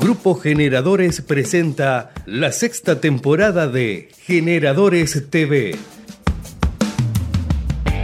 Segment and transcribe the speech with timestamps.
[0.00, 5.76] Grupo Generadores presenta la sexta temporada de Generadores TV.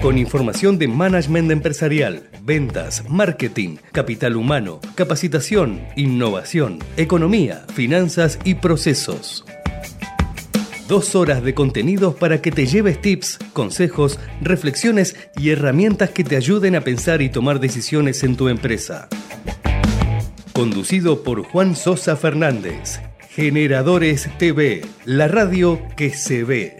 [0.02, 9.46] Con información de management empresarial, ventas, marketing, capital humano, capacitación, innovación, economía, finanzas y procesos.
[10.88, 16.36] Dos horas de contenidos para que te lleves tips, consejos, reflexiones y herramientas que te
[16.36, 19.08] ayuden a pensar y tomar decisiones en tu empresa.
[20.56, 23.02] Conducido por Juan Sosa Fernández.
[23.28, 26.78] Generadores TV, la radio que se ve.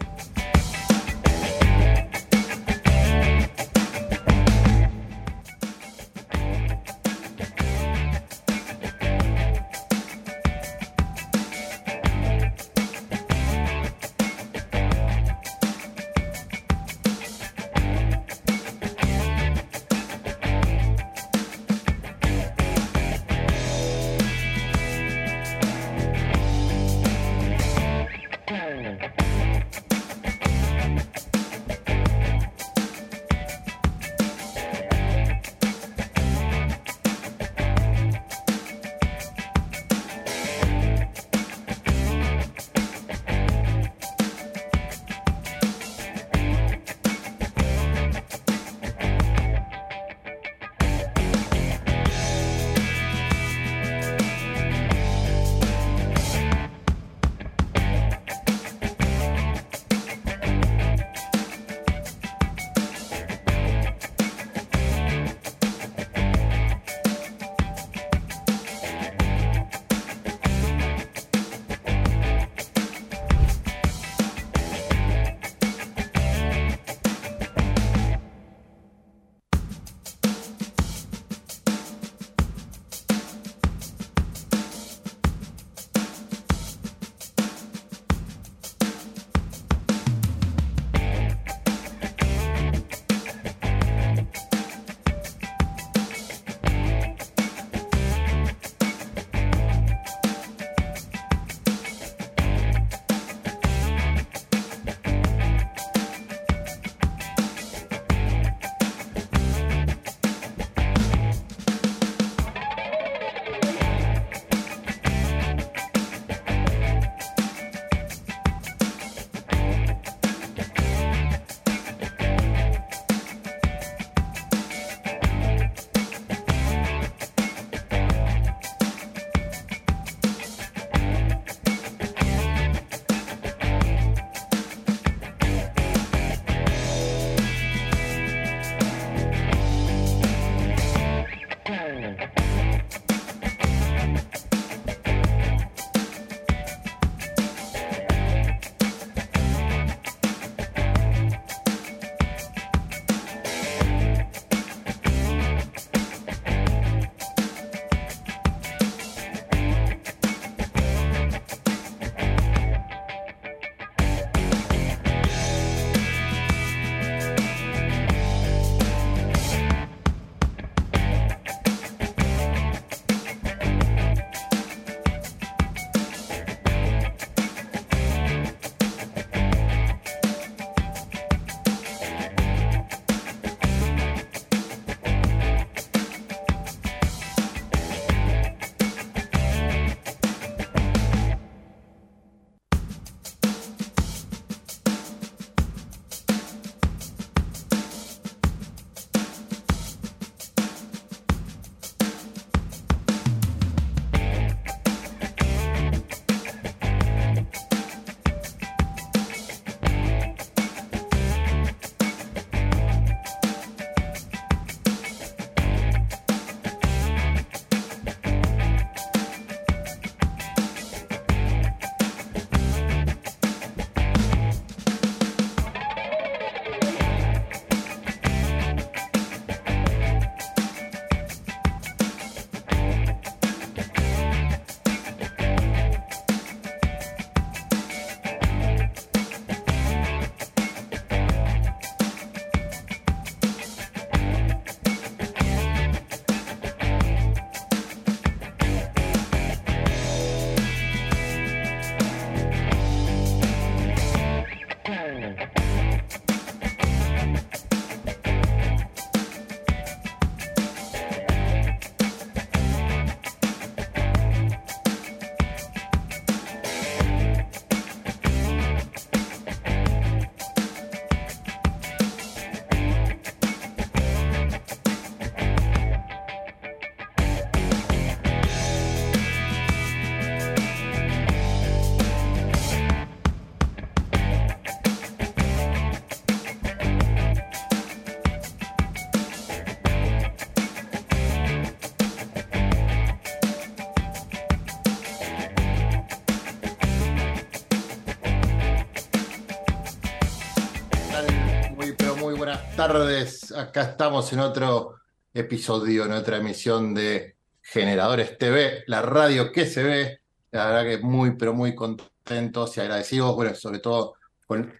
[302.87, 303.51] Tardes.
[303.51, 304.95] Acá estamos en otro
[305.33, 310.21] episodio, en otra emisión de Generadores TV, la radio que se ve.
[310.51, 313.35] La verdad que muy, pero muy contentos y agradecidos.
[313.35, 314.13] Bueno, sobre todo,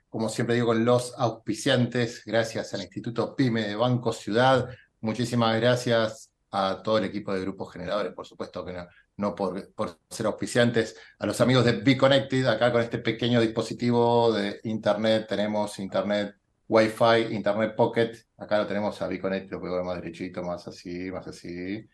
[0.07, 2.23] como siempre digo, con los auspiciantes.
[2.25, 4.69] Gracias al Instituto PYME de Banco Ciudad.
[5.01, 8.85] Muchísimas gracias a todo el equipo de grupos generadores, por supuesto que
[9.17, 13.41] no, por, por, ser auspiciantes, a los amigos de Be Connected, acá con este pequeño
[13.41, 19.59] dispositivo de Internet, tenemos Internet Wi-Fi, Internet Pocket, acá lo tenemos a Be Connected, lo
[19.59, 21.87] puedo ver más derechito, más así, más así.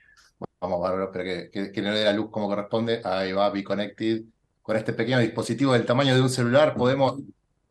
[0.60, 3.02] Vamos, bárbaro, pero que, que, que, no le dé la luz como corresponde.
[3.04, 4.24] Ahí va, Be Connected.
[4.62, 7.22] Con este pequeño dispositivo del tamaño de un celular podemos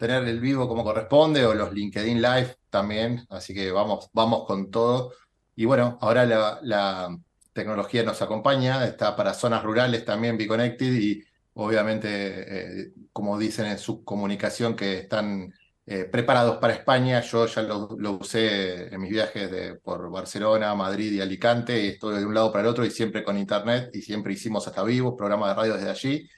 [0.02, 3.24] tener el vivo como corresponde o los LinkedIn Live también.
[3.30, 5.12] Así que vamos, vamos con todo.
[5.54, 7.16] Y bueno, ahora la,
[7.52, 11.22] tecnología nos acompaña, está para zonas rurales también Be Connected y
[11.54, 15.52] obviamente, eh, como dicen en su comunicación, que están
[15.92, 17.20] eh, preparados para España.
[17.20, 22.24] Yo ya lo, usé en mis viajes por Barcelona, Madrid y Alicante, y estuve de
[22.24, 25.48] un lado para el otro y siempre con internet y siempre hicimos hasta vivo, programa
[25.48, 26.30] de radio desde allí.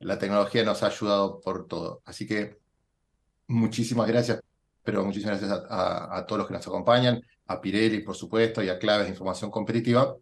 [0.00, 2.02] La tecnología nos ha ayudado por todo.
[2.04, 2.58] Así que
[3.46, 4.42] muchísimas gracias,
[4.82, 8.62] pero muchísimas gracias a, a, a todos los que nos acompañan, a Pirelli, por supuesto,
[8.62, 10.14] y a Claves de Información Competitiva.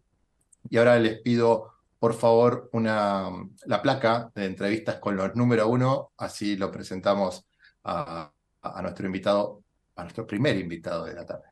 [0.69, 3.29] Y ahora les pido, por favor, una,
[3.65, 7.45] la placa de entrevistas con los número uno, así lo presentamos
[7.83, 9.63] a, a nuestro invitado,
[9.95, 11.45] a nuestro primer invitado de la tarde.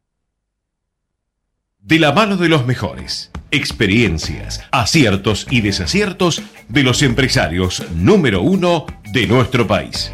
[1.79, 8.85] De la mano de los mejores, experiencias, aciertos y desaciertos de los empresarios número uno
[9.13, 10.11] de nuestro país.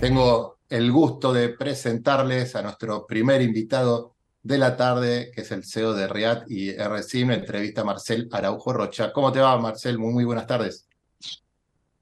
[0.00, 5.64] Tengo el gusto de presentarles a nuestro primer invitado de la tarde, que es el
[5.64, 9.12] CEO de RIAT y RCIM, entrevista a Marcel Araujo Rocha.
[9.12, 9.98] ¿Cómo te va, Marcel?
[9.98, 10.88] Muy, muy buenas tardes.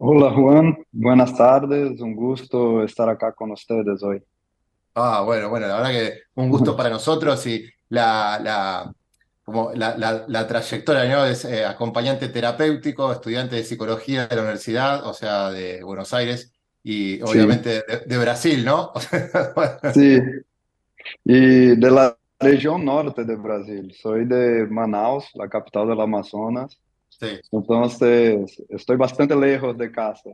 [0.02, 4.22] Hola Juan, buenas tardes, un gusto estar acá con ustedes hoy.
[4.94, 8.94] Ah, bueno, bueno, la verdad que un gusto para nosotros y la, la,
[9.44, 11.26] como la, la, la trayectoria, ¿no?
[11.26, 16.50] Es eh, acompañante terapéutico, estudiante de psicología de la universidad, o sea, de Buenos Aires
[16.82, 17.86] y obviamente sí.
[17.86, 18.92] de, de, Brasil, ¿no?
[19.92, 20.18] sí,
[21.24, 26.80] y de la región norte de Brasil, soy de Manaus, la capital del Amazonas.
[27.20, 27.38] Sí.
[27.52, 30.30] Entonces, estoy bastante lejos de casa.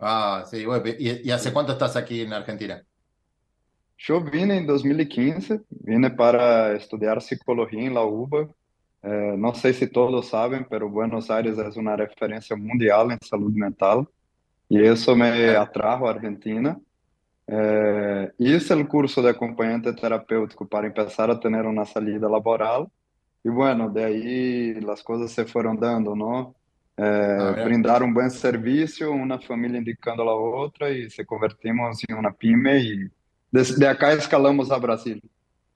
[0.00, 2.82] Ah, sí, bueno, ¿y, ¿y, hace cuánto estás aquí en Argentina?
[3.96, 8.48] Yo vine en 2015, vine para estudiar psicología en la UBA.
[9.02, 13.52] Eh, no sé si todos saben, pero Buenos Aires es una referencia mundial en salud
[13.52, 14.08] mental
[14.68, 16.78] y eso me atrajo a Argentina.
[17.46, 22.88] Eh, hice el curso de acompañante terapéutico para empezar a tener una salida laboral
[23.48, 26.54] y bueno, de ahí las cosas se fueron dando, ¿no?
[26.96, 27.02] Eh,
[27.40, 32.16] ah, brindar un buen servicio, una familia indicando a la otra y se convertimos en
[32.16, 33.10] una pyme y
[33.50, 35.22] desde acá escalamos a Brasil.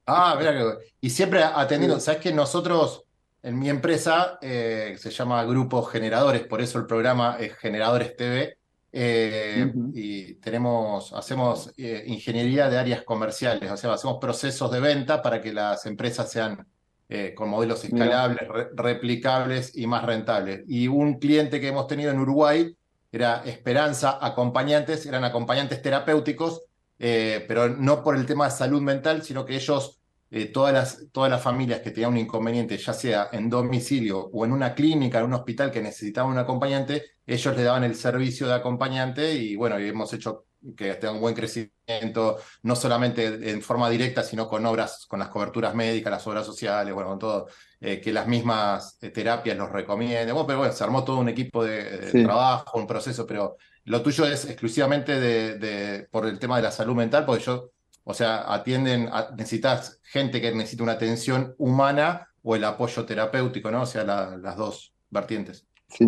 [0.05, 3.05] Ah, mira, y siempre atendiendo, sabes que nosotros
[3.43, 8.59] en mi empresa eh, se llama Grupo Generadores, por eso el programa es Generadores TV.
[8.95, 9.93] Eh, uh -huh.
[9.95, 15.41] Y tenemos, hacemos eh, ingeniería de áreas comerciales, o sea, hacemos procesos de venta para
[15.41, 16.67] que las empresas sean
[17.14, 20.62] eh, con modelos escalables, re replicables y más rentables.
[20.66, 22.75] Y un cliente que hemos tenido en Uruguay
[23.12, 26.62] era Esperanza Acompañantes, eran acompañantes terapéuticos,
[26.99, 30.00] eh, pero no por el tema de salud mental, sino que ellos,
[30.31, 34.47] eh, todas, las, todas las familias que tenían un inconveniente, ya sea en domicilio o
[34.47, 37.02] en una clínica, en un hospital que necesitaban un acompañante,
[37.35, 40.47] ellos le daban el servicio de acompañante y bueno, hemos hecho
[40.77, 45.29] que tenga un buen crecimiento, no solamente en forma directa, sino con obras, con las
[45.29, 47.49] coberturas médicas, las obras sociales, bueno, con todo,
[47.81, 50.33] eh, que las mismas eh, terapias los recomienden.
[50.33, 52.23] Bueno, pero bueno, se armó todo un equipo de, de sí.
[52.23, 56.71] trabajo, un proceso, pero lo tuyo es exclusivamente de, de, por el tema de la
[56.71, 57.71] salud mental, porque yo,
[58.05, 63.71] o sea, atienden, a, necesitas gente que necesita una atención humana o el apoyo terapéutico,
[63.71, 63.83] ¿no?
[63.83, 65.67] O sea, la, las dos vertientes.
[65.89, 66.07] Sí.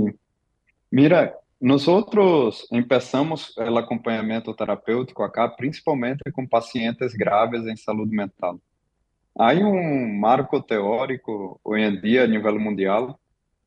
[0.94, 8.60] Mira, Nosotros empezamos o acompanhamento terapêutico acá, principalmente com pacientes graves em saúde mental.
[9.36, 13.18] Há um marco teórico hoje em dia a nível mundial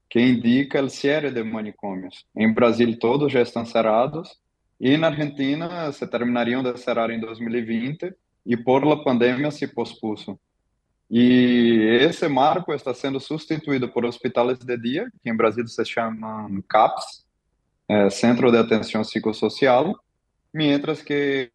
[0.10, 2.26] que indica o cierre de manicômios.
[2.34, 4.38] Em Brasil todos já estão cerrados
[4.80, 8.14] e na Argentina se terminariam de cerrar em 2020
[8.46, 10.40] e por la pandemia se pospuso.
[11.10, 16.62] E esse marco está sendo substituído por hospitais de dia, que em Brasil se chamam
[16.68, 17.26] CAPS,
[17.88, 19.98] é, Centro de Atenção Psicossocial,
[20.54, 21.50] mientras que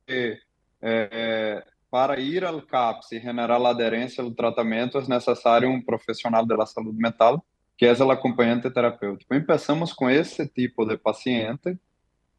[0.80, 6.64] é, para ir ao CAPS e generar aderência ao tratamento é necessário um profissional da
[6.64, 7.44] saúde mental,
[7.76, 9.28] que é o acompanhante terapêutico.
[9.28, 11.78] Começamos com esse tipo de paciente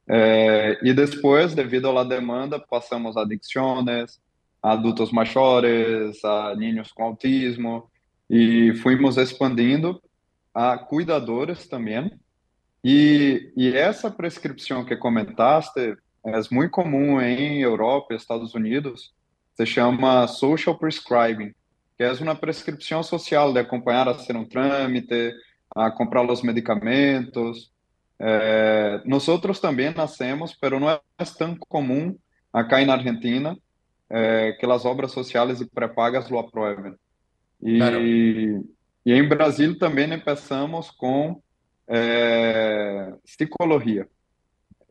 [0.08, 4.20] é, e depois, devido à demanda, passamos a adicções,
[4.63, 7.91] adultos maiores, a niños com autismo,
[8.29, 10.01] e fomos expandindo
[10.53, 12.10] a cuidadores também.
[12.82, 19.13] E, e essa prescrição que comentaste é muito comum em Europa Estados Unidos,
[19.55, 21.53] se chama social prescribing,
[21.98, 25.34] que é uma prescrição social de acompanhar a ser um trâmite,
[25.75, 27.72] a comprar os medicamentos.
[28.17, 31.00] É, nós outros também nascemos, mas não é
[31.38, 32.17] tão comum
[32.53, 33.58] acá na Argentina
[34.10, 36.95] é, que as obras sociais e pré-pagas lo aprovem.
[37.62, 38.01] E, claro.
[38.01, 38.63] e
[39.05, 41.41] em Brasil também começamos com
[41.88, 44.07] é, psicologia.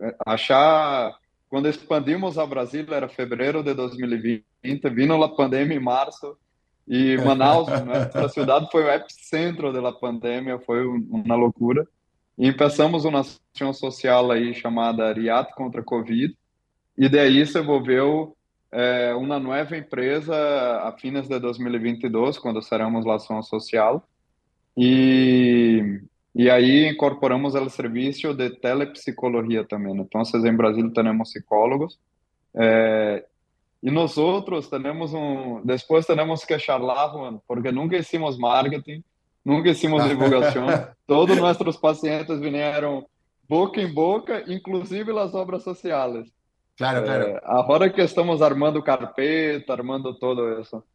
[0.00, 1.14] É, achar
[1.48, 4.44] quando expandimos a Brasil era fevereiro de 2020,
[4.90, 6.36] vindo a pandemia em março
[6.88, 11.86] e Manaus, nossa cidade foi o epicentro da pandemia, foi uma loucura.
[12.38, 16.34] E começamos uma ação social aí chamada RIAT contra a Covid,
[16.96, 18.34] e daí se envolveu
[18.72, 20.34] é, uma nova empresa
[20.82, 24.08] a fins de 2022, quando seremos ação social,
[24.76, 26.00] e,
[26.34, 29.94] e aí incorporamos o serviço de telepsicologia também.
[29.98, 31.98] Então, em Brasil temos psicólogos,
[32.54, 33.24] é,
[33.82, 39.04] e nós outros temos um, depois temos que charlar, Juan, porque nunca hicimos marketing,
[39.44, 40.66] nunca hicimos divulgação.
[41.06, 43.04] Todos nossos pacientes vieram
[43.46, 46.26] boca em boca, inclusive as obras sociais.
[46.76, 47.40] Claro, claro.
[47.44, 50.86] ahora que estamos armando carpeta, armando todo eso.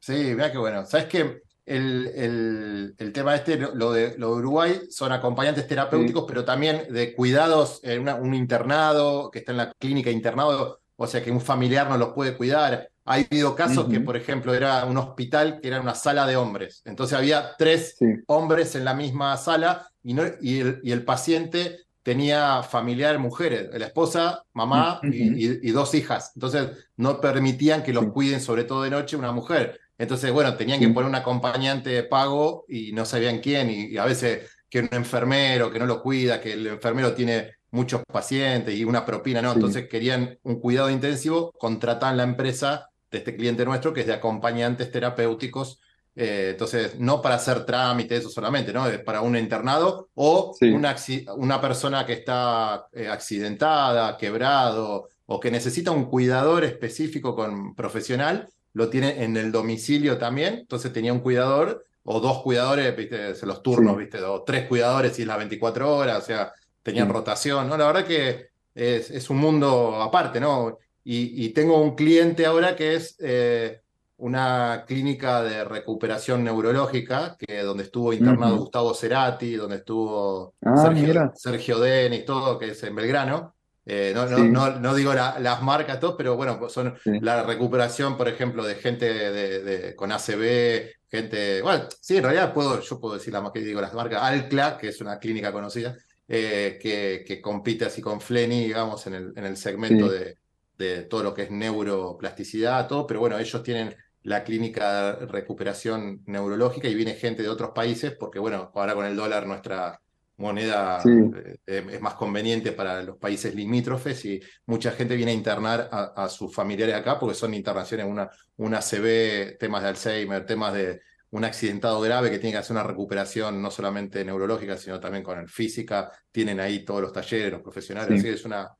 [0.00, 0.84] Sí, vea qué bueno.
[0.86, 6.44] Sabes que el, el, tema este, lo de, lo de Uruguay, son acompañantes terapéuticos, pero
[6.44, 11.30] también de cuidados, en un internado que está en la clínica internado, o sea que
[11.30, 12.88] un familiar no los puede cuidar.
[13.04, 16.82] Ha habido casos que, por ejemplo, era un hospital que era una sala de hombres.
[16.84, 21.86] Entonces había tres hombres en la misma sala y, no, y, el, y el paciente
[22.08, 26.32] tenía familiar mujeres, la esposa, mamá y, dos hijas.
[26.34, 29.78] Entonces no permitían que los cuiden, sobre todo de noche, una mujer.
[29.98, 33.68] Entonces, bueno, tenían que poner un acompañante de pago y no sabían quién.
[33.68, 38.00] Y, a veces que un enfermero que no lo cuida, que el enfermero tiene muchos
[38.10, 39.52] pacientes y una propina, ¿no?
[39.52, 44.14] Entonces querían un cuidado intensivo, contratan la empresa de este cliente nuestro que es de
[44.14, 45.82] acompañantes terapéuticos
[46.20, 48.84] eh, entonces, no para hacer trámite, eso solamente, ¿no?
[49.04, 50.96] Para un internado o una,
[51.36, 58.48] una, persona que está eh, accidentada, quebrado o que necesita un cuidador específico con profesional,
[58.72, 60.54] lo tiene en el domicilio también.
[60.54, 63.46] Entonces tenía un cuidador o dos cuidadores, ¿viste?
[63.46, 64.20] los turnos, ¿viste?
[64.20, 67.76] O tres cuidadores y las 24 horas, o sea, tenían rotación, ¿no?
[67.76, 70.78] La verdad que es, es un mundo aparte, ¿no?
[71.04, 73.14] Y, y, tengo un cliente ahora que es...
[73.20, 73.82] Eh,
[74.18, 80.92] una clínica de recuperación neurológica, que donde estuvo internado Gustavo Cerati, donde estuvo ah,
[81.34, 83.54] Sergio, Denis, todo, que es en Belgrano.
[83.86, 88.28] Eh, no, no, no, digo las marcas, todo, pero bueno, pues son la recuperación, por
[88.28, 91.62] ejemplo, de gente de, con ACB, gente.
[91.62, 94.20] Bueno, sí, en realidad puedo, yo puedo decir la más que digo las marcas.
[94.22, 95.96] Alcla, que es una clínica conocida,
[96.26, 100.36] eh, que, que, compite así con Fleni, digamos, en el, en el segmento de,
[100.76, 106.22] de todo lo que es neuroplasticidad, todo, pero bueno, ellos tienen la clínica de recuperación
[106.26, 110.00] neurológica y viene gente de otros países porque, bueno, ahora con el dólar nuestra
[110.38, 115.88] moneda eh, es más conveniente para los países limítrofes y mucha gente viene a internar
[115.90, 121.00] a, sus familiares acá porque son internaciones, una, una CB, temas de Alzheimer, temas de
[121.30, 125.38] un accidentado grave que tiene que hacer una recuperación no solamente neurológica, sino también con
[125.38, 128.70] el física, tienen ahí todos los talleres, los profesionales, así es una...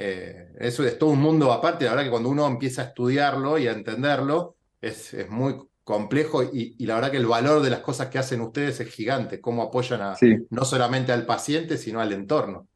[0.00, 3.58] Eh, eso es todo un mundo aparte, la verdad que cuando uno empieza a estudiarlo
[3.58, 7.70] y a entenderlo, es, es muy complejo y, y, la verdad que el valor de
[7.70, 10.14] las cosas que hacen ustedes es gigante, cómo apoyan a,
[10.50, 12.66] no solamente al paciente, sino al entorno.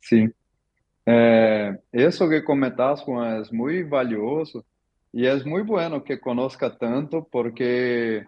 [0.00, 0.28] Sí.
[1.06, 4.64] Eh, eso que comentas, Juan, es muy valioso
[5.12, 8.26] y es muy bueno que conozca tanto porque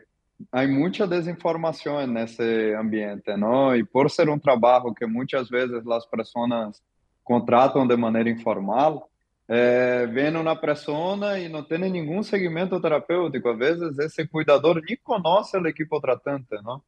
[0.50, 3.74] hay mucha desinformación en ese ambiente, ¿no?
[3.74, 6.82] Y por ser un trabajo que muchas veces las personas
[7.22, 9.00] contratan de manera informal,
[9.48, 13.48] é, vendo na persona e não tendo nenhum segmento terapêutico.
[13.48, 16.82] Às vezes, esse cuidador nem conhece a equipe tratante, não?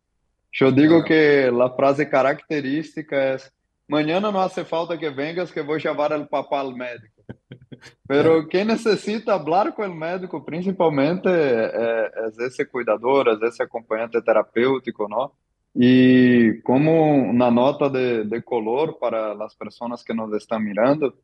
[0.60, 3.36] Eu digo que a frase característica é
[3.88, 7.14] mañana não hace falta que vengas que vou chamar o papá ao médico.
[8.06, 14.20] Pero quem necessita falar com o médico, principalmente, é, é esse cuidador, é esse acompanhante
[14.20, 15.30] terapêutico, não?
[15.76, 21.14] E como na nota de, de color para as pessoas que nos estão mirando,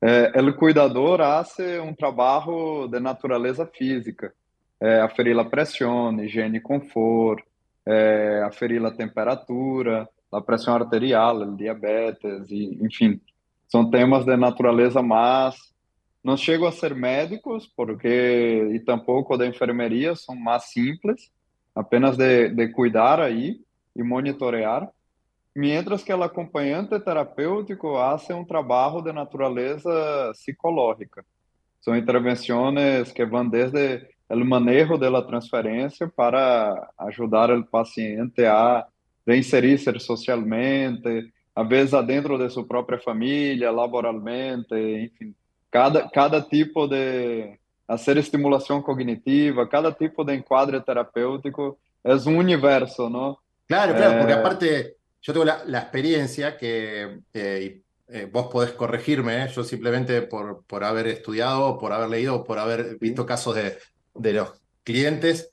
[0.00, 4.32] é, o cuidador hace um trabalho de natureza física,
[4.80, 7.44] é, aferir a pressão, higiene e conforto,
[7.86, 13.20] é, aferir a temperatura, a pressão arterial, o diabetes, e, enfim,
[13.66, 15.56] são temas de natureza mais
[16.22, 21.30] não chegam a ser médicos, porque e tampouco de enfermeria, são mais simples,
[21.74, 23.60] apenas de, de cuidar aí
[23.94, 24.90] e monitorear.
[25.54, 31.24] Mientras que o acompanhante terapêutico hace um trabalho de natureza psicológica.
[31.80, 38.86] São intervenções que vão desde o manejo da transferência para ajudar o paciente a
[39.26, 45.34] reinserir-se socialmente, a vezes dentro de sua própria família, laboralmente, enfim,
[45.70, 53.08] cada, cada tipo de hacer estimulação cognitiva, cada tipo de enquadre terapêutico é um universo,
[53.08, 53.36] não?
[53.66, 58.72] Claro, claro, porque eh, aparte yo tengo la, la experiencia que eh, eh, vos podés
[58.72, 63.78] corregirme, yo simplemente por, por haber estudiado, por haber leído, por haber visto casos de,
[64.14, 65.52] de los clientes,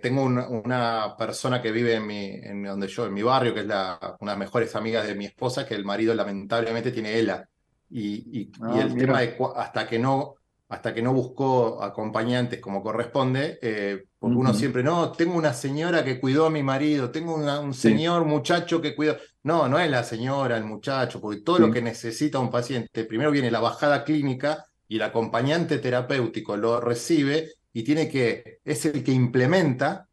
[0.00, 3.66] tengo una persona que vive en, mi, en donde yo, en mi barrio, que es
[3.66, 7.46] la, una de las mejores amigas de mi esposa, que el marido lamentablemente tiene ELA.
[7.90, 10.36] Y, y, ah, el tema de hasta que no
[10.70, 16.04] hasta que no buscó acompañantes como corresponde, eh, porque uno siempre, no, tengo una señora
[16.04, 19.16] que cuidó a mi marido, tengo un señor muchacho que cuidó.
[19.42, 23.32] No, no es la señora, el muchacho, porque todo lo que necesita un paciente, primero
[23.32, 29.02] viene la bajada clínica y el acompañante terapéutico lo recibe y tiene que, es el
[29.02, 30.06] que implementa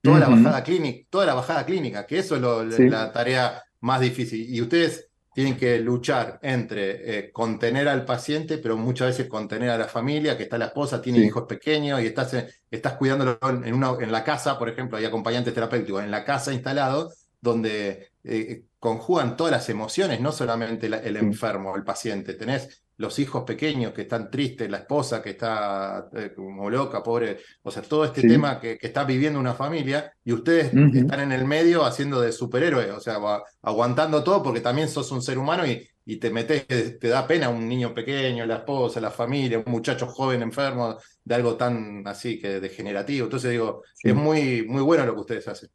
[0.00, 4.48] toda la bajada clínica, toda la bajada clínica, que eso es la tarea más difícil.
[4.48, 9.78] Y ustedes tienen que luchar entre eh, contener al paciente, pero muchas veces contener a
[9.78, 13.74] la familia, que está la esposa, tiene hijos pequeños y estás, eh, estás cuidándolo en,
[13.74, 18.64] una, en la casa, por ejemplo, hay acompañantes terapéuticos en la casa instalado, donde eh,
[18.78, 22.34] conjugan todas las emociones, no solamente el enfermo, el paciente.
[22.34, 27.38] Tenés los hijos pequeños que están tristes, la esposa que está eh, como loca, pobre,
[27.62, 31.44] o sea, todo este tema que, está viviendo una familia y ustedes están en el
[31.44, 33.18] medio haciendo de superhéroe, o sea,
[33.62, 36.66] aguantando todo porque también sos un ser humano y, y te metes,
[36.98, 41.34] te da pena un niño pequeño, la esposa, la familia, un muchacho joven enfermo de
[41.34, 43.24] algo tan así que degenerativo.
[43.24, 45.70] Entonces digo, es muy, muy bueno lo que ustedes hacen.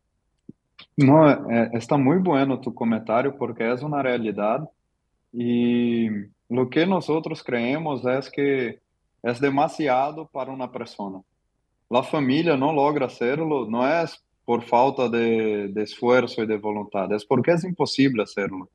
[0.98, 4.62] No, eh, está muy bueno tu comentario porque es una realidad
[5.32, 6.08] y
[6.50, 8.80] Lo que nosotros creemos es que
[9.22, 11.22] es demasiado para una persona.
[11.90, 17.12] La familia no logra hacerlo, no es por falta de, de esfuerzo y de voluntad,
[17.12, 18.70] es porque es imposible hacerlo.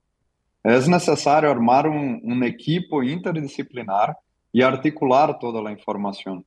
[0.62, 4.16] Es necesario armar un, un equipo interdisciplinar
[4.52, 6.44] y articular toda la información.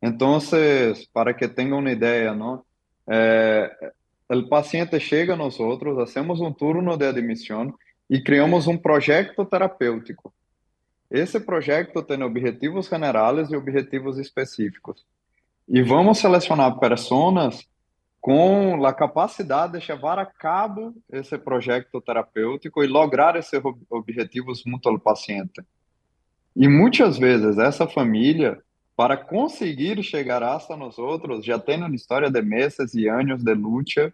[0.00, 2.66] Entonces, para que tenga una idea, ¿no?
[3.06, 3.70] Eh,
[4.28, 7.74] el paciente chega a nosotros, hacemos un turno de admisión
[8.08, 10.32] y creamos un proyecto terapêutico.
[11.14, 15.06] Esse projeto tem objetivos generais e objetivos específicos.
[15.68, 17.64] E vamos selecionar pessoas
[18.20, 24.88] com a capacidade de levar a cabo esse projeto terapêutico e lograr esses objetivos junto
[24.88, 25.62] ao paciente.
[26.56, 28.60] E muitas vezes essa família,
[28.96, 33.54] para conseguir chegar hasta nós outros, já tem uma história de meses e anos de
[33.54, 34.12] luta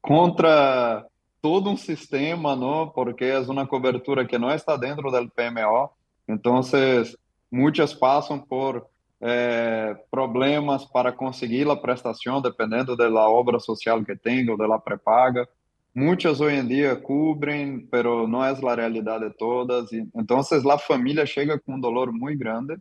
[0.00, 1.06] contra
[1.40, 2.88] todo um sistema, não?
[2.88, 7.16] Porque é uma cobertura que não está dentro do PMO Entonces,
[7.50, 8.88] muchas pasan por
[9.20, 14.66] eh, problemas para conseguir la prestación dependiendo de la obra social que tenga o de
[14.66, 15.48] la prepaga.
[15.94, 19.92] Muchas hoy en día cubren, pero no es la realidad de todas.
[19.92, 22.78] Y, entonces, la familia llega con un dolor muy grande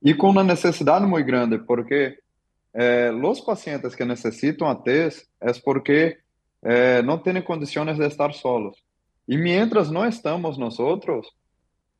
[0.00, 2.18] y con una necesidad muy grande, porque
[2.74, 6.18] eh, los pacientes que necesitan a TES es porque
[6.62, 8.82] eh, no condiciones de estar solos.
[9.26, 11.34] Y mientras no estamos nosotros,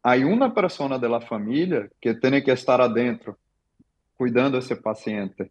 [0.02, 3.36] Aí uma pessoa da família que tem que estar adentro,
[4.16, 5.48] cuidando esse paciente.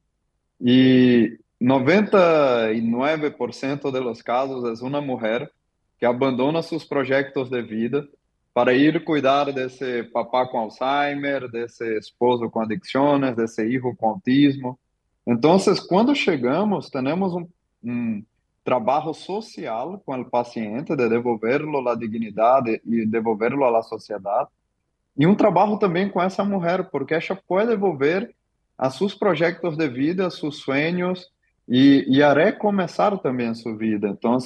[0.60, 5.50] E 99% dos casos é uma mulher
[5.98, 8.06] que abandona seus projetos de vida
[8.54, 14.78] para ir cuidar desse papá com Alzheimer, desse esposo com adicções, desse filho com autismo.
[15.26, 17.48] Então, quando chegamos, temos um,
[17.84, 18.22] um
[18.64, 24.50] trabalho social com o paciente, de devolverlo a dignidade e devolverlo à sociedade.
[25.18, 28.34] E um trabalho também com essa mulher, porque ela pode devolver
[28.78, 31.30] a seus projetos de vida, a seus sonhos
[31.68, 34.08] e, e a recomeçar também a sua vida.
[34.08, 34.38] Então,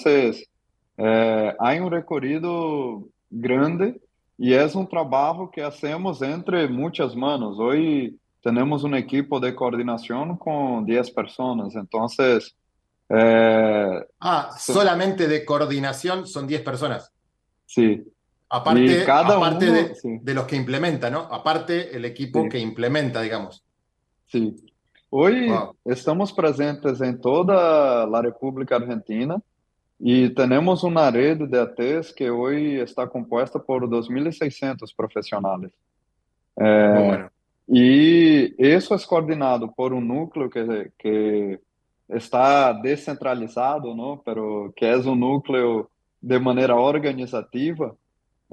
[0.97, 3.95] é, há um recorrido grande
[4.37, 7.59] e é um trabalho que hacemos entre muitas manos.
[7.59, 12.05] Hoje temos uma equipe de coordenação com 10 pessoas, então
[13.09, 17.11] Eh, ah, solamente de coordinación son 10 personas.
[17.65, 18.03] Sí.
[18.49, 21.21] Aparte, aparte de, los que implementan, ¿no?
[21.21, 23.63] Aparte el equipo que implementa, digamos.
[24.27, 24.55] Sí.
[25.09, 25.51] Hoy
[25.83, 29.41] estamos presentes en toda la República Argentina
[29.99, 35.71] y tenemos una red de ATs que hoy está compuesta por 2.600 profesionales.
[36.57, 37.27] Eh,
[37.67, 41.59] Y eso es coordinado por un núcleo que, que
[42.07, 44.21] está descentralizado, ¿no?
[44.23, 45.89] Pero que es un núcleo
[46.21, 47.95] de manera organizativa,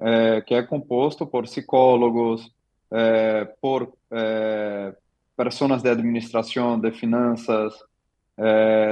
[0.01, 2.51] eh, que é composto por psicólogos,
[2.91, 4.95] eh, por eh,
[5.37, 7.75] pessoas de administração, de finanças,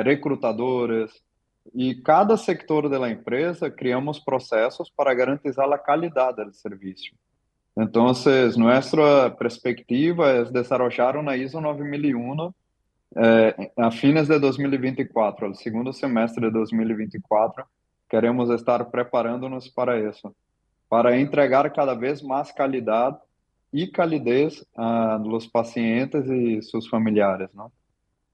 [0.04, 1.10] recrutadores,
[1.74, 7.10] e cada sector da empresa criamos processos para garantizar a qualidade do serviço.
[7.76, 8.12] Então,
[8.56, 12.52] nossa perspectiva é desarrollar uma ISO 9001
[13.16, 17.66] eh, a fines de 2024, no segundo semestre de 2024,
[18.08, 20.34] queremos estar preparando-nos para isso
[20.90, 23.22] para entregar cada vez más calidad
[23.70, 27.72] y calidez a los pacientes y sus familiares, ¿no?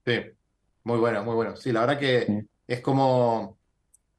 [0.03, 0.21] Sí,
[0.83, 1.55] muy bueno, muy bueno.
[1.55, 3.59] Sí, la verdad que es como,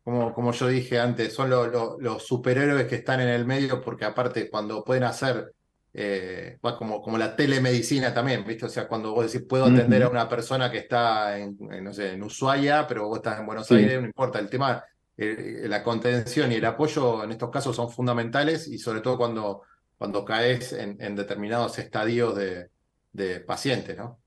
[0.05, 4.49] como, como yo dije antes, son los superhéroes que están en el medio porque aparte
[4.49, 5.53] cuando pueden hacer,
[5.95, 8.67] eh, como, como la telemedicina también, ¿viste?
[8.67, 12.13] O sea, cuando vos decís, puedo atender a una persona que está en, no sé,
[12.13, 14.85] en Ushuaia, pero vos estás en Buenos Aires, no importa, el tema
[15.17, 19.63] eh, la contención y el apoyo en estos casos son fundamentales y sobre todo cuando,
[19.97, 22.69] cuando caes en, determinados estadios de,
[23.13, 24.19] de, pacientes, ¿no?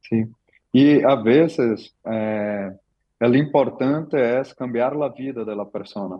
[0.00, 0.26] Sí,
[0.72, 2.72] y a veces eh,
[3.20, 6.16] lo importante es cambiar la vida de la persona.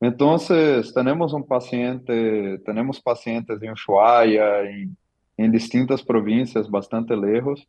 [0.00, 4.96] Entonces, tenemos un paciente, tenemos pacientes en Ushuaia, en,
[5.36, 7.66] en distintas provincias bastante lejos,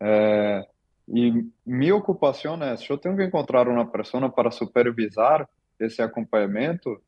[0.00, 0.62] eh,
[1.08, 7.00] e minha ocupação é, eu tenho que encontrar uma pessoa para supervisar esse acompanhamento,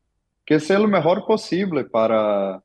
[0.45, 2.61] que seja o melhor possível para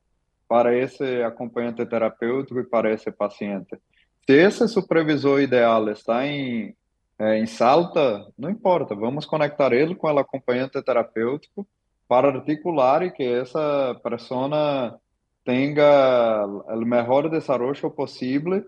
[0.47, 3.77] para esse acompanhante terapêutico e para esse paciente.
[4.25, 6.75] Se esse supervisor ideal está em
[7.19, 11.67] em Salta, não importa, vamos conectar ele com o acompanhante terapêutico
[12.11, 14.99] para articular e que essa pessoa
[15.45, 18.65] tenha o melhor desenvolvimento possível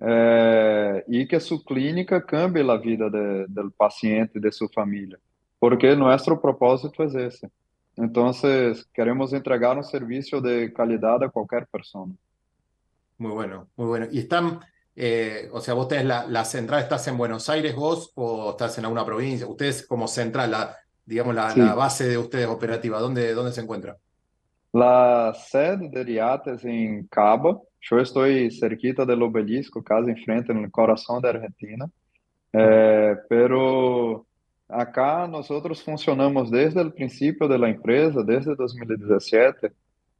[0.00, 5.20] é, e que sua clínica cambie a vida de, do paciente e de sua família,
[5.60, 7.48] porque nosso propósito é esse.
[7.96, 8.32] Então,
[8.92, 12.08] queremos entregar um serviço de qualidade a qualquer pessoa.
[13.16, 14.06] Muy bueno, muy bueno.
[14.10, 14.58] ¿Y están,
[14.96, 18.78] eh, o sea, vos tenés la, la, central, estás en Buenos Aires vos o estás
[18.78, 19.46] en alguna provincia?
[19.46, 21.60] Ustedes como central, la, digamos, la, sí.
[21.60, 23.96] la base de ustedes operativa, ¿dónde, dónde se encuentra?
[24.72, 30.70] La sede de Riates em Cabo, Yo estoy cerquita del obelisco, casi enfrente, en el
[30.70, 31.90] corazón de Argentina.
[32.52, 34.26] Eh, pero
[34.68, 39.72] acá nosotros funcionamos desde el principio de la empresa, desde 2017,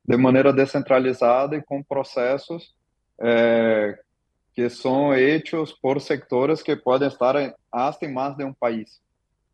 [0.03, 2.75] de manera descentralizada y con procesos
[3.19, 3.95] eh,
[4.55, 9.01] que son hechos por sectores que pueden estar hasta en más de un país.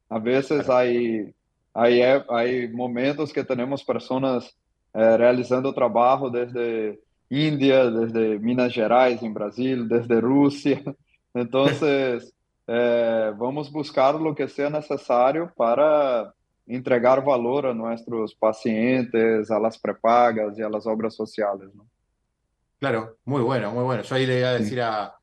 [0.08, 1.34] A veces hay,
[1.74, 4.56] hay, hay momentos que tenemos personas
[4.94, 10.82] eh, realizando trabajo desde Índia, desde Minas Gerais em Brasil, desde Rússia.
[11.38, 11.66] Então,
[12.66, 16.32] eh, vamos buscar o que seja necessário para
[16.66, 21.68] entregar valor a nossos pacientes, a las prepagas e a las obras sociales.
[21.74, 21.86] ¿no?
[22.80, 24.02] Claro, muy bueno, muy bueno.
[24.02, 25.14] Yo ahí le iba a decir a,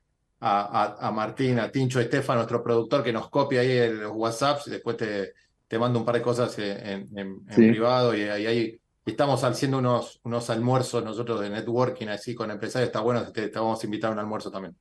[0.46, 4.72] a, a, Martín, a Tincho Estefan, nuestro productor, que nos copie ahí el WhatsApp, y
[4.72, 5.34] después te,
[5.68, 7.70] te mando un par de cosas en, en, en sí.
[7.70, 13.00] privado y ahí estamos haciendo unos, unos almuerzos nosotros de networking así con empresarios, está
[13.00, 14.76] bueno, te, te vamos a invitar a un almuerzo también.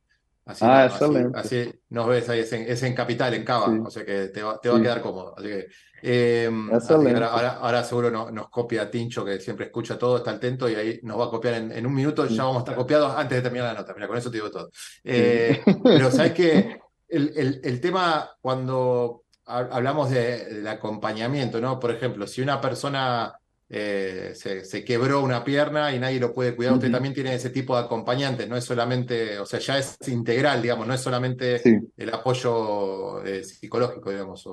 [0.44, 1.38] Así, ah, excelente.
[1.38, 4.42] Así, nos ves ahí, es en, es en Capital, en Cava, o sea que te
[4.42, 5.34] va, te va a quedar cómodo.
[5.36, 5.68] Así que,
[6.02, 10.16] eh, así que ahora, ahora, ahora, seguro no, nos copia Tincho, que siempre escucha todo,
[10.16, 12.60] está atento y ahí nos va a copiar en, en un minuto, ya vamos a
[12.60, 13.94] estar copiados antes de terminar la nota.
[13.94, 14.70] Mira, con eso te digo todo.
[15.04, 21.78] Eh, pero sabes que el, el, el, tema cuando hablamos de, del acompañamiento, ¿no?
[21.78, 23.32] Por ejemplo, si una persona
[23.74, 26.74] eh, se, quebró una pierna y nadie lo puede cuidar.
[26.74, 30.60] Usted también tiene ese tipo de acompañantes, no es solamente, o sea, ya es integral,
[30.60, 31.62] digamos, no es solamente
[31.96, 34.46] el apoyo eh, psicológico, digamos.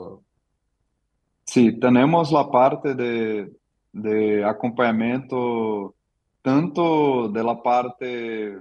[1.44, 3.52] Sí, tenemos la parte de,
[3.92, 5.96] de acompañamiento
[6.42, 8.58] tanto de la parte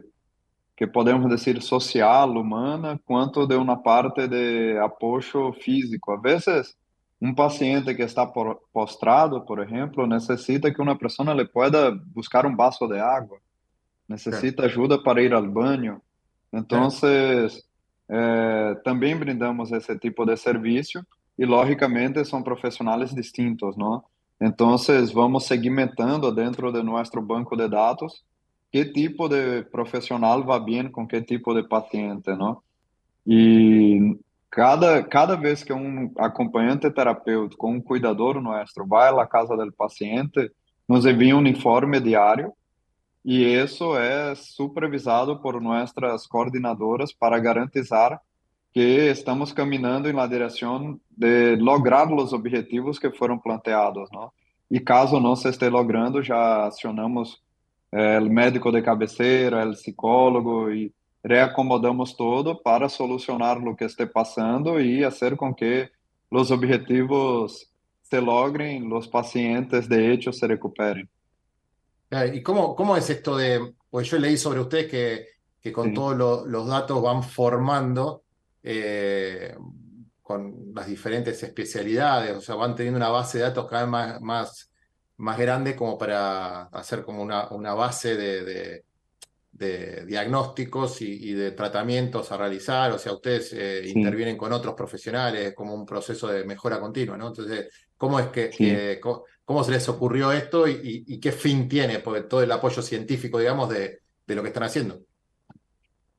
[0.74, 6.14] que podemos decir social, humana, cuanto de una parte de apoyo físico.
[6.14, 6.76] A veces
[7.20, 8.26] um paciente que está
[8.72, 13.38] postrado, por exemplo, necessita que uma pessoa le pueda buscar um vaso de água,
[14.08, 16.00] necessita ajuda para ir ao banho.
[16.52, 16.88] Então,
[18.08, 21.04] eh, também brindamos esse tipo de serviço
[21.36, 24.04] e, logicamente, são profissionais distintos, não?
[24.40, 24.76] Então,
[25.12, 28.22] vamos segmentando dentro de nosso banco de dados
[28.70, 32.58] que tipo de profissional vai bem com que tipo de paciente, não?
[33.26, 34.16] E
[34.50, 40.50] Cada, cada vez que um acompanhante terapêutico, um cuidador nosso vai à casa do paciente,
[40.88, 42.52] nos envia um informe diário
[43.24, 48.20] y eso es supervisado por nuestras coordinadoras para garantizar
[48.72, 54.32] que estamos caminhando la direção de lograr os objetivos que foram planteados, ¿no?
[54.70, 57.42] E caso não se esté logrando, já acionamos
[57.90, 64.06] eh, o médico de cabeceira, o psicólogo e reacomodamos todo para solucionar o que esté
[64.06, 65.90] passando e fazer com que
[66.30, 67.68] os objetivos
[68.02, 71.08] se logren, os pacientes de hecho se recuperem.
[72.32, 75.26] ¿Y cómo, cómo es esto de, pues yo leí sobre usted que,
[75.60, 75.94] que con sí.
[75.94, 78.22] todos lo, los datos van formando
[78.62, 79.54] eh,
[80.22, 84.20] con las diferentes especialidades, o sea, van teniendo una base de datos cada vez más,
[84.20, 84.70] más,
[85.18, 88.84] más grande como para hacer como una, una base de, de,
[89.58, 93.92] de diagnósticos y, y, de tratamientos a realizar, o sea, ustedes eh, sí.
[93.98, 97.28] intervienen con otros profesionales como un proceso de mejora continua, ¿no?
[97.28, 98.64] Entonces, ¿cómo es que, sí.
[98.64, 102.52] que cómo, cómo, se les ocurrió esto y, y, qué fin tiene pues, todo el
[102.52, 105.00] apoyo científico, digamos, de, de lo que están haciendo?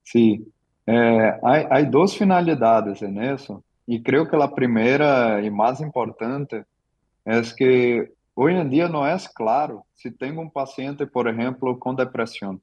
[0.03, 0.45] Sí,
[0.85, 6.65] eh, hay, hay, dos finalidades en eso y creo que la primera y más importante
[7.23, 11.95] es que hoy en día no es claro si tengo un paciente, por ejemplo, con
[11.95, 12.61] depresión.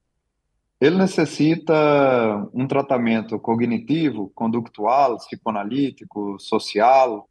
[0.80, 7.28] Ele necessita um tratamento cognitivo, conductual, psicoanalítico, social.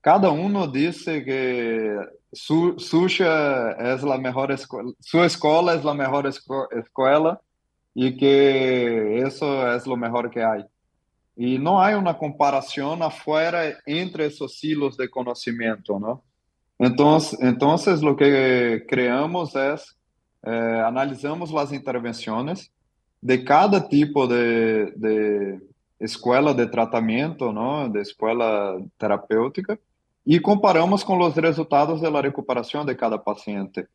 [0.00, 1.96] Cada um disse que
[2.32, 3.24] su, Susha
[3.78, 7.40] é a melhor escola, sua escola é a melhor esco, escola
[7.96, 10.64] e que isso é o melhor que há.
[11.36, 16.20] E não há uma comparação afuera entre esses silos de conhecimento, não?
[16.80, 19.74] Então, então, o que criamos é
[20.44, 22.70] eh, analizamos as intervenções
[23.22, 25.60] de cada tipo de, de
[26.00, 27.88] escola de tratamento, ¿no?
[27.88, 29.78] de escola terapêutica,
[30.26, 33.86] e comparamos com os resultados da recuperação de cada paciente.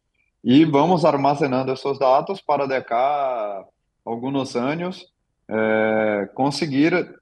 [0.43, 3.63] E vamos armazenando esses dados para de cá
[4.03, 5.07] alguns anos
[5.47, 7.21] eh, conseguir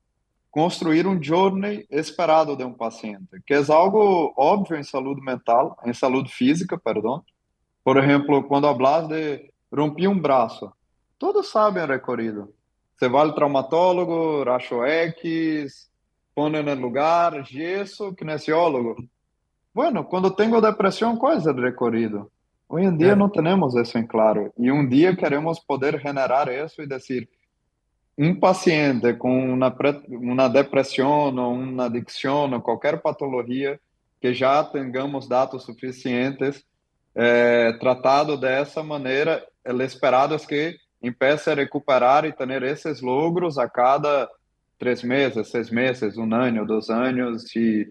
[0.49, 5.93] construir um journey esperado de um paciente, que é algo óbvio em saúde mental, em
[5.93, 7.23] saúde física, perdão.
[7.83, 10.71] Por exemplo, quando hablas de romper um braço,
[11.17, 12.53] todos sabem o recorrido.
[12.95, 15.89] Você vai ao traumatólogo, racho X,
[16.35, 18.95] põe no lugar, gesso, kinesiólogo.
[19.73, 22.31] Bueno, quando tenho depressão, qual é o recorrido?
[22.69, 23.15] Hoje em dia é.
[23.15, 24.53] não temos isso em claro.
[24.57, 27.27] E um dia queremos poder generar isso e dizer,
[28.17, 29.75] um paciente com uma,
[30.07, 33.79] uma depressão ou uma adicção ou qualquer patologia
[34.21, 36.63] que já tenhamos dados suficientes
[37.15, 43.69] é, tratado dessa maneira, é esperado que empiece a recuperar e ter esses logros a
[43.69, 44.29] cada
[44.77, 47.89] três meses, seis meses, um ano, dois anos e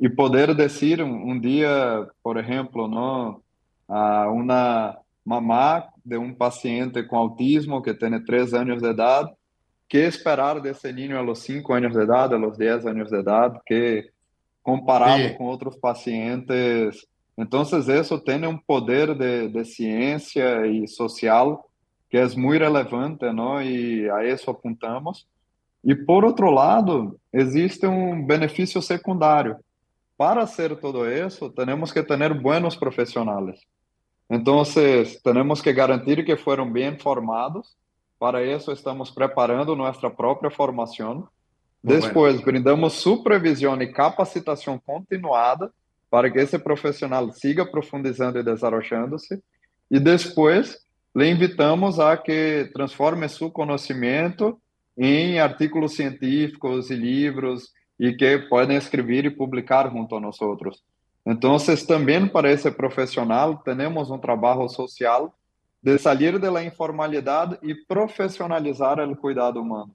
[0.00, 3.42] e poder dizer um, um dia, por exemplo, não,
[3.86, 9.30] a uma mamá de um paciente com autismo que tem três anos de idade,
[9.86, 14.08] que esperar desse menino aos cinco anos de idade, aos dez anos de idade, que
[14.62, 15.34] comparado Sim.
[15.34, 17.06] com outros pacientes,
[17.40, 21.66] então isso tem um poder de, de ciência e social
[22.10, 23.62] que é muito relevante, não?
[23.62, 25.26] E a isso apuntamos.
[25.82, 29.56] E por outro lado, existe um benefício secundário.
[30.18, 33.60] Para ser todo isso, temos que ter buenos profissionais.
[34.28, 34.62] Então,
[35.24, 37.74] temos que garantir que foram bem formados.
[38.18, 41.26] Para isso, estamos preparando nossa própria formação.
[41.82, 42.44] Depois, bueno.
[42.44, 45.72] brindamos supervisão e capacitação continuada
[46.10, 49.40] para que esse profissional siga profundizando e desenvolvendo-se.
[49.90, 50.78] E depois,
[51.14, 54.60] le invitamos a que transforme seu conhecimento
[54.98, 60.82] em artigos científicos e livros e que podem escrever e publicar junto a nós outros.
[61.24, 65.34] Então, também para esse profissional, temos um trabalho social
[65.82, 69.94] de sair da informalidade e profissionalizar o cuidado humano.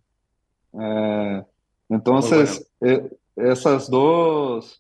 [0.74, 1.46] É,
[1.90, 2.20] então,
[3.38, 4.80] essas duas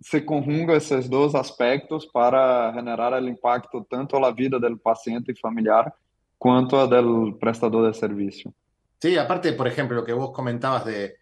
[0.00, 5.40] se conjugam esses dois aspectos para generar o impacto tanto na vida do paciente e
[5.40, 5.92] familiar
[6.38, 8.52] quanto a do prestador de serviço.
[9.00, 11.16] Sí, aparte, por ejemplo, lo que vos comentabas de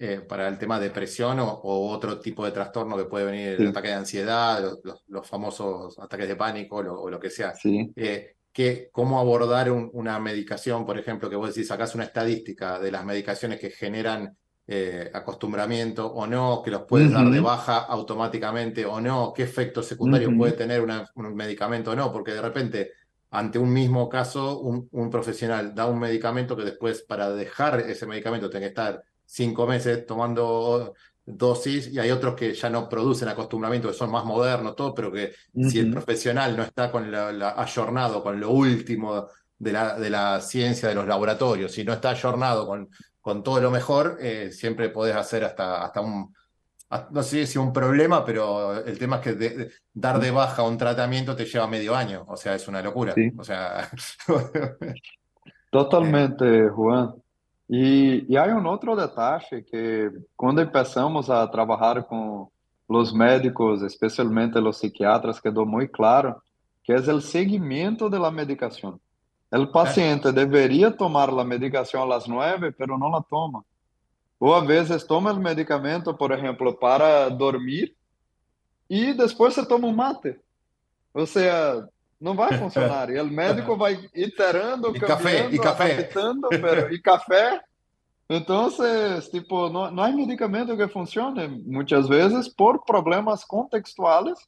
[0.00, 3.56] eh, para el tema de depresión o, o, otro tipo de trastorno que puede venir,
[3.56, 3.62] sí.
[3.64, 7.30] el ataque de ansiedad, los, los, los famosos ataques de pánico lo, o lo que
[7.30, 7.54] sea.
[7.56, 7.90] Sí.
[7.96, 12.78] Eh, que, cómo abordar un, una medicación, por ejemplo, que vos decís, sacás una estadística
[12.78, 14.36] de las medicaciones que generan
[14.70, 17.24] eh, acostumbramiento o no, que los puedes uh -huh.
[17.24, 20.38] dar de baja automáticamente o no, qué efectos secundarios uh -huh.
[20.38, 22.92] puede tener una, un medicamento o no, porque de repente
[23.30, 28.06] ante un mismo caso un, un, profesional da un medicamento que después para dejar ese
[28.06, 33.28] medicamento tiene que estar cinco meses tomando dosis y hay otros que ya no producen
[33.28, 35.32] acostumbramiento, que son más modernos, todo, pero que
[35.68, 39.28] si el profesional no está con la, ayornado con lo último
[39.58, 42.88] de la, de la ciencia de los laboratorios, si no está ayornado con,
[43.28, 46.34] con todo lo mejor, eh, siempre podés hacer hasta, hasta un,
[47.10, 51.36] no sé si un problema, pero el tema es que dar de baja un tratamiento
[51.36, 53.14] te lleva medio año, o sea, es una locura.
[53.36, 53.86] O sea...
[55.70, 57.16] Totalmente, Juan.
[57.68, 62.48] E, e há um outro detalhe que quando começamos a trabalhar com
[62.88, 66.34] os médicos, especialmente os psiquiatras, quedou muito claro
[66.82, 68.98] que é o seguimento da medicação.
[69.50, 73.64] O paciente deveria tomar a medicação às nove, mas não la toma.
[74.38, 77.94] Ou às vezes toma o medicamento, por exemplo, para dormir
[78.88, 80.38] e depois se toma um mate.
[81.14, 81.88] Ou seja,
[82.20, 83.10] não vai funcionar.
[83.10, 85.92] E o médico vai iterando, e café, e café.
[85.94, 87.60] Adaptando, pero, e café.
[88.30, 88.68] Então,
[89.30, 94.38] tipo, não, não há medicamento que funcione muitas vezes por problemas contextuais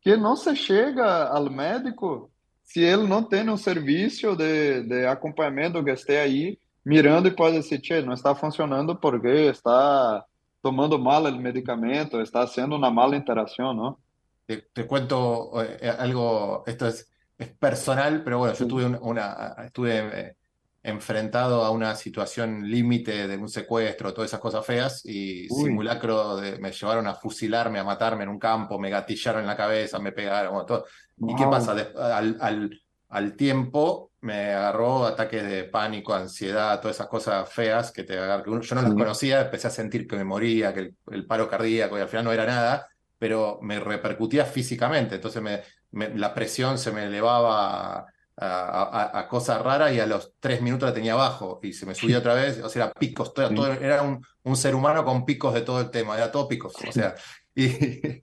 [0.00, 2.30] que não se chega ao médico
[2.64, 7.58] se ele não tem um serviço de, de acompanhamento que esteja aí mirando e pode
[7.58, 10.24] dizer, che, não está funcionando porque está
[10.60, 13.98] tomando mal o medicamento, está haciendo uma mala interação, ¿no?
[14.46, 19.98] Te, te cuento eh, algo, esto es es personal, pero bueno, yo tuve una, estuve
[19.98, 20.36] eh,
[20.82, 26.58] enfrentado a una situación límite de un secuestro, todas esas cosas feas, y simulacro de,
[26.58, 30.12] me llevaron a fusilarme, a matarme en un campo, me gatillaron en la cabeza, me
[30.12, 30.84] pegaron, todo.
[31.18, 31.72] ¿Y qué pasa?
[31.72, 38.04] al, al, al, tiempo me agarró ataques de pánico, ansiedad, todas esas cosas feas que
[38.04, 38.60] te agarran.
[38.60, 41.98] Yo no las conocía, empecé a sentir que me moría, que el, el paro cardíaco,
[41.98, 45.16] y al final no era nada, pero me repercutía físicamente.
[45.16, 45.62] Entonces me,
[45.94, 51.12] la presión se me elevaba a, cosas raras y a los tres minutos la tenía
[51.12, 54.56] abajo y se me subía otra vez, o sea, era picos, todo, era un, un,
[54.56, 57.14] ser humano con picos de todo el tema, era todo picos, o sea,
[57.54, 58.20] y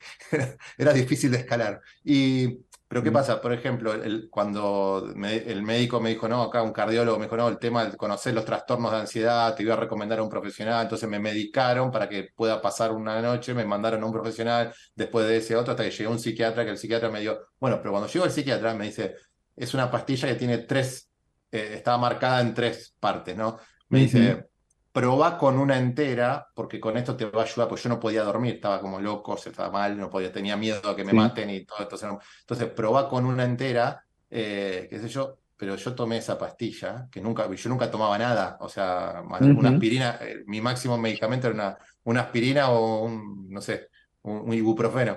[0.78, 1.82] era difícil de escalar.
[2.04, 2.60] Y,
[2.92, 3.40] pero ¿qué pasa?
[3.40, 7.48] Por ejemplo, el, cuando el médico me dijo, no, acá un cardiólogo me dijo, no,
[7.48, 10.84] el tema de conocer los trastornos de ansiedad, te iba a recomendar a un profesional,
[10.84, 15.26] entonces me medicaron para que pueda pasar una noche, me mandaron a un profesional, después
[15.26, 17.92] de ese otro, hasta que llegó un psiquiatra, que el psiquiatra me dio, bueno, pero
[17.92, 19.16] cuando llegó el psiquiatra me dice,
[19.56, 21.10] es una pastilla que tiene tres,
[21.50, 23.58] eh, estaba marcada en tres partes, ¿no?
[23.88, 24.50] Me dice,
[24.92, 28.24] probá con una entera, porque con esto te va a ayudar, porque yo no podía
[28.24, 31.50] dormir, estaba como loco, se estaba mal, no podía, tenía miedo a que me maten
[31.50, 32.20] y todo esto.
[32.42, 37.22] Entonces, probá con una entera, eh, qué sé yo, pero yo tomé esa pastilla, que
[37.22, 41.78] nunca, yo nunca tomaba nada, o sea, una aspirina, eh, mi máximo medicamento era una,
[42.04, 43.88] una aspirina o un, no sé,
[44.24, 45.16] un, ibuprofeno.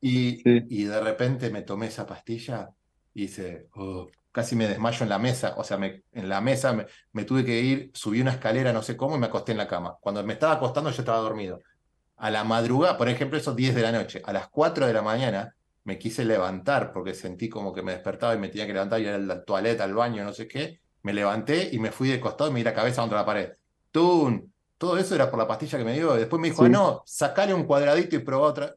[0.00, 2.68] y, y de repente me tomé esa pastilla
[3.14, 6.76] y dice, oh, casi me desmayo en la mesa, o sea, me, en la mesa
[7.12, 9.68] me, tuve que ir, subí una escalera, no sé cómo, y me acosté en la
[9.68, 9.96] cama.
[10.00, 11.60] Cuando me estaba acostando yo estaba dormido.
[12.16, 15.02] A la madrugada, por ejemplo, esos 10 de la noche, a las 4 de la
[15.02, 18.98] mañana me quise levantar porque sentí como que me despertaba y me tenía que levantar
[19.00, 20.80] y ir a la toaleta, al baño, no sé qué.
[21.02, 23.52] Me levanté y me fui de costado y me di la cabeza contra la pared.
[23.92, 24.52] ¡Tun!
[24.76, 26.14] Todo eso era por la pastilla que me dio.
[26.14, 28.74] Después me dijo, no, sacale un cuadradito y probá otra.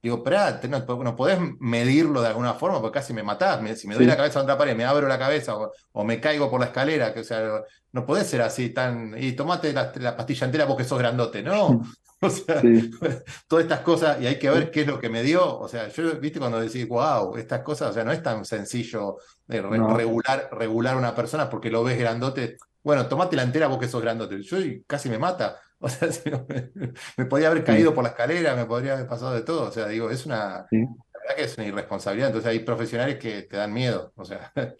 [0.00, 3.60] Digo, esperá, no, podés medirlo de alguna forma porque casi me matás.
[3.78, 5.56] si me doy la cabeza a otra pared, me abro la cabeza
[5.92, 9.14] o, me caigo por la escalera, que o sea, no podés ser así tan.
[9.18, 11.82] Y tomate la, pastilla entera porque sos grandote, ¿no?
[12.20, 12.60] O sea,
[13.46, 15.56] todas estas cosas, y hay que ver qué es lo que me dio.
[15.56, 19.18] O sea, yo, viste, cuando decís, wow, estas cosas, o sea, no es tan sencillo
[19.46, 22.56] de regular, regular una persona porque lo ves grandote.
[22.82, 24.42] Bueno, tomate la entera porque sos grandote.
[24.42, 25.60] Yo casi me mata.
[25.80, 26.08] O sea,
[27.16, 29.68] me, podía haber caído por la escalera, me podría haber pasado de todo.
[29.68, 32.28] O sea, digo, es una, la verdad que es una irresponsabilidad.
[32.28, 34.12] Entonces hay profesionales que te dan miedo.
[34.16, 34.52] O sea.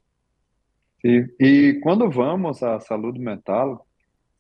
[1.01, 3.79] Sí, y cuando vamos a salud mental,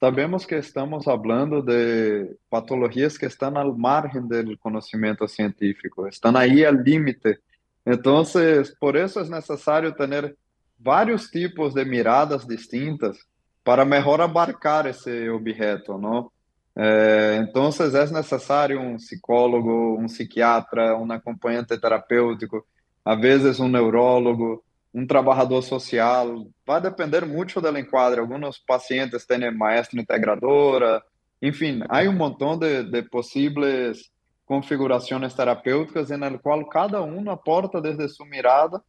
[0.00, 6.64] sabemos que estamos hablando de patologías que están al margen del conocimiento científico, están ahí
[6.64, 7.38] al límite.
[7.84, 10.36] Entonces, por eso es necesario tener
[10.76, 13.24] varios tipos de miradas distintas
[13.62, 16.32] para mejor abarcar ese objeto, ¿no?
[16.80, 22.64] É, então, é necessário um psicólogo, um psiquiatra, um acompanhante terapêutico,
[23.04, 24.62] às vezes um neurólogo,
[24.94, 26.46] um trabalhador social.
[26.64, 28.20] Vai depender muito do enquadro.
[28.20, 31.02] Alguns pacientes têm maestra integradora,
[31.42, 34.10] enfim, há um montão de, de possíveis
[34.46, 38.80] configurações terapêuticas em qual cada um aporta desde sua mirada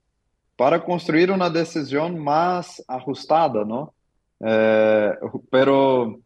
[0.56, 3.92] para construir uma decisão mais ajustada, não?
[4.42, 5.20] É,
[5.52, 6.22] pero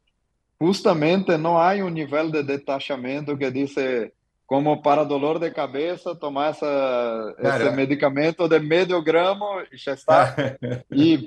[0.64, 4.14] justamente no hay un nivel de detachamiento que dice,
[4.45, 10.34] como para dolor de cabeza, tomar ese medicamento de medio gramo y ya está.
[10.89, 11.26] y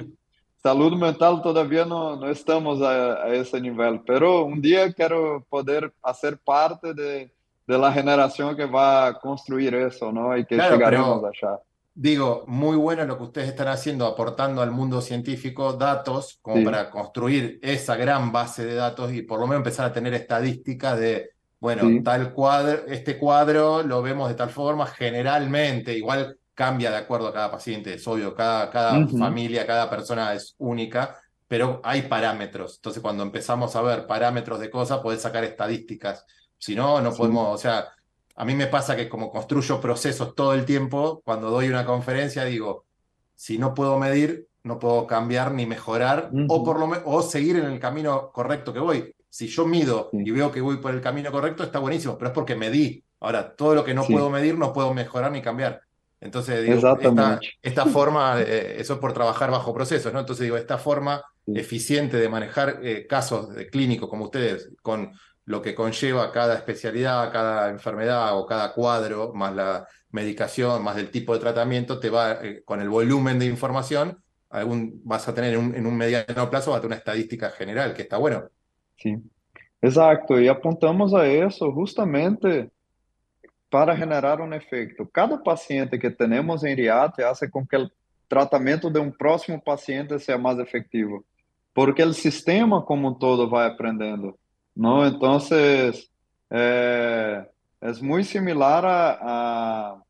[0.63, 6.39] salud mental todavía no, no estamos a, ese nivel, pero un día quiero poder hacer
[6.39, 7.31] parte de,
[7.67, 10.35] de la generación que va a construir eso, ¿no?
[10.35, 11.59] Y que llegaremos allá.
[11.99, 16.91] Digo, muy bueno lo que ustedes están haciendo, aportando al mundo científico datos como para
[16.91, 21.31] construir esa gran base de datos y por lo menos empezar a tener estadísticas de,
[21.59, 27.29] bueno, tal cuadro, este cuadro lo vemos de tal forma, generalmente, igual cambia de acuerdo
[27.29, 31.19] a cada paciente, es obvio, cada, cada familia, cada persona es única,
[31.49, 32.77] pero hay parámetros.
[32.77, 36.27] Entonces, cuando empezamos a ver parámetros de cosas, podés sacar estadísticas.
[36.59, 37.89] Si no, no podemos, o sea,
[38.37, 42.45] a mí me pasa que como construyo procesos todo el tiempo, cuando doy una conferencia
[42.45, 42.85] digo,
[43.35, 47.65] si no puedo medir, no puedo cambiar ni mejorar o, por lo o seguir en
[47.65, 49.15] el camino correcto que voy.
[49.31, 52.35] Si yo mido y veo que voy por el camino correcto, está buenísimo, pero es
[52.35, 53.03] porque medí.
[53.21, 55.81] Ahora, todo lo que no puedo medir no puedo mejorar ni cambiar.
[56.21, 60.21] Entonces, digo, esta, esta, forma, eso es por trabajar bajo procesos, ¿no?
[60.21, 65.13] Entonces, digo, esta forma eficiente de manejar eh, casos de clínicos como ustedes, con
[65.47, 71.11] lo que conlleva cada especialidad, cada enfermedad o cada cuadro, más la medicación, más el
[71.11, 74.19] tipo de tratamiento, te va eh, con el volumen de información,
[74.51, 78.03] algún, vas a tener en un, mediano plazo va a tener una estadística general, que
[78.03, 78.45] está bueno.
[78.97, 79.17] Sí,
[79.81, 82.71] exacto, y apuntamos a eso justamente
[83.71, 85.09] para generar un efecto.
[85.09, 87.93] Cada paciente que tenemos en RIAT hace con que el
[88.27, 91.25] tratamiento de un próximo paciente sea más efectivo,
[91.73, 94.37] porque el sistema como todo va aprendiendo.
[94.77, 95.07] ¿No?
[95.07, 96.11] Entonces,
[96.51, 97.45] eh,
[97.81, 100.03] es muy similar a,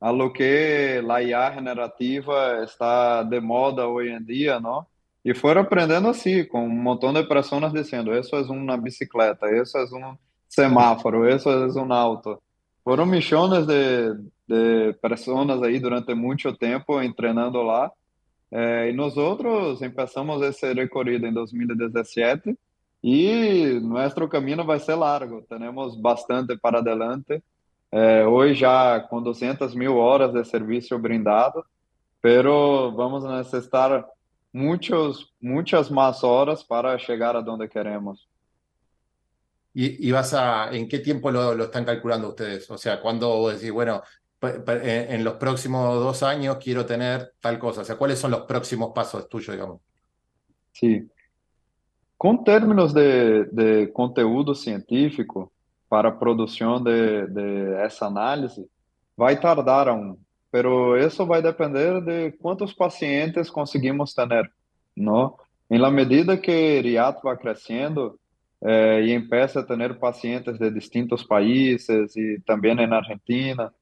[0.00, 4.88] a, lo que la IA generativa está de moda hoy en día, ¿no?
[5.22, 9.82] Y fueron aprendiendo así, con un montón de personas diciendo, eso es una bicicleta, eso
[9.82, 12.42] es un semáforo, eso es un auto.
[12.82, 14.14] Fueron millones de,
[14.46, 17.92] de personas ahí durante mucho tiempo entrenando lá.
[18.50, 22.56] Eh, y nosotros empezamos ese recorrido en 2017
[23.02, 27.42] e nosso caminho vai ser largo, temos bastante para adelante.
[27.90, 31.64] É, hoje já com 200 mil horas de serviço brindado,
[32.20, 34.04] pero vamos necessitar
[34.52, 38.28] muitos, muitas mais horas para chegar a onde queremos.
[39.74, 42.68] ¿Y, vas a, en qué tiempo lo, lo, están calculando ustedes?
[42.68, 44.02] O sea, cuando vos decís, bueno,
[44.42, 47.82] en los próximos dos años quiero tener tal cosa.
[47.82, 49.80] O sea, ¿cuáles son los próximos pasos tuyos, digamos?
[50.72, 51.08] Sí,
[52.18, 55.52] Com términos de, de conteúdo científico
[55.88, 58.68] para produção de, de essa análise,
[59.16, 60.18] vai tardar um,
[60.50, 64.50] pero isso vai depender de quantos pacientes conseguimos ter?
[65.70, 68.18] Em la medida que RIAT vai crescendo
[68.62, 73.72] eh, e empieza a ter pacientes de distintos países e também na Argentina,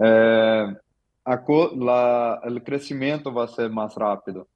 [0.00, 0.76] eh,
[1.24, 1.38] a,
[1.76, 4.46] la, o crescimento vai ser mais rápido.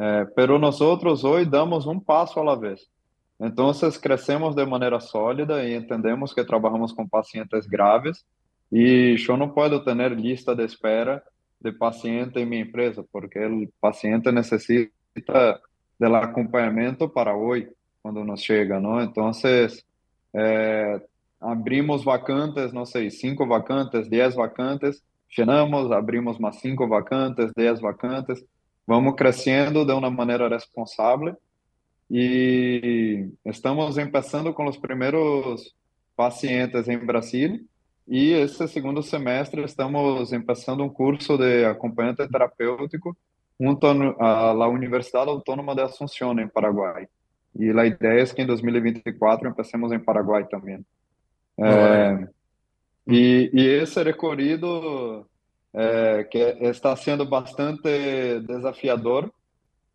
[0.00, 2.88] Eh, pero nosotros hoy damos un paso a la vez.
[3.38, 8.24] Entonces crecemos de manera sólida y entendemos que trabajamos con pacientes graves
[8.70, 11.22] y yo no puedo tener lista de espera
[11.58, 15.60] de paciente en mi empresa porque el paciente necesita
[15.98, 17.68] del acompañamiento para hoy
[18.00, 19.00] cuando nos llega, ¿no?
[19.00, 19.84] Entonces
[20.32, 21.00] eh,
[21.40, 25.02] abrimos vacantes, no sé, cinco vacantes, diez vacantes,
[25.36, 28.44] llenamos, abrimos más cinco vacantes, diez vacantes
[28.88, 31.36] vamos crescendo de uma maneira responsável
[32.10, 35.74] e estamos começando com os primeiros
[36.16, 37.60] pacientes em Brasil
[38.08, 43.14] e esse segundo semestre estamos começando um curso de acompanhante terapêutico
[43.60, 47.06] junto à Universidade Autônoma de Asunción em Paraguai.
[47.54, 50.82] E a ideia é que em 2024 empecemos em Paraguai também.
[51.58, 52.26] É,
[53.06, 55.27] e, e esse recorrido
[55.74, 59.32] é, que está sendo bastante desafiador,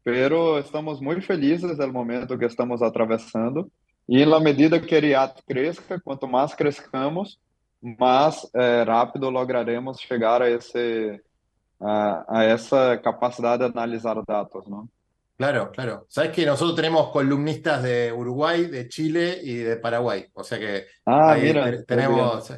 [0.03, 3.71] pero estamos muito felizes do momento que estamos atravessando.
[4.07, 7.39] E na medida que RIAT cresça, quanto mais crescamos,
[7.81, 11.21] mais é, rápido lograremos chegar a, esse,
[11.79, 14.87] a, a, essa capacidade de analisar dados, não?
[15.37, 16.05] Claro, claro.
[16.07, 20.27] Sabes que nosotros tenemos columnistas de Uruguay, de Chile y de Paraguay.
[20.33, 22.53] O sea que ah, mira, tenemos,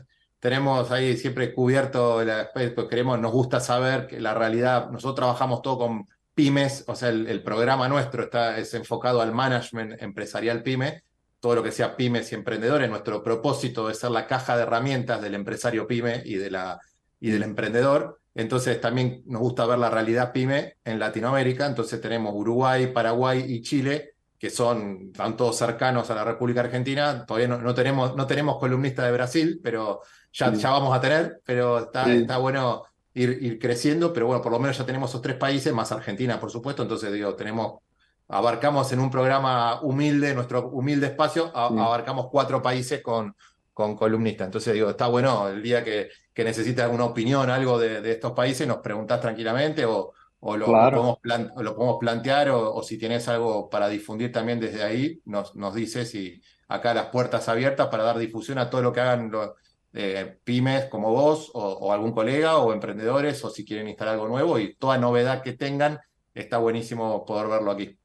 [0.45, 5.63] tenemos ahí siempre cubierto el aspecto, queremos, nos gusta saber que la realidad, nosotros trabajamos
[5.63, 11.01] todo con pymes, o sea, el, programa nuestro está, es enfocado al management empresarial pyme,
[11.39, 15.19] todo lo que sea pymes y emprendedores, nuestro propósito es ser la caja de herramientas
[15.19, 16.79] del empresario pyme y, de la,
[17.19, 18.19] y del emprendedor.
[18.35, 23.63] Entonces también nos gusta ver la realidad pyme en Latinoamérica, entonces tenemos Uruguay, Paraguay y
[23.63, 27.25] Chile, que son, están todos cercanos a la República Argentina.
[27.25, 30.01] Todavía no, no tenemos, no tenemos columnista de Brasil, pero
[30.33, 32.83] ya, ya vamos a tener, pero está, está bueno
[33.13, 36.39] ir, ir, creciendo, pero bueno, por lo menos ya tenemos esos tres países, más Argentina,
[36.39, 37.79] por supuesto, entonces digo, tenemos,
[38.27, 43.36] abarcamos en un programa humilde, nuestro humilde espacio, abarcamos cuatro países con,
[43.73, 44.47] con columnistas.
[44.47, 48.67] Entonces digo, está bueno el día que, que necesites alguna opinión, algo de, estos países,
[48.67, 50.13] nos preguntás tranquilamente o,
[50.47, 55.19] o lo, podemos lo, podemos plantear o, si tienes algo para difundir también desde ahí,
[55.25, 58.99] nos, nos dices y acá las puertas abiertas para dar difusión a todo lo que
[58.99, 59.53] hagan los
[59.93, 64.59] eh, pymes como vos o, algún colega o emprendedores o si quieren instalar algo nuevo
[64.59, 65.97] y toda novedad que tengan,
[66.35, 67.97] está buenísimo poder verlo aquí.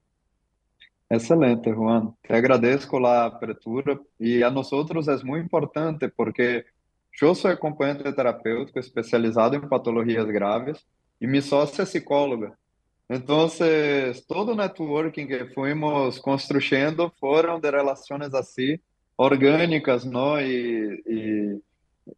[1.11, 2.17] Excelente, Juan.
[2.23, 6.65] Te agradezco la apertura y a nosotros es muy importante porque
[7.13, 10.87] yo soy acompañante terapéutico especializado en patologías graves
[11.21, 12.57] e minha sócia é psicóloga.
[13.09, 13.49] Então,
[14.29, 18.79] todo o networking que fomos construindo foram de relações assim,
[19.17, 20.41] orgânicas, não?
[20.41, 21.61] E, e,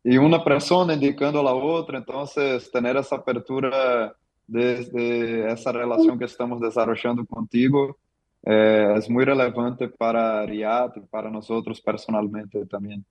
[0.05, 1.99] e uma pessoa indicando a outra.
[1.99, 4.15] Então, ter essa abertura
[4.47, 7.97] desde essa relação que estamos desenvolvendo contigo
[8.45, 11.49] é, é muito relevante para Riat e para nós
[11.81, 13.05] personalmente também.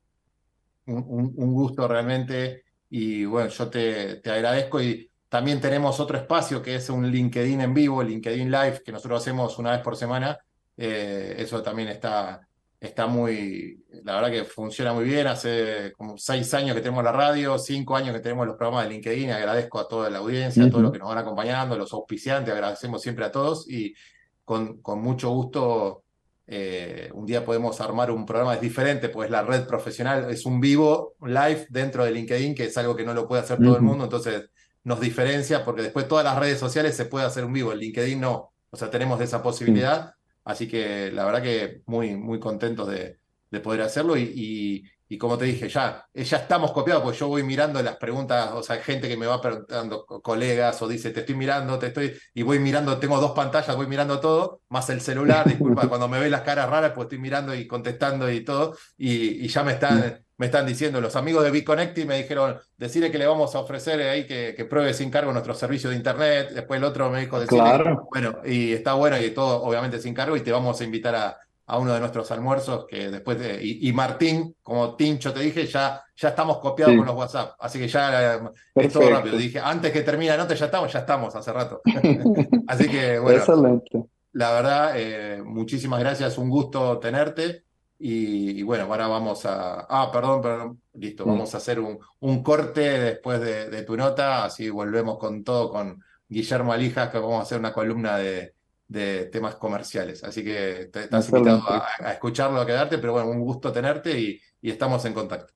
[0.88, 6.62] Um, um, gusto realmente e, bueno, eu te, te agradezco e También tenemos otro espacio
[6.62, 10.38] que es un LinkedIn en vivo, LinkedIn Live, que nosotros hacemos una vez por semana.
[10.76, 12.46] Eh, eso también está,
[12.78, 15.28] está muy, la verdad que funciona muy bien.
[15.28, 18.90] Hace como seis años que tenemos la radio, cinco años que tenemos los programas de
[18.90, 19.32] LinkedIn.
[19.32, 23.02] Agradezco a toda la audiencia, a todos los que nos van acompañando, los auspiciantes, agradecemos
[23.02, 23.96] siempre a todos y
[24.44, 26.04] con, con mucho gusto
[26.46, 30.60] eh, un día podemos armar un programa, es diferente, pues la red profesional es un
[30.60, 33.82] vivo, live dentro de LinkedIn, que es algo que no lo puede hacer todo el
[33.82, 34.50] mundo, entonces
[34.84, 38.20] nos diferencia, porque después todas las redes sociales se puede hacer un vivo, el LinkedIn
[38.20, 43.18] no, o sea, tenemos esa posibilidad, así que la verdad que muy, muy contentos de,
[43.52, 44.84] de poder hacerlo y, y,
[45.18, 48.78] como te dije, ya, ya estamos copiados, porque yo voy mirando las preguntas, o sea,
[48.78, 52.44] hay gente que me va preguntando, colegas, o dice, te estoy mirando, te estoy, y
[52.44, 56.30] voy mirando, tengo dos pantallas, voy mirando todo, más el celular, disculpa, cuando me ve
[56.30, 60.24] las caras raras, pues estoy mirando y contestando y todo, y, y ya me están
[60.42, 61.00] me están diciendo.
[61.00, 64.66] Los amigos de BitConnect me dijeron, decirle que le vamos a ofrecer ahí que, que,
[64.66, 66.50] pruebe sin cargo nuestro servicio de internet.
[66.56, 68.08] Después el otro me dijo, decirle, claro.
[68.12, 71.38] bueno, y está bueno y todo obviamente sin cargo y te vamos a invitar a,
[71.72, 76.04] a uno de nuestros almuerzos que después de, y, Martín, como Tincho te dije, ya,
[76.18, 78.42] ya estamos copiados con los WhatsApp, así que ya
[78.76, 79.38] es todo rápido.
[79.38, 81.82] Dije, antes que termine la nota ya estamos, ya estamos hace rato.
[82.68, 84.04] así que bueno, Excelente.
[84.34, 87.64] la verdad, eh, muchísimas gracias, un gusto tenerte.
[87.98, 89.86] Y, bueno, ahora vamos a.
[89.88, 90.82] Ah, perdón, perdón.
[90.96, 95.72] Listo, vamos a hacer un, un corte después de, tu nota, así volvemos con todo
[95.72, 98.56] con Guillermo Alijas, que vamos a hacer una columna de,
[98.92, 100.22] de temas comerciales.
[100.24, 104.40] Así que te, estás invitado a, escucharlo, a quedarte, pero bueno, un gusto tenerte y,
[104.62, 105.54] y estamos en contacto.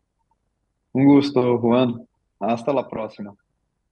[0.94, 2.08] Un gusto, Juan.
[2.40, 3.36] Hasta la próxima.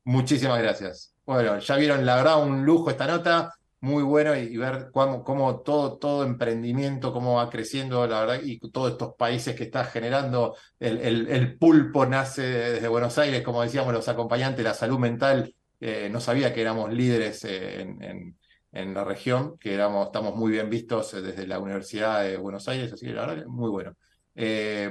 [0.05, 1.13] Muchísimas gracias.
[1.25, 5.59] Bueno, ya vieron, la verdad, un lujo esta nota muy bueno y, ver cómo, cómo,
[5.59, 10.55] todo, todo emprendimiento, cómo va creciendo, la verdad, y todos estos países que está generando,
[10.79, 16.07] el, el, pulpo nace desde Buenos Aires, como decíamos los acompañantes, la salud mental, eh,
[16.09, 18.37] no sabía que éramos líderes eh, en,
[18.73, 22.67] en, la región, que éramos, estamos muy bien vistos eh, desde la Universidad de Buenos
[22.67, 23.95] Aires, así que la verdad, muy bueno.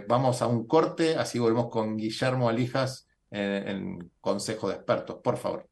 [0.08, 5.36] vamos a un corte, así volvemos con Guillermo Alijas en, en Consejo de Expertos, por
[5.36, 5.71] favor.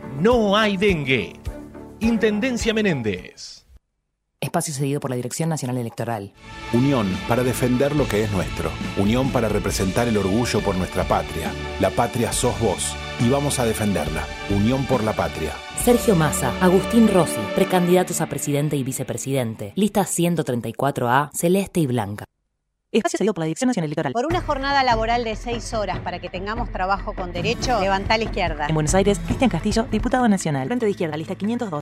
[0.19, 1.33] no hay dengue.
[1.99, 3.65] Intendencia Menéndez.
[4.39, 6.33] Espacio cedido por la Dirección Nacional Electoral.
[6.73, 8.71] Unión para defender lo que es nuestro.
[8.97, 11.51] Unión para representar el orgullo por nuestra patria.
[11.79, 14.25] La patria sos vos y vamos a defenderla.
[14.49, 15.53] Unión por la patria.
[15.83, 19.73] Sergio Massa, Agustín Rossi, precandidatos a presidente y vicepresidente.
[19.75, 22.25] Lista 134A, celeste y blanca.
[22.91, 24.11] Espacio cedido por la Dirección Nacional Electoral.
[24.11, 28.17] Por una jornada laboral de seis horas para que tengamos trabajo con derecho, levanta a
[28.17, 28.65] la izquierda.
[28.67, 30.67] En Buenos Aires, Cristian Castillo, diputado nacional.
[30.67, 31.79] Frente de izquierda, lista 502.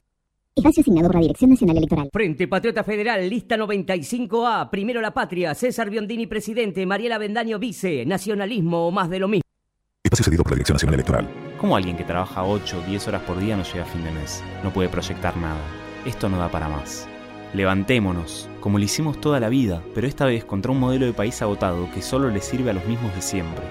[0.55, 2.09] Espacio asignado por la Dirección Nacional Electoral.
[2.13, 4.69] Frente Patriota Federal, lista 95A.
[4.69, 5.55] Primero la patria.
[5.55, 6.85] César Biondini, presidente.
[6.85, 8.05] Mariela Bendaño, vice.
[8.05, 9.43] Nacionalismo o más de lo mismo.
[10.03, 11.27] Espacio cedido por la Dirección Nacional Electoral.
[11.57, 14.11] ¿Cómo alguien que trabaja 8 o 10 horas por día no llega a fin de
[14.11, 14.43] mes?
[14.63, 15.59] No puede proyectar nada.
[16.05, 17.07] Esto no da para más.
[17.53, 21.41] Levantémonos, como lo hicimos toda la vida, pero esta vez contra un modelo de país
[21.41, 23.63] agotado que solo le sirve a los mismos de siempre.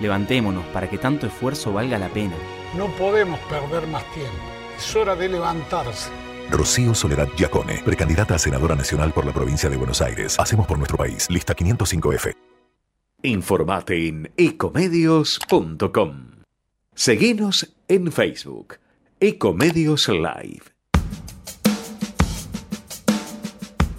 [0.00, 2.34] Levantémonos para que tanto esfuerzo valga la pena.
[2.76, 4.32] No podemos perder más tiempo.
[4.76, 6.10] Es hora de levantarse.
[6.50, 10.38] Rocío Soledad Giacone, precandidata a senadora nacional por la provincia de Buenos Aires.
[10.38, 11.30] Hacemos por nuestro país.
[11.30, 12.34] Lista 505F.
[13.22, 16.32] Informate en ecomedios.com.
[16.94, 18.78] Seguinos en Facebook.
[19.20, 20.71] Ecomedios Live.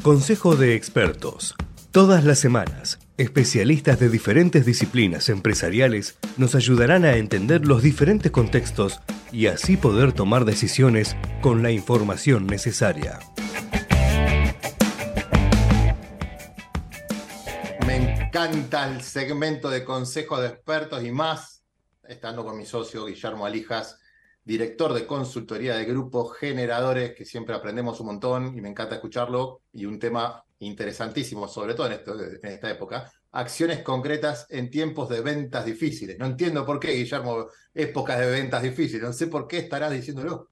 [0.03, 1.55] Consejo de expertos.
[1.91, 8.99] Todas las semanas, especialistas de diferentes disciplinas empresariales nos ayudarán a entender los diferentes contextos
[9.31, 13.17] y así poder tomar decisiones con la información necesaria.
[17.87, 21.63] Me encanta el segmento de Consejo de expertos y más,
[22.03, 24.01] estando con mi socio Guillermo Alijas,
[24.45, 29.61] director de consultoría de grupos generadores, que siempre aprendemos un montón y me encanta escucharlo,
[29.71, 35.65] y un tema interesantísimo, sobre todo en, esta época, acciones concretas en tiempos de ventas
[35.65, 36.17] difíciles.
[36.19, 40.49] No entiendo por qué, Guillermo, épocas de ventas difíciles, no sé por qué estarás diciéndolo.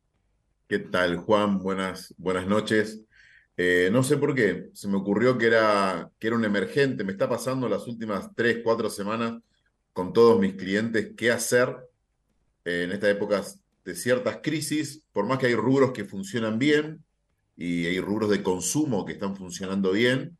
[0.68, 1.60] ¿Qué tal, Juan?
[1.60, 3.02] Buenas, buenas noches.
[3.58, 7.12] Eh, no sé por qué, se me ocurrió que era, que era un emergente, me
[7.12, 9.42] está pasando las últimas tres, cuatro semanas
[9.94, 11.76] con todos mis clientes qué hacer
[12.64, 17.04] eh, en estas épocas de ciertas crisis, por más que hay rubros que funcionan bien
[17.56, 20.38] y hay rubros de consumo que están funcionando bien,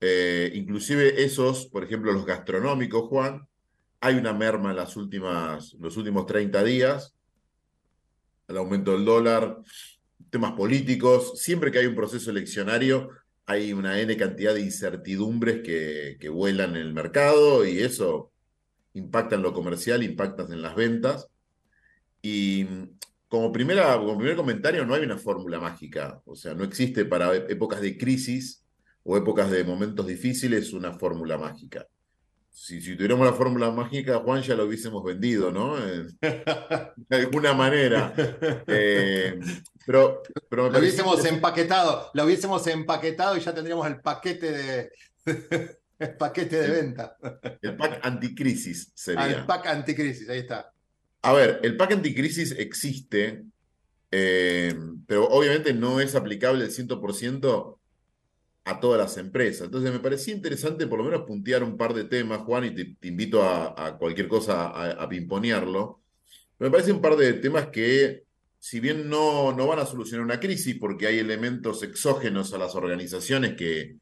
[0.00, 3.46] eh, inclusive esos, por ejemplo, los gastronómicos, Juan,
[4.00, 7.14] hay una merma en las últimas, los últimos 30 días,
[8.48, 9.58] el aumento del dólar,
[10.30, 13.10] temas políticos, siempre que hay un proceso eleccionario
[13.46, 18.32] hay una N cantidad de incertidumbres que, que vuelan en el mercado y eso
[18.94, 21.28] impacta en lo comercial, impacta en las ventas.
[22.22, 22.64] Y
[23.28, 26.22] como, primera, como primer comentario, no hay una fórmula mágica.
[26.24, 28.64] O sea, no existe para épocas de crisis
[29.02, 31.86] o épocas de momentos difíciles una fórmula mágica.
[32.50, 35.74] Si, si tuviéramos la fórmula mágica, Juan, ya lo hubiésemos vendido, ¿no?
[36.20, 38.14] de alguna manera.
[38.66, 39.40] Eh,
[39.86, 44.90] pero, pero lo hubiésemos empaquetado, lo hubiésemos empaquetado y ya tendríamos el paquete de,
[45.98, 47.16] el paquete de venta.
[47.60, 49.26] El pack anticrisis sería.
[49.26, 50.71] el pack anticrisis, ahí está.
[51.22, 53.44] A ver, el pack anticrisis existe,
[54.10, 54.74] eh,
[55.06, 57.78] pero obviamente no es aplicable al 100%
[58.64, 59.66] a todas las empresas.
[59.66, 63.08] Entonces me parecía interesante por lo menos puntear un par de temas, Juan, y te,
[63.08, 66.00] invito a, cualquier cosa a, pimponearlo.
[66.58, 68.24] Me parece un par de temas que,
[68.58, 72.74] si bien no, no van a solucionar una crisis, porque hay elementos exógenos a las
[72.74, 73.96] organizaciones que,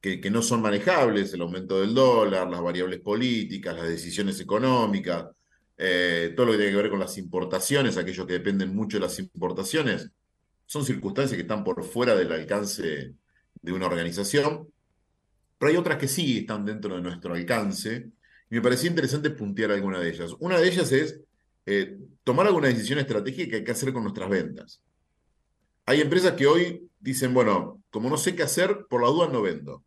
[0.00, 5.26] que no son manejables, el aumento del dólar, las variables políticas, las decisiones económicas,
[5.84, 9.00] eh, todo lo que tiene que ver con las importaciones, aquellos que dependen mucho de
[9.00, 10.12] las importaciones,
[10.64, 13.14] son circunstancias que están por fuera del alcance
[13.60, 14.68] de una organización,
[15.58, 18.10] pero hay otras que sí están dentro de nuestro alcance,
[18.48, 20.36] y me parecía interesante puntear alguna de ellas.
[20.38, 21.18] Una de ellas es
[21.66, 24.80] eh, tomar alguna decisión estratégica que hay que hacer con nuestras ventas.
[25.86, 29.42] Hay empresas que hoy dicen, bueno, como no sé qué hacer, por la duda no
[29.42, 29.82] vendo.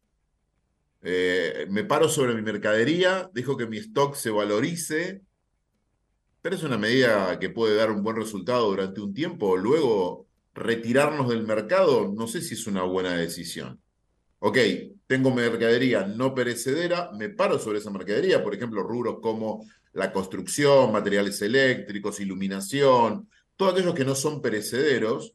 [1.03, 5.21] Eh, me paro sobre mi mercadería, dejo que mi stock se valorice
[6.45, 9.57] pero es una medida que puede dar un buen resultado durante un tiempo.
[9.57, 13.81] Luego, retirarnos del mercado, no sé si es una buena decisión.
[14.37, 14.59] Ok,
[15.07, 20.91] tengo mercadería no perecedera, me paro sobre esa mercadería, por ejemplo, rubros como la construcción,
[20.91, 25.33] materiales eléctricos, iluminación, todos aquellos que no son perecederos,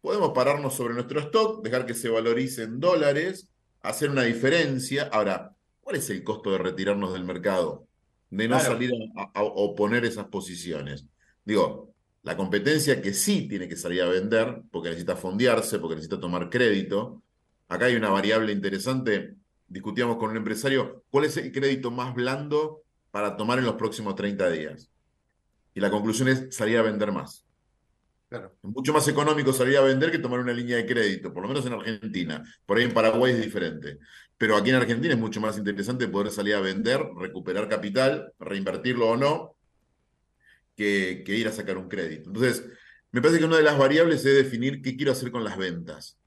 [0.00, 3.46] podemos pararnos sobre nuestro stock, dejar que se valorice en dólares,
[3.82, 5.10] hacer una diferencia.
[5.12, 7.87] Ahora, ¿cuál es el costo de retirarnos del mercado?
[8.30, 11.06] De no salir a, oponer esas posiciones.
[11.44, 16.20] Digo, la competencia que sí tiene que salir a vender, porque necesita fondearse, porque necesita
[16.20, 17.22] tomar crédito.
[17.68, 19.34] Acá hay una variable interesante.
[19.66, 24.14] Discutíamos con un empresario, ¿cuál es el crédito más blando para tomar en los próximos
[24.14, 24.90] 30 días?
[25.74, 27.44] Y la conclusión es salir a vender más.
[28.28, 28.52] Claro.
[28.62, 31.48] Es mucho más económico salir a vender que tomar una línea de crédito, por lo
[31.48, 32.44] menos en Argentina.
[32.66, 33.98] Por ahí en Paraguay es diferente.
[34.38, 39.10] Pero aquí en Argentina es mucho más interesante poder salir a vender, recuperar capital, reinvertirlo
[39.10, 39.56] o no,
[40.76, 42.30] que, ir a sacar un crédito.
[42.30, 42.64] Entonces,
[43.10, 46.18] me parece que una de las variables es definir qué quiero hacer con las ventas.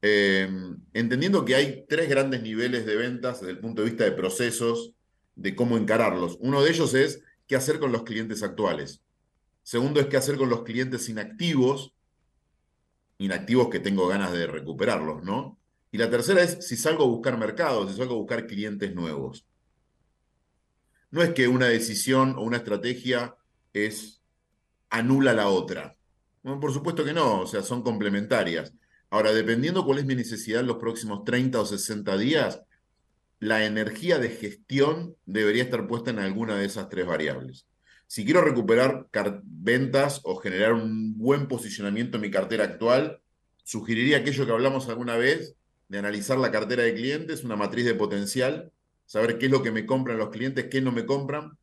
[0.00, 0.48] Eh,
[0.92, 4.92] entendiendo que hay tres grandes niveles de ventas desde el punto de vista de procesos,
[5.34, 6.36] de cómo encararlos.
[6.40, 9.02] Uno de ellos es qué hacer con los clientes actuales.
[9.64, 11.92] Segundo es qué hacer con los clientes inactivos.
[13.18, 15.58] inactivos que tengo ganas de recuperarlos, ¿no?
[15.92, 19.46] Y la tercera es si salgo a buscar mercados, si salgo a buscar clientes nuevos.
[21.10, 23.36] No es que una decisión o una estrategia
[23.72, 24.22] es
[24.90, 25.96] anula la otra.
[26.42, 28.72] Por supuesto que no, o sea, son complementarias.
[29.10, 32.62] Ahora, dependiendo cuál es mi necesidad en los próximos 30 o 60 días,
[33.38, 37.66] la energía de gestión debería estar puesta en alguna de esas tres variables.
[38.06, 39.06] Si quiero recuperar
[39.42, 43.20] ventas o generar un buen posicionamiento en mi cartera actual,
[43.64, 45.56] sugeriría aquello que hablamos alguna vez
[45.88, 48.72] de analizar la cartera de clientes, una matriz de potencial,
[49.06, 51.56] saber qué es lo que me compran los clientes, qué no me compran.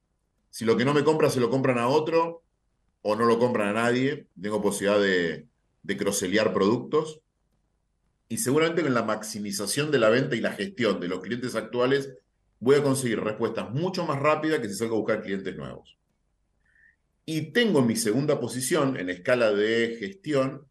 [0.49, 2.43] Si lo que no me compra se lo compran a otro
[3.01, 5.47] o no lo compran a nadie, tengo posibilidad de,
[5.84, 7.19] de productos.
[8.30, 12.13] Y seguramente con la maximización de la venta y la gestión de los clientes actuales
[12.59, 15.97] voy a conseguir respuestas mucho más rápidas que si salgo a buscar clientes nuevos.
[17.26, 20.65] Y tengo en mi segunda posición, en escala de gestión,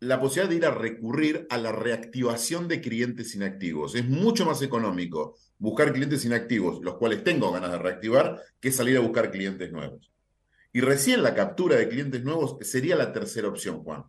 [0.00, 3.94] la posibilidad de ir a recurrir a la reactivación de clientes inactivos.
[3.94, 8.96] Es mucho más económico buscar clientes inactivos, los cuales tengo ganas de reactivar, que salir
[8.96, 10.12] a buscar clientes nuevos.
[10.72, 14.04] Y recién la captura de clientes nuevos sería la tercera opción, Juan.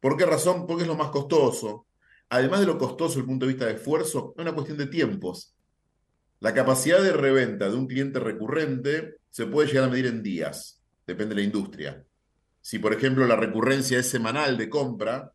[0.00, 0.66] ¿Por qué razón?
[0.66, 1.86] Porque es lo más costoso.
[2.28, 4.86] Además de lo costoso desde el punto de vista de esfuerzo, es una cuestión de
[4.86, 5.54] tiempos.
[6.40, 10.82] La capacidad de reventa de un cliente recurrente se puede llegar a medir en días
[11.06, 12.04] depende de la industria.
[12.62, 15.34] Si, por ejemplo, la recurrencia es semanal de compra,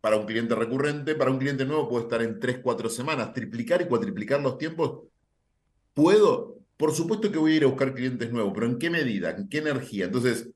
[0.00, 3.32] para un cliente recurrente, para un cliente nuevo puede estar en 3, 4 semanas.
[3.32, 5.08] Triplicar y cuatriplicar los tiempos.
[5.94, 6.58] ¿Puedo?
[6.76, 9.30] Por supuesto que voy a ir a buscar clientes nuevos, pero ¿en qué medida?
[9.30, 10.04] ¿En qué energía?
[10.04, 10.50] Entonces,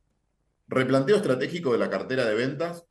[0.68, 2.84] replanteo estratégico de la cartera de ventas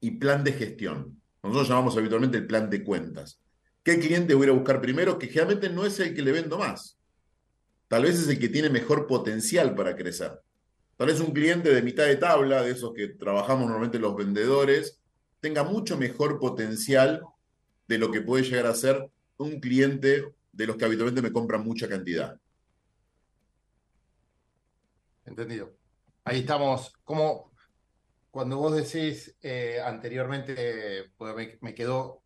[0.00, 1.20] y plan de gestión.
[1.42, 3.40] Nosotros llamamos habitualmente el plan de cuentas.
[3.82, 5.18] ¿Qué cliente voy a buscar primero?
[5.18, 6.98] Que generalmente no es el que le vendo más.
[7.88, 10.32] Tal vez es el que tiene mejor potencial para crecer.
[10.96, 15.00] Tal vez un cliente de mitad de tabla, de esos que trabajamos normalmente los vendedores,
[15.40, 17.22] tenga mucho mejor potencial
[17.86, 21.62] de lo que puede llegar a ser un cliente de los que habitualmente me compran
[21.62, 22.38] mucha cantidad.
[25.26, 25.76] Entendido.
[26.24, 26.94] Ahí estamos.
[27.04, 27.52] Como
[28.30, 32.22] cuando vos decís eh, anteriormente, pues me, quedó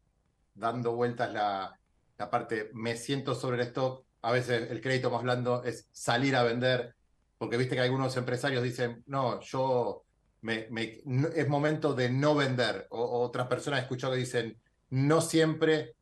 [0.55, 1.79] dando vueltas la,
[2.19, 6.37] la parte, me siento sobre el stock, a veces el crédito más blando es salir
[6.37, 6.95] a vender,
[7.41, 10.05] porque viste que algunos empresarios dicen, no, yo
[10.43, 12.87] es momento de no vender.
[12.91, 14.61] O, otras personas he escuchado que dicen,
[14.91, 15.97] no siempre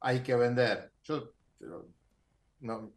[0.00, 0.90] hay que vender.
[1.04, 1.34] Yo,
[2.60, 2.90] no,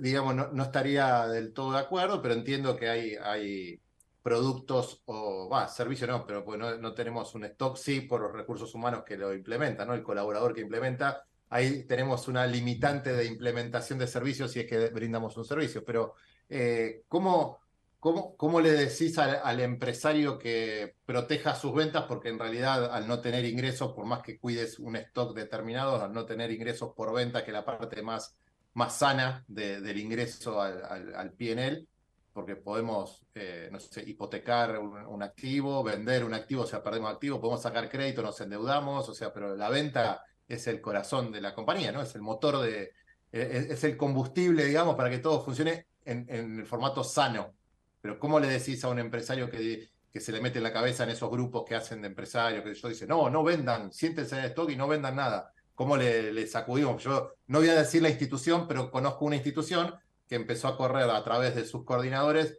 [0.00, 3.80] digamos, no, estaría del todo de acuerdo, pero entiendo que hay, hay
[4.20, 8.32] productos o va, servicios no, pero pues no, no, tenemos un stock sí por los
[8.32, 9.94] recursos humanos que lo implementa, ¿no?
[9.94, 14.88] El colaborador que implementa ahí tenemos una limitante de implementación de servicios si es que
[14.88, 15.84] brindamos un servicio.
[15.84, 16.14] Pero,
[16.48, 17.58] eh, ¿cómo,
[18.00, 22.04] cómo, le decís al, empresario que proteja sus ventas?
[22.04, 26.12] Porque en realidad, al no tener ingresos, por más que cuides un stock determinado, al
[26.12, 28.36] no tener ingresos por venta, que es la parte más,
[28.74, 31.86] más sana del ingreso al, al, PNL,
[32.32, 33.70] porque podemos, eh,
[34.06, 38.40] hipotecar un, un, activo, vender un activo, o sea, perdemos activo, podemos sacar crédito, nos
[38.40, 42.00] endeudamos, o sea, pero la venta es el corazón de la compañía, ¿no?
[42.00, 42.92] Es el motor de,
[43.32, 47.54] e, e, es, el combustible, digamos, para que todo funcione en, el formato sano.
[48.00, 51.04] Pero ¿cómo le decís a un empresario que, que se le mete en la cabeza
[51.04, 54.44] en esos grupos que hacen de empresarios, que yo dice, no, no vendan, siéntense en
[54.44, 55.52] el stock y no vendan nada?
[55.74, 57.02] ¿Cómo le, le sacudimos?
[57.02, 59.94] Yo no voy a decir la institución, pero conozco una institución
[60.28, 62.58] que empezó a correr a través de sus coordinadores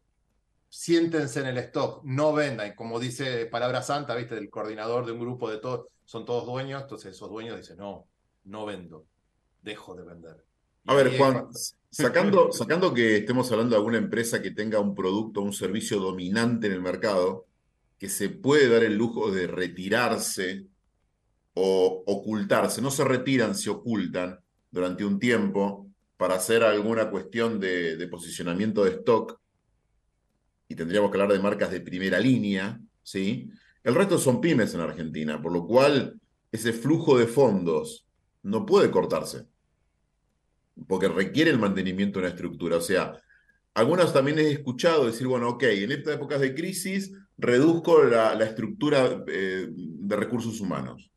[0.69, 4.35] siéntense en el stock, no vendan, como dice Palabra Santa, ¿viste?
[4.35, 8.07] Del coordinador de un grupo de todos, son todos dueños, entonces esos dueños dicen, no,
[8.45, 9.05] no vendo,
[9.61, 10.45] dejo de vender.
[10.89, 11.45] A ver, Juan,
[11.91, 15.99] sacando, sacando que estemos hablando de alguna empresa que tenga un producto o un servicio
[15.99, 17.45] dominante en el mercado,
[17.99, 20.65] que se puede dar el lujo de retirarse
[21.53, 24.39] o ocultarse, no se retiran, se ocultan
[24.71, 25.87] durante un tiempo
[26.17, 29.39] para hacer alguna cuestión de, de posicionamiento de stock,
[30.67, 33.47] y tendríamos que hablar de marcas de primera línea, ¿sí?
[33.83, 36.19] El resto son pymes en Argentina, por lo cual
[36.51, 38.07] ese flujo de fondos
[38.41, 39.45] no puede cortarse,
[40.87, 42.77] porque requiere el mantenimiento de una estructura.
[42.77, 43.19] O sea,
[43.73, 49.23] algunos también he escuchado decir, bueno, ok, en estas épocas de crisis reduzco la, estructura
[49.27, 51.09] eh, de recursos humanos.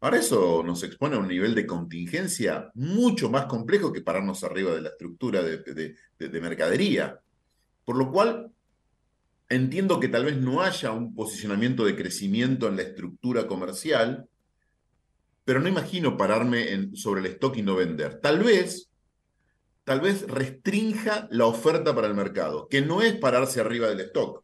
[0.00, 4.74] Ahora eso nos expone a un nivel de contingencia mucho más complejo que pararnos arriba
[4.74, 7.18] de la estructura de mercadería.
[7.84, 8.50] Por lo cual,
[9.48, 14.26] Entiendo que tal vez no haya un posicionamiento de crecimiento en la estructura comercial,
[15.44, 18.20] pero no imagino pararme sobre el stock y no vender.
[18.20, 18.90] Tal vez,
[19.84, 24.42] tal vez restrinja la oferta para el mercado, que no es pararse arriba del stock,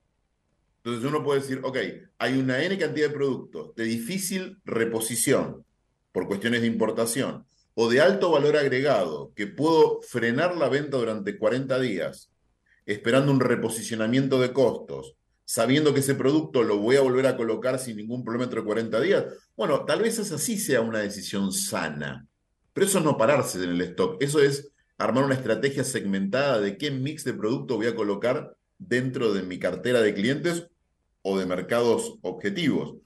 [0.83, 1.77] Entonces uno puede decir, ok,
[2.19, 5.65] hay una N cantidad de productos de difícil reposición
[6.13, 11.39] por cuestiones de importación o de alto valor agregado que puedo frenar la venta durante
[11.39, 12.31] 40 días
[12.87, 15.15] esperando un reposicionamiento de costos,
[15.51, 19.01] sabiendo que ese producto lo voy a volver a colocar sin ningún problema entre 40
[19.01, 19.25] días,
[19.57, 22.25] bueno, tal vez esa sí sea una decisión sana.
[22.73, 26.79] Pero eso es no pararse en el stock, eso es armar una estrategia segmentada de
[26.79, 30.69] qué mix de producto voy a colocar dentro de mi cartera de clientes
[31.23, 32.99] o de mercados objetivos.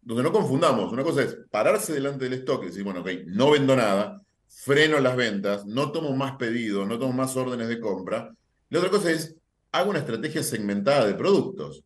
[0.00, 3.50] Donde no confundamos, una cosa es pararse delante del stock y decir, bueno, ok, no
[3.50, 8.32] vendo nada, freno las ventas, no tomo más pedidos, no tomo más órdenes de compra.
[8.68, 9.34] La otra cosa es,
[9.72, 11.82] hago una estrategia segmentada de productos.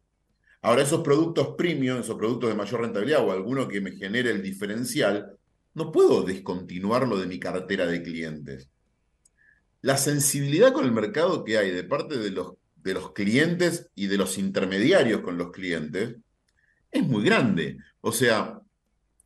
[0.62, 4.42] Ahora, esos productos premium, esos productos de mayor rentabilidad o alguno que me genere el
[4.42, 5.36] diferencial,
[5.74, 8.68] no puedo descontinuarlo de mi cartera de clientes.
[9.80, 14.06] La sensibilidad con el mercado que hay de parte de los de los clientes y
[14.06, 16.16] de los intermediarios con los clientes
[16.90, 17.78] es muy grande.
[18.00, 18.60] O sea,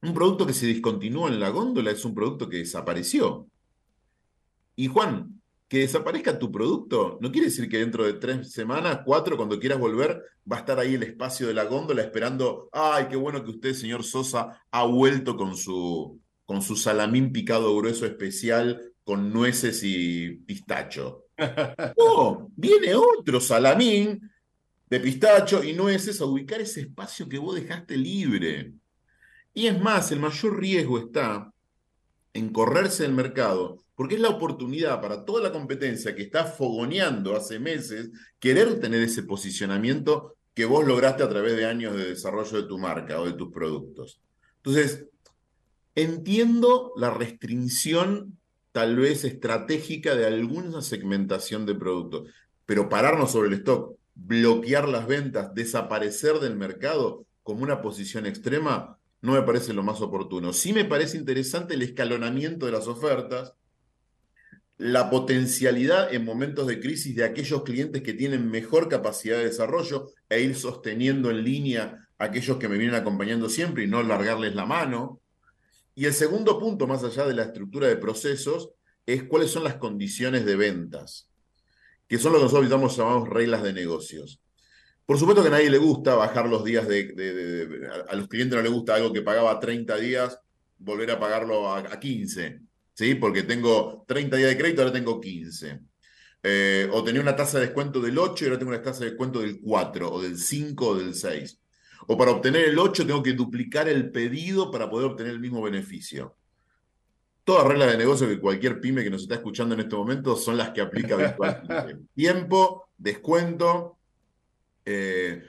[0.02, 3.46] un producto que se discontinúa en la góndola es un producto que desapareció.
[4.76, 5.35] Y Juan,
[5.68, 9.78] que desaparezca tu producto no quiere decir que dentro de tres semanas, cuatro, cuando quieras
[9.78, 13.50] volver, va a estar ahí el espacio de la góndola esperando, ay, qué bueno que
[13.50, 19.82] usted, señor Sosa, ha vuelto con su, con su salamín picado grueso especial con nueces
[19.82, 21.24] y pistacho.
[21.98, 24.30] No, viene otro salamín
[24.88, 28.72] de pistacho y nueces a ubicar ese espacio que vos dejaste libre.
[29.52, 31.52] Y es más, el mayor riesgo está
[32.32, 37.34] en correrse del mercado, porque es la oportunidad para toda la competencia que está fogoneando
[37.34, 42.62] hace meses querer tener ese posicionamiento que vos lograste a través de años de desarrollo
[42.62, 44.20] de tu marca o de tus productos.
[44.58, 45.06] Entonces,
[45.94, 48.38] entiendo la restricción
[48.76, 52.28] tal vez estratégica de alguna segmentación de productos.
[52.66, 58.98] Pero pararnos sobre el stock, bloquear las ventas, desaparecer del mercado como una posición extrema,
[59.22, 60.52] no me parece lo más oportuno.
[60.52, 63.54] Sí me parece interesante el escalonamiento de las ofertas,
[64.78, 70.10] la potencialidad en momentos de crisis de aquellos clientes que tienen mejor capacidad de desarrollo
[70.28, 74.54] e ir sosteniendo en línea a aquellos que me vienen acompañando siempre y no largarles
[74.54, 75.20] la mano.
[75.94, 78.70] Y el segundo punto, más allá de la estructura de procesos,
[79.06, 81.30] es cuáles son las condiciones de ventas,
[82.06, 84.40] que son lo que nosotros llamamos, reglas de negocios.
[85.06, 88.62] Por supuesto que a nadie le gusta bajar los días de, a los clientes no
[88.62, 90.38] les gusta algo que pagaba 30 días,
[90.78, 92.60] volver a pagarlo a, 15,
[92.96, 93.14] ¿sí?
[93.14, 95.80] Porque tengo 30 días de crédito, ahora tengo 15.
[96.42, 99.10] Eh, o tenía una tasa de descuento del 8 y ahora tengo una tasa de
[99.10, 101.60] descuento del 4, o del 5 o del 6.
[102.08, 105.60] O para obtener el 8 tengo que duplicar el pedido para poder obtener el mismo
[105.60, 106.36] beneficio.
[107.44, 110.56] Todas reglas de negocio que cualquier pyme que nos está escuchando en este momento son
[110.56, 111.98] las que aplica habitualmente.
[112.14, 113.98] Tiempo, descuento,
[114.86, 115.42] eh,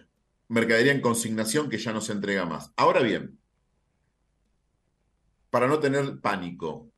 [0.50, 2.74] mercadería en consignación que ya no se entrega más.
[2.76, 3.40] Ahora bien,
[5.50, 6.92] para no tener pánico,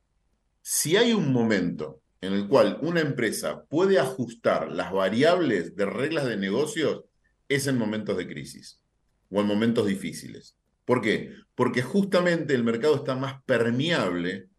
[0.61, 6.25] si hay un momento en el cual una empresa puede ajustar las variables de reglas
[6.25, 7.03] de negocios,
[7.47, 8.81] es en momentos de crisis
[9.29, 10.57] o en momentos difíciles.
[10.85, 11.33] ¿Por qué?
[11.55, 14.49] Porque justamente el mercado está más permeable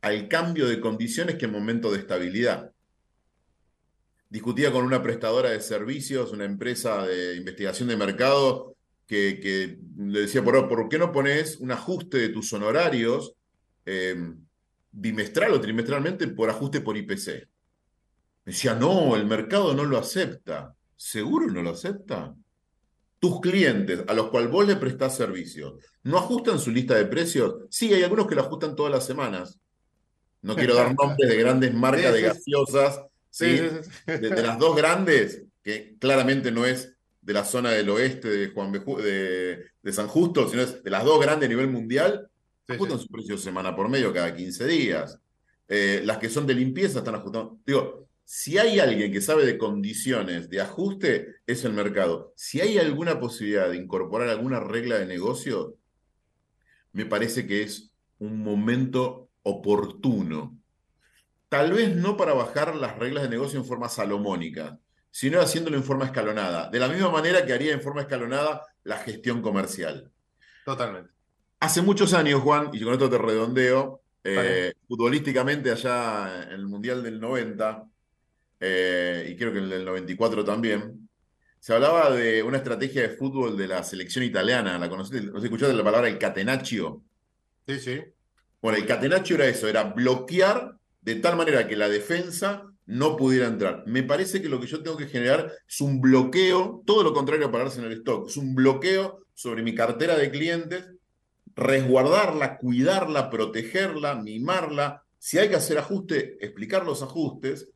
[0.00, 2.72] al cambio de condiciones que en momentos de estabilidad.
[4.28, 10.44] Discutía con una prestadora de servicios, una empresa de investigación de mercado, que, le decía,
[10.44, 13.34] ¿por, ¿por, qué no pones un ajuste de tus honorarios
[13.84, 14.14] eh,
[14.92, 17.48] bimestral o trimestralmente por ajuste por IPC?
[18.44, 20.74] Me decía, no, el mercado no lo acepta.
[20.96, 22.34] ¿Seguro no lo acepta?
[23.20, 27.54] tus clientes a los cuales vos le prestás servicio, ¿no ajustan su lista de precios?
[27.68, 29.60] Sí, hay algunos que lo ajustan todas las semanas.
[30.40, 33.60] No quiero dar nombres de grandes marcas de gaseosas, ¿sí?
[34.06, 38.72] De, las dos grandes, que claramente no es de la zona del oeste de, Juan
[38.72, 42.29] de, San Justo, sino es de las dos grandes a nivel mundial,
[42.74, 45.18] ajustan su precio semana por medio cada 15 días.
[45.68, 47.58] Eh, las que son de limpieza están ajustando.
[47.64, 52.32] Digo, si hay alguien que sabe de condiciones de ajuste, es el mercado.
[52.36, 55.76] Si hay alguna posibilidad de incorporar alguna regla de negocio,
[56.92, 60.56] me parece que es un momento oportuno.
[61.48, 64.78] Tal vez no para bajar las reglas de negocio en forma salomónica,
[65.10, 68.98] sino haciéndolo en forma escalonada, de la misma manera que haría en forma escalonada la
[68.98, 70.12] gestión comercial.
[70.64, 71.10] Totalmente.
[71.60, 77.02] Hace muchos años, Juan, y con esto te redondeo, eh, futbolísticamente allá en el Mundial
[77.02, 77.84] del 90,
[78.60, 81.08] eh, y creo que en el del 94 también,
[81.58, 84.78] se hablaba de una estrategia de fútbol de la selección italiana.
[84.78, 85.20] ¿La conociste?
[85.20, 87.02] ¿No escuchaste la palabra el catenaccio?
[87.68, 88.00] Sí, sí.
[88.62, 93.46] Bueno, el catenaccio era eso, era bloquear de tal manera que la defensa no pudiera
[93.46, 93.84] entrar.
[93.86, 97.46] Me parece que lo que yo tengo que generar es un bloqueo, todo lo contrario
[97.46, 100.90] a pararse en el stock, es un bloqueo sobre mi cartera de clientes,
[101.54, 105.04] resguardarla, cuidarla, protegerla, mimarla.
[105.18, 107.70] Si hay que hacer ajuste, explicar los ajustes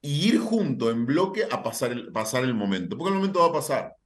[0.00, 2.98] y ir junto en bloque a pasar el, pasar el momento.
[2.98, 3.96] Porque el momento va a pasar.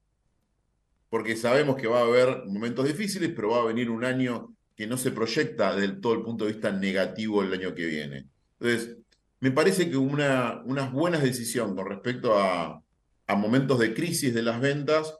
[1.08, 4.86] Porque sabemos que va a haber momentos difíciles, pero va a venir un año que
[4.86, 8.28] no se proyecta del todo el punto de vista negativo el año que viene.
[8.60, 8.98] Entonces,
[9.40, 12.82] me parece que una, una buena decisión con respecto a,
[13.26, 15.14] a momentos de crisis de las ventas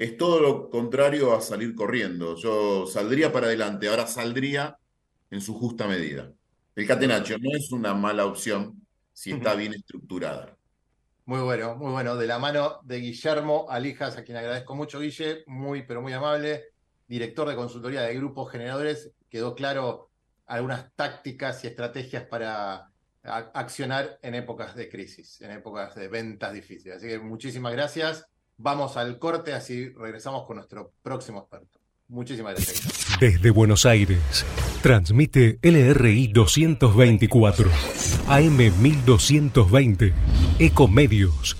[0.00, 2.34] es todo lo contrario a salir corriendo.
[2.34, 4.78] Yo saldría para adelante, ahora saldría
[5.30, 6.32] en su justa medida.
[6.74, 8.80] El catenacho no es una mala opción
[9.12, 10.56] si está bien estructurada.
[11.26, 12.16] Muy bueno, muy bueno.
[12.16, 16.68] De la mano de Guillermo Alijas, a quien agradezco mucho, Guille, muy, pero muy amable,
[17.06, 19.12] director de consultoría de grupos generadores.
[19.28, 20.08] Quedó claro
[20.46, 22.90] algunas tácticas y estrategias para
[23.22, 26.96] accionar en épocas de crisis, en épocas de ventas difíciles.
[26.96, 28.29] Así que muchísimas gracias.
[28.62, 31.78] Vamos al corte, así regresamos con nuestro próximo experto.
[32.08, 33.18] Muchísimas gracias.
[33.18, 34.44] Desde Buenos Aires,
[34.82, 37.70] transmite LRI 224,
[38.28, 40.12] AM 1220,
[40.58, 41.59] Ecomedios.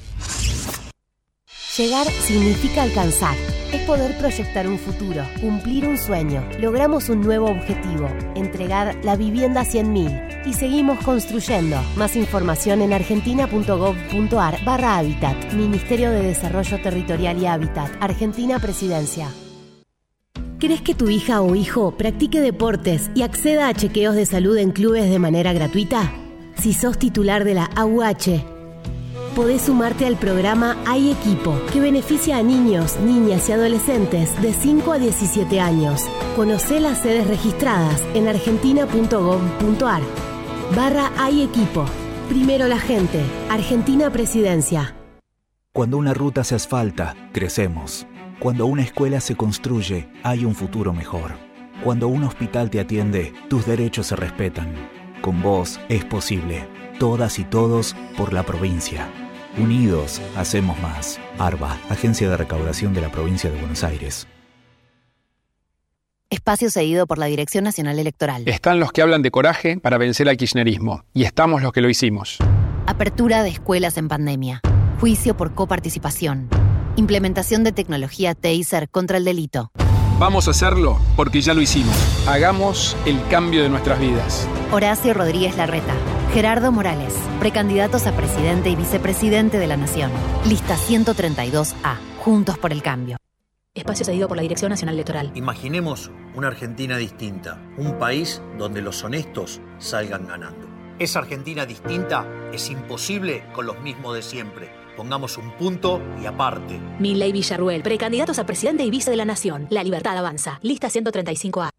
[1.77, 3.37] Llegar significa alcanzar.
[3.73, 6.45] Es poder proyectar un futuro, cumplir un sueño.
[6.59, 11.77] Logramos un nuevo objetivo, entregar la vivienda a 100.000 y seguimos construyendo.
[11.95, 15.53] Más información en argentina.gov.ar barra Hábitat.
[15.53, 17.91] Ministerio de Desarrollo Territorial y Hábitat.
[18.01, 19.29] Argentina Presidencia.
[20.59, 24.73] ¿Crees que tu hija o hijo practique deportes y acceda a chequeos de salud en
[24.73, 26.13] clubes de manera gratuita?
[26.59, 28.60] Si sos titular de la AUH,
[29.31, 34.93] podés sumarte al programa Hay Equipo, que beneficia a niños, niñas y adolescentes de 5
[34.93, 36.03] a 17 años.
[36.37, 40.03] Conoce las sedes registradas en argentina.gov.ar.
[40.77, 41.85] Barra Hay Equipo.
[42.29, 43.21] Primero la gente.
[43.49, 44.95] Argentina Presidencia.
[45.73, 48.07] Cuando una ruta se asfalta, crecemos.
[48.39, 51.33] Cuando una escuela se construye, hay un futuro mejor.
[51.85, 54.75] Cuando un hospital te atiende, tus derechos se respetan.
[55.21, 56.69] Con vos es posible.
[56.99, 59.09] Todas y todos por la provincia.
[59.59, 61.21] Unidos, hacemos más.
[61.39, 64.27] ARBA, Agencia de Recaudación de la Provincia de Buenos Aires.
[66.31, 68.45] Espacio cedido por la Dirección Nacional Electoral.
[68.47, 71.05] Están los que hablan de coraje para vencer al kirchnerismo.
[71.13, 72.39] Y estamos los que lo hicimos.
[72.87, 74.61] Apertura de escuelas en pandemia.
[75.01, 76.49] Juicio por coparticipación.
[76.95, 79.73] Implementación de tecnología TASER contra el delito.
[80.21, 81.97] Vamos a hacerlo porque ya lo hicimos.
[82.29, 84.47] Hagamos el cambio de nuestras vidas.
[84.71, 85.95] Horacio Rodríguez Larreta.
[86.35, 87.15] Gerardo Morales.
[87.39, 90.11] Precandidatos a presidente y vicepresidente de la Nación.
[90.45, 91.97] Lista 132A.
[92.19, 93.17] Juntos por el cambio.
[93.73, 95.33] Espacio cedido por la Dirección Nacional Electoral.
[95.37, 97.59] Imaginemos una Argentina distinta.
[97.79, 100.70] Un país donde los honestos salgan ganando.
[101.01, 106.79] Esa Argentina distinta es imposible con los mismos de siempre Pongamos un punto y aparte.
[106.99, 109.67] Milley Villarruel, precandidatos a presidente y vice de la Nación.
[109.71, 110.59] La libertad avanza.
[110.61, 111.71] Lista 135A.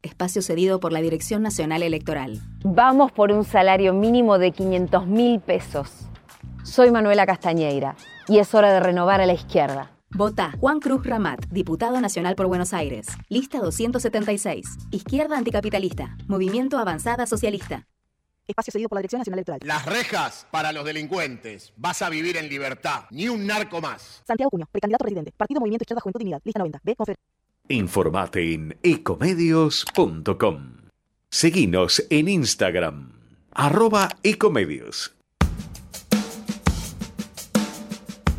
[0.00, 2.40] Espacio cedido por la Dirección Nacional Electoral.
[2.64, 5.90] Vamos por un salario mínimo de 500 mil pesos.
[6.64, 7.94] Soy Manuela Castañeira
[8.26, 9.90] y es hora de renovar a la izquierda.
[10.08, 13.06] Vota Juan Cruz Ramat, diputado nacional por Buenos Aires.
[13.28, 14.66] Lista 276.
[14.90, 16.16] Izquierda anticapitalista.
[16.26, 17.86] Movimiento Avanzada Socialista.
[18.46, 19.60] Espacio cedido por la Dirección Nacional Electoral.
[19.64, 21.72] Las rejas para los delincuentes.
[21.76, 23.04] Vas a vivir en libertad.
[23.10, 24.22] Ni un narco más.
[24.26, 25.32] Santiago Cuño, precandidato presidente.
[25.36, 26.40] Partido Movimiento Izquierda Juventud Unidad.
[26.44, 26.80] Lista 90.
[26.82, 26.96] B.
[26.96, 27.16] Confer.
[27.68, 30.72] Informate en ecomedios.com.
[31.30, 33.12] Seguinos en Instagram.
[33.52, 35.14] Arroba ecomedios.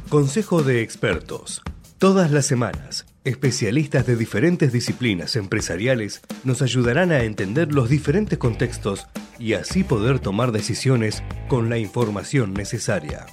[0.09, 1.63] Consejo de expertos.
[1.97, 9.07] Todas las semanas, especialistas de diferentes disciplinas empresariales nos ayudarán a entender los diferentes contextos
[9.39, 13.25] y así poder tomar decisiones con la información necesaria.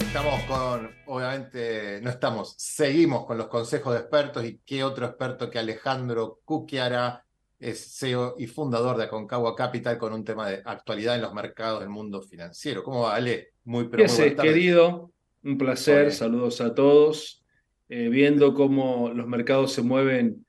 [0.00, 5.50] Estamos con, obviamente, no estamos, seguimos con los consejos de expertos y qué otro experto
[5.50, 7.24] que Alejandro Cuquiara
[7.58, 11.80] es CEO y fundador de Aconcagua Capital con un tema de actualidad en los mercados
[11.80, 12.82] del mundo financiero.
[12.82, 13.52] ¿Cómo va, Ale?
[13.64, 15.12] Muy, pero muy querido,
[15.42, 17.43] un placer, saludos a todos.
[17.88, 20.46] Eh, viendo cómo los mercados se mueven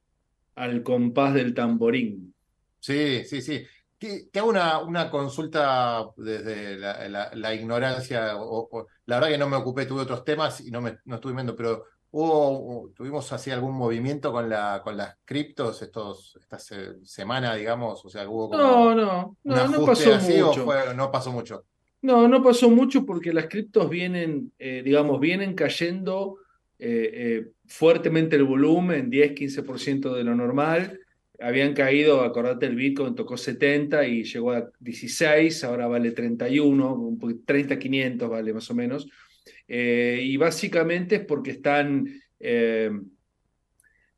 [0.55, 2.33] al compás del tamborín.
[2.79, 3.65] Sí, sí, sí.
[3.97, 8.33] Te, hago una, una, consulta desde la, ignorancia.
[8.37, 11.33] O, la verdad que no me ocupé, tuve otros temas y no, me, no estuve
[11.33, 16.57] viendo, pero hubo, tuvimos así algún movimiento con, la, con las criptos estos, esta
[17.03, 18.05] semana, digamos.
[18.05, 20.93] O sea, hubo como no, no, no, no pasó mucho.
[20.95, 21.65] no pasó mucho.
[22.01, 26.37] No, no pasó mucho porque las criptos vienen, eh, digamos, vienen cayendo
[26.77, 30.99] eh, eh, fuertemente el volumen, 10-15% de lo normal,
[31.39, 37.79] habían caído, acordate, el Bitcoin tocó 70 y llegó a 16, ahora vale 31, 30,
[37.79, 39.07] 500 vale más o menos.
[39.67, 42.07] Eh, y básicamente es porque están,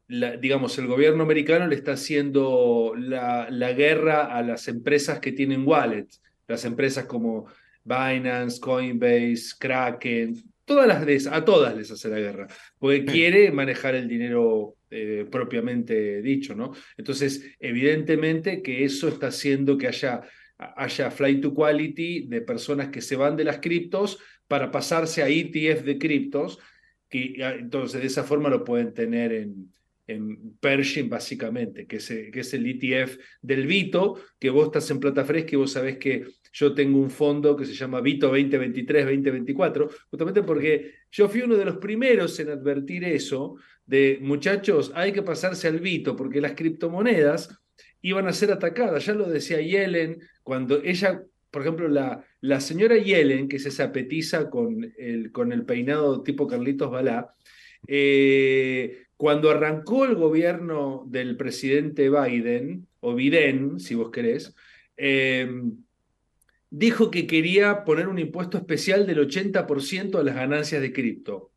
[0.08, 5.68] digamos, el gobierno americano le está haciendo la, la, guerra a las empresas que tienen
[5.68, 7.48] wallets, las empresas como
[7.84, 10.36] Binance, Coinbase, Kraken,
[10.68, 12.48] todas las de a todas les hace la guerra,
[12.78, 16.74] porque quiere manejar el dinero eh, propiamente dicho, ¿no?
[16.98, 20.22] Entonces, evidentemente que eso está haciendo que haya,
[20.58, 25.30] haya flight to quality de personas que se van de las criptos para pasarse a
[25.30, 26.60] ETF de criptos,
[27.10, 29.74] que ah, entonces de esa forma lo pueden tener en,
[30.06, 35.00] en Pershing básicamente, que es, que es el ETF del Vito, que vos estás en
[35.00, 36.26] plata fresca y vos sabés que
[36.58, 41.66] yo tengo un fondo que se llama Vito 2023-2024, justamente porque yo fui uno de
[41.66, 47.60] los primeros en advertir eso, de muchachos, hay que pasarse al Vito, porque las criptomonedas
[48.02, 52.98] iban a ser atacadas, ya lo decía Yellen, cuando ella, por ejemplo, la, la señora
[52.98, 57.36] Yellen, que se sapetiza con el, con el peinado tipo Carlitos Balá,
[57.88, 64.56] eh, cuando arrancó el gobierno del presidente Biden, o Biden, si vos querés,
[64.98, 65.48] eh,
[66.70, 71.52] dijo que quería poner un impuesto especial del 80% a las ganancias de cripto.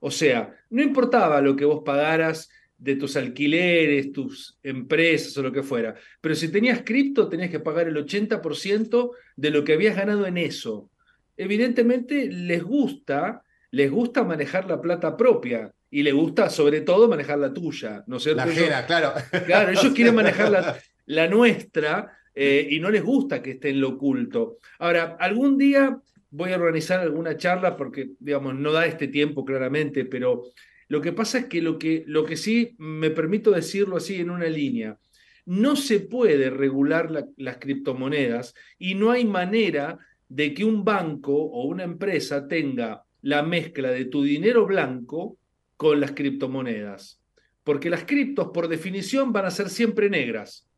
[0.00, 5.52] O sea, no importaba lo que vos pagaras de tus alquileres, tus empresas o lo
[5.52, 9.96] que fuera, pero si tenías cripto tenías que pagar el 80% de lo que habías
[9.96, 10.90] ganado en eso.
[11.36, 17.38] Evidentemente les gusta, les gusta manejar la plata propia y les gusta sobre todo manejar
[17.38, 18.46] la tuya, ¿no es cierto?
[18.46, 19.12] La claro.
[19.44, 23.82] Claro, ellos quieren manejar la, la nuestra eh, y no les gusta que esté en
[23.82, 24.60] lo oculto.
[24.78, 30.06] Ahora, algún día voy a organizar alguna charla porque, digamos, no da este tiempo claramente,
[30.06, 30.44] pero
[30.88, 34.30] lo que pasa es que lo que, lo que sí me permito decirlo así en
[34.30, 34.98] una línea,
[35.44, 41.64] no se puede regular las criptomonedas y no hay manera de que un banco o
[41.64, 45.36] una empresa tenga la mezcla de tu dinero blanco
[45.76, 47.20] con las criptomonedas.
[47.64, 50.69] Porque las criptos, por definición, van a ser siempre negras.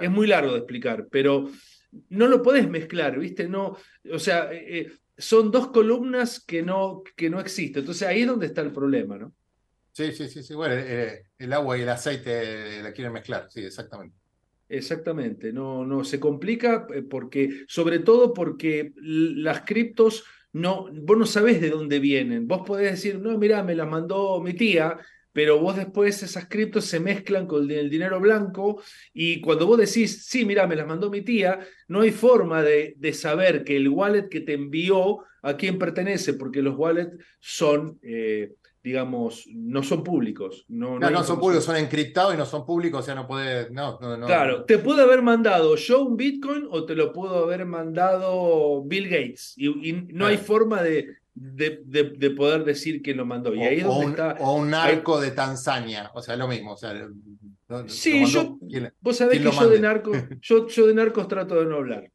[0.00, 1.50] Es muy largo de explicar, pero
[2.10, 3.48] no lo podés mezclar, ¿viste?
[3.48, 3.76] No,
[4.12, 7.80] o sea, eh, eh, son dos columnas que no, que no existen.
[7.80, 9.32] Entonces ahí es donde está el problema, ¿no?
[9.92, 10.54] Sí, sí, sí, sí.
[10.54, 14.16] Bueno, eh, el agua y el aceite la quieren mezclar, sí, exactamente.
[14.68, 20.24] Exactamente, no, no, se complica porque, sobre todo porque las criptos
[20.54, 22.48] no, vos no sabés de dónde vienen.
[22.48, 24.98] Vos podés decir, no, mira, me las mandó mi tía,
[25.34, 28.80] pero vos después esas criptos se mezclan con el dinero blanco
[29.12, 31.58] y cuando vos decís, sí, mira, me las mandó mi tía,
[31.88, 36.34] no hay forma de, de saber que el wallet que te envió a quién pertenece,
[36.34, 40.64] porque los wallets son, eh, digamos, no son públicos.
[40.68, 43.70] No, no, no, son públicos, son encriptados y no son públicos, o sea, no puede...
[43.70, 47.66] No, no, claro, te puede haber mandado yo un Bitcoin o te lo pudo haber
[47.66, 53.54] mandado Bill Gates y, no hay forma de de, de, poder decir quién lo mandó.
[53.54, 54.36] Y ahí o, donde un, está.
[54.40, 56.72] O un narco de Tanzania, o sea, lo mismo.
[56.72, 56.94] O sea,
[57.86, 58.58] sí, yo.
[59.00, 62.10] vos sabés que yo de, narco, yo, yo de narcos trato de no hablar.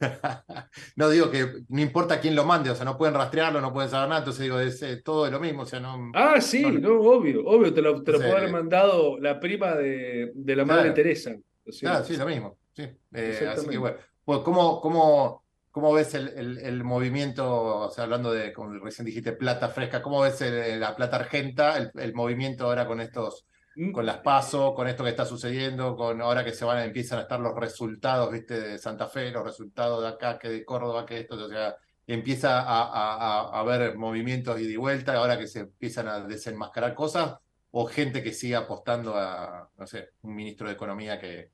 [0.96, 3.90] no digo que no importa quién lo mande, o sea, no pueden rastrearlo, no pueden
[3.90, 6.10] saber nada, entonces digo, es eh, todo lo mismo, o sea, no.
[6.14, 10.32] Ah, sí, no, obvio, obvio, te lo, te lo puede haber mandado la prima de,
[10.34, 11.36] de la madre Teresa.
[11.80, 12.58] claro, sí, lo mismo.
[12.72, 12.84] Sí.
[13.12, 15.41] Eh, así que bueno, pues, ¿cómo, cómo,
[15.72, 20.20] ¿Cómo ves el, el, movimiento, o sea, hablando de, como recién dijiste, plata fresca, ¿cómo
[20.20, 20.38] ves
[20.78, 23.46] la plata argenta, el, movimiento ahora con estos,
[23.76, 23.90] mm.
[23.90, 27.22] con las PASO, con esto que está sucediendo, con ahora que se van, empiezan a
[27.22, 31.20] estar los resultados, viste, de Santa Fe, los resultados de acá, que de Córdoba, que
[31.20, 31.74] esto, o sea,
[32.06, 36.94] empieza a, a, a haber movimientos y de vuelta, ahora que se empiezan a desenmascarar
[36.94, 37.36] cosas,
[37.70, 41.50] o gente que sigue apostando a, no sé, un ministro de Economía que,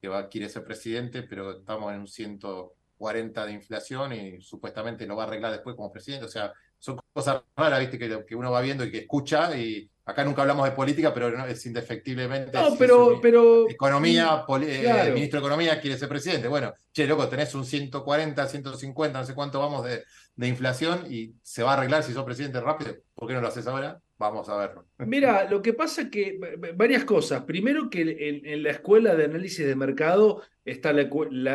[0.00, 5.06] que va, quiere ser presidente, pero estamos en un ciento 40 de inflación y supuestamente
[5.06, 6.26] lo va a arreglar después como presidente.
[6.26, 9.90] O sea, son cosas raras, viste, que, que uno va viendo y que escucha y
[10.04, 12.52] acá nunca hablamos de política, pero es indefectiblemente.
[12.52, 13.68] No, pero, pero.
[13.68, 16.48] Economía, eh, ministro de Economía quiere ser presidente.
[16.48, 20.04] Bueno, che, loco, tenés un 140, 150, no sé cuánto vamos de,
[20.36, 22.94] de inflación y se va a arreglar si sos presidente rápido.
[23.14, 24.00] ¿Por qué no lo haces ahora?
[24.18, 24.86] Vamos a verlo.
[25.00, 26.38] Mira, lo que pasa es que
[26.74, 27.42] varias cosas.
[27.44, 31.02] Primero que en, la escuela de análisis de mercado está la,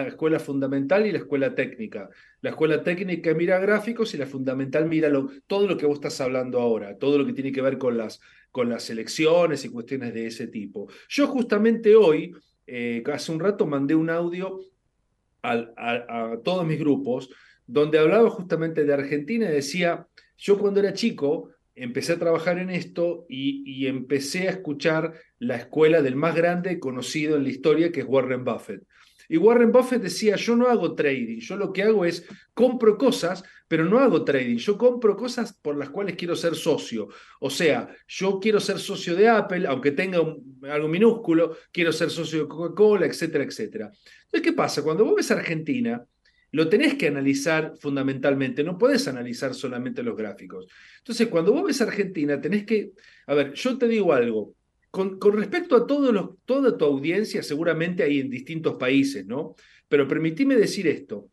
[0.07, 2.09] escuela fundamental y la escuela técnica.
[2.41, 5.11] La escuela técnica mira gráficos y la fundamental mira
[5.47, 8.21] todo lo que vos estás hablando ahora, todo lo que tiene que ver con las,
[8.51, 10.87] con las elecciones y cuestiones de ese tipo.
[11.09, 12.31] Yo justamente hoy,
[12.67, 14.59] eh, hace un rato, mandé un audio
[15.41, 17.31] a todos mis grupos
[17.65, 20.07] donde hablaba justamente de Argentina y decía,
[20.37, 26.01] yo cuando era chico empecé a trabajar en esto y, empecé a escuchar la escuela
[26.01, 28.83] del más grande conocido en la historia, que es Warren Buffett.
[29.29, 33.43] Y Warren Buffett decía, yo no hago trading, yo lo que hago es compro cosas,
[33.67, 37.07] pero no hago trading, yo compro cosas por las cuales quiero ser socio.
[37.39, 42.09] O sea, yo quiero ser socio de Apple, aunque tenga un, algo minúsculo, quiero ser
[42.09, 43.85] socio de Coca-Cola, etcétera, etcétera.
[43.85, 44.83] Entonces, ¿qué pasa?
[44.83, 46.05] Cuando vos ves Argentina,
[46.51, 50.67] lo tenés que analizar fundamentalmente, no podés analizar solamente los gráficos.
[50.97, 52.91] Entonces, cuando vos ves Argentina, tenés que,
[53.27, 54.53] a ver, yo te digo algo,
[54.89, 59.55] con, con respecto a todos los, toda tu audiencia, seguramente hay en distintos países, ¿no?
[59.87, 61.29] Pero permitime decir esto.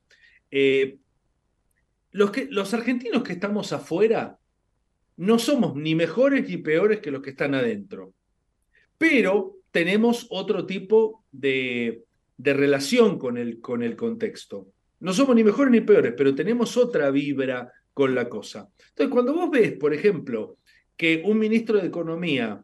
[0.51, 0.99] Eh,
[2.13, 4.39] los, que, los argentinos que estamos afuera
[5.17, 8.15] no somos ni mejores ni peores que los que están adentro,
[8.97, 12.05] pero tenemos otro tipo de,
[12.37, 14.69] de relación con el, con el contexto.
[15.01, 18.69] No somos ni mejores ni peores, pero tenemos otra vibra con la cosa.
[18.91, 20.59] Entonces, cuando vos ves, por ejemplo,
[20.97, 22.63] que un ministro de Economía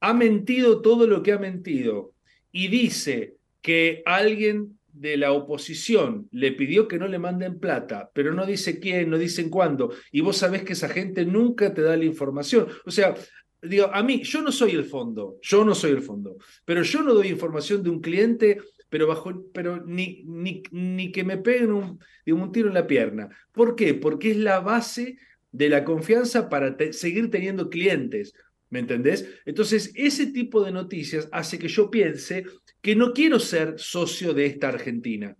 [0.00, 2.12] ha mentido todo lo que ha mentido
[2.52, 8.32] y dice que alguien de la oposición le pidió que no le manden plata, pero
[8.32, 11.96] no dice quién, no dicen cuándo, y vos sabés que esa gente nunca te da
[11.96, 12.66] la información.
[12.86, 13.14] O sea,
[13.60, 17.02] digo, a mí, yo no soy el fondo, yo no soy el fondo, pero yo
[17.02, 21.72] no doy información de un cliente pero, bajo, pero ni, ni, ni que me peguen
[21.72, 23.28] un, un, tiro en la pierna.
[23.52, 23.94] ¿Por qué?
[23.94, 25.18] Porque es la base
[25.52, 28.34] de la confianza para seguir teniendo clientes.
[28.70, 29.28] ¿Me entendés?
[29.44, 32.44] Entonces, ese tipo de noticias hace que yo piense
[32.80, 35.36] que no quiero ser socio de esta Argentina.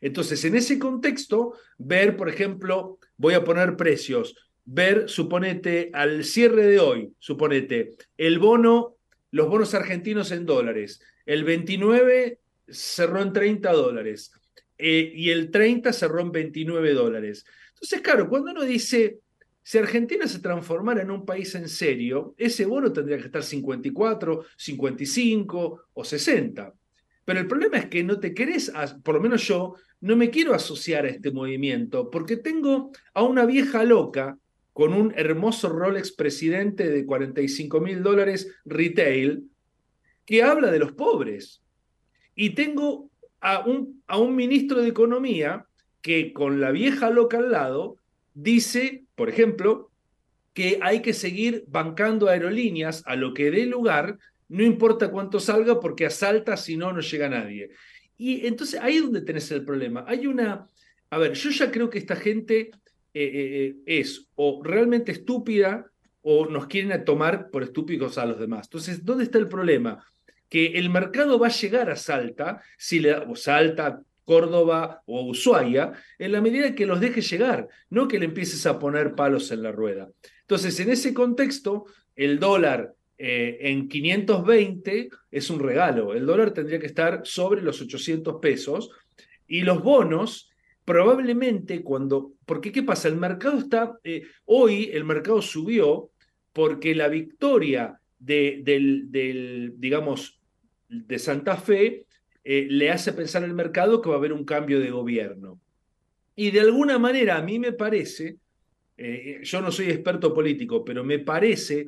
[0.00, 6.66] Entonces, en ese contexto, ver, por ejemplo, voy a poner precios, ver, suponete, al cierre
[6.66, 8.96] de hoy, suponete, el bono,
[9.30, 12.38] los bonos argentinos en dólares, el 29
[12.68, 14.32] cerró en 30 dólares
[14.78, 17.44] eh, y el 30 cerró en 29 dólares.
[17.74, 19.20] Entonces, claro, cuando uno dice,
[19.62, 24.44] si Argentina se transformara en un país en serio, ese bono tendría que estar 54,
[24.56, 26.72] 55 o 60.
[27.24, 28.72] Pero el problema es que no te querés,
[29.02, 33.44] por lo menos yo, no me quiero asociar a este movimiento porque tengo a una
[33.44, 34.38] vieja loca
[34.72, 39.50] con un hermoso Rolex presidente de 45 mil dólares retail
[40.24, 41.62] que habla de los pobres.
[42.36, 43.10] Y tengo
[43.40, 45.66] a un, a un ministro de Economía
[46.02, 47.96] que con la vieja loca al lado
[48.34, 49.90] dice, por ejemplo,
[50.52, 54.18] que hay que seguir bancando aerolíneas a lo que dé lugar,
[54.48, 57.70] no importa cuánto salga, porque asalta si no, no llega nadie.
[58.16, 60.04] Y entonces ahí es donde tenés el problema.
[60.06, 60.68] Hay una,
[61.10, 62.70] a ver, yo ya creo que esta gente
[63.12, 65.90] eh, eh, es o realmente estúpida
[66.22, 68.66] o nos quieren tomar por estúpidos a los demás.
[68.66, 70.04] Entonces, ¿dónde está el problema?
[70.48, 75.92] Que el mercado va a llegar a Salta, si le, o Salta, Córdoba o Ushuaia,
[76.18, 79.62] en la medida que los deje llegar, no que le empieces a poner palos en
[79.62, 80.08] la rueda.
[80.40, 86.12] Entonces, en ese contexto, el dólar eh, en 520 es un regalo.
[86.12, 88.90] El dólar tendría que estar sobre los 800 pesos
[89.46, 90.50] y los bonos
[90.84, 93.08] probablemente cuando, porque ¿qué pasa?
[93.08, 96.10] El mercado está, eh, hoy el mercado subió
[96.52, 100.40] porque la victoria de, del, del, digamos,
[100.88, 102.06] de Santa Fe
[102.42, 105.60] eh, le hace pensar al mercado que va a haber un cambio de gobierno.
[106.34, 108.38] Y de alguna manera a mí me parece,
[108.96, 111.86] eh, yo no soy experto político, pero me parece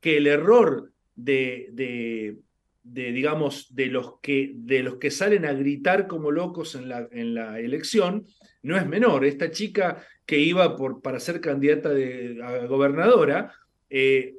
[0.00, 6.06] que el error de, de, digamos, de los, que, de los que salen a gritar
[6.06, 8.26] como locos en la, en la elección
[8.62, 9.24] no es menor.
[9.24, 13.52] Esta chica que iba por, para ser candidata de, a gobernadora
[13.90, 14.36] eh,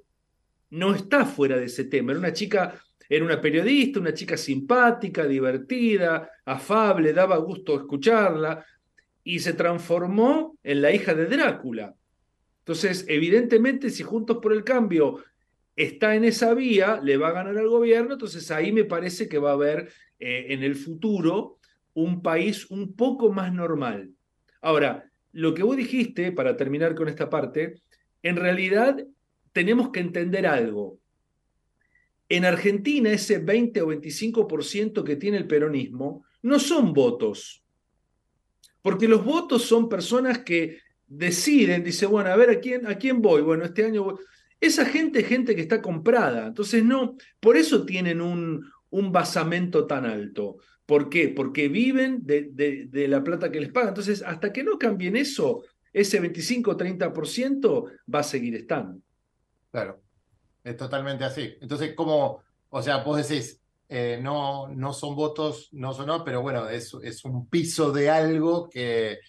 [0.71, 2.11] no está fuera de ese tema.
[2.11, 2.81] Era una chica
[3.11, 8.65] era una periodista, una chica simpática, divertida, afable, daba gusto escucharla,
[9.21, 11.93] y se transformó en la hija de Drácula.
[12.59, 15.25] Entonces, evidentemente, si Juntos por el Cambio
[15.75, 19.39] está en esa vía, le va a ganar al gobierno, entonces ahí me parece que
[19.39, 21.59] va a haber eh, en el futuro
[21.93, 24.11] un país un poco más normal.
[24.61, 27.81] Ahora, lo que vos dijiste, para terminar con esta parte,
[28.23, 29.05] en realidad
[29.51, 30.99] tenemos que entender algo.
[32.29, 37.63] En Argentina, ese 20 o 25% que tiene el peronismo no son votos,
[38.81, 43.21] porque los votos son personas que deciden, dice, bueno, a ver, ¿a quién, a quién
[43.21, 43.41] voy?
[43.41, 44.15] Bueno, este año voy.
[44.59, 49.85] Esa gente es gente que está comprada, entonces no, por eso tienen un, un basamento
[49.85, 50.57] tan alto.
[50.85, 51.29] ¿Por qué?
[51.29, 53.89] Porque viven de, de, de la plata que les pagan.
[53.89, 55.63] Entonces, hasta que no cambien eso,
[55.93, 59.01] ese 25 o 30% va a seguir estando.
[59.71, 60.01] Claro.
[60.63, 61.55] Es totalmente así.
[61.61, 62.43] Entonces, ¿cómo?
[62.69, 66.93] O sea, vos decís, eh, no, no son votos, no son no, pero bueno, es,
[67.03, 69.19] es un piso de algo que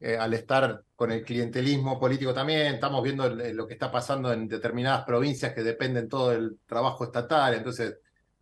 [0.00, 4.48] eh, al estar con el clientelismo político también, estamos viendo lo que está pasando en
[4.48, 7.98] determinadas provincias que dependen todo del trabajo estatal, entonces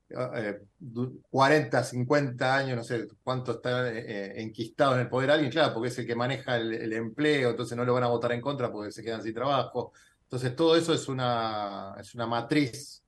[0.09, 5.51] eh, du- 40, 50 años, no sé cuánto está eh, enquistado en el poder alguien,
[5.53, 8.33] claro, porque es el que maneja el, el empleo, entonces no lo van a votar
[8.33, 9.93] en contra porque se quedan sin trabajo.
[10.31, 13.03] Entonces todo eso es una, es una matriz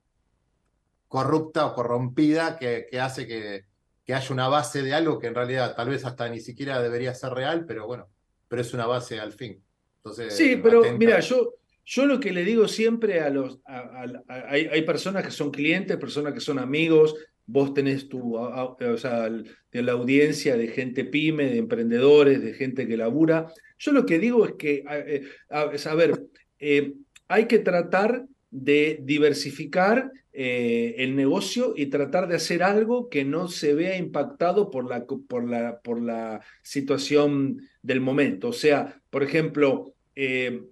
[1.06, 3.64] corrupta o corrompida que, que hace que,
[4.04, 7.14] que haya una base de algo que en realidad tal vez hasta ni siquiera debería
[7.14, 8.08] ser real, pero bueno,
[8.48, 9.62] pero es una base al fin.
[9.98, 11.54] Entonces, Sí, pero atenta- mira, yo,
[11.84, 13.60] yo lo que le digo siempre a los...
[13.66, 17.14] a- a- a- hay, hay personas que son clientes, personas que son amigos,
[17.46, 22.88] vos tenés tu, o sea, de la audiencia de gente pyme, de emprendedores, de gente
[22.88, 23.46] que labura.
[23.78, 26.20] Yo lo que digo es que, a, eh, a- es, a ver,
[26.58, 26.94] eh,
[27.32, 33.48] hay que tratar de diversificar eh, el negocio y tratar de hacer algo que no
[33.48, 38.48] se vea impactado por la, por la, por la situación del momento.
[38.48, 40.62] O sea, por ejemplo, eh,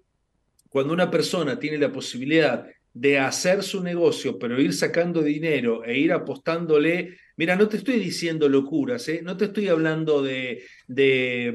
[0.69, 5.99] cuando una persona tiene la posibilidad de hacer su negocio, pero ir sacando dinero e
[5.99, 9.21] ir apostándole, mira, no te estoy diciendo locuras, ¿eh?
[9.23, 11.55] no te estoy hablando de, de,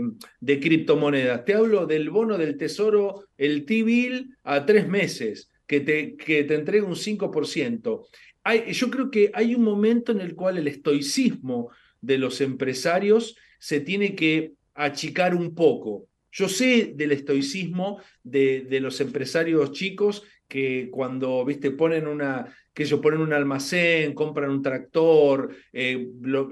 [0.61, 6.43] criptomonedas, te hablo del bono del tesoro, el T-bill a tres meses, que te, que
[6.43, 8.07] te entrega un 5%.
[8.43, 13.35] Hay, yo creo que hay un momento en el cual el estoicismo de los empresarios
[13.59, 16.07] se tiene que achicar un poco.
[16.31, 22.83] Yo sé del estoicismo de, de los empresarios chicos que cuando, viste, ponen una, que
[22.83, 26.09] ellos ponen un almacén, compran un tractor, eh,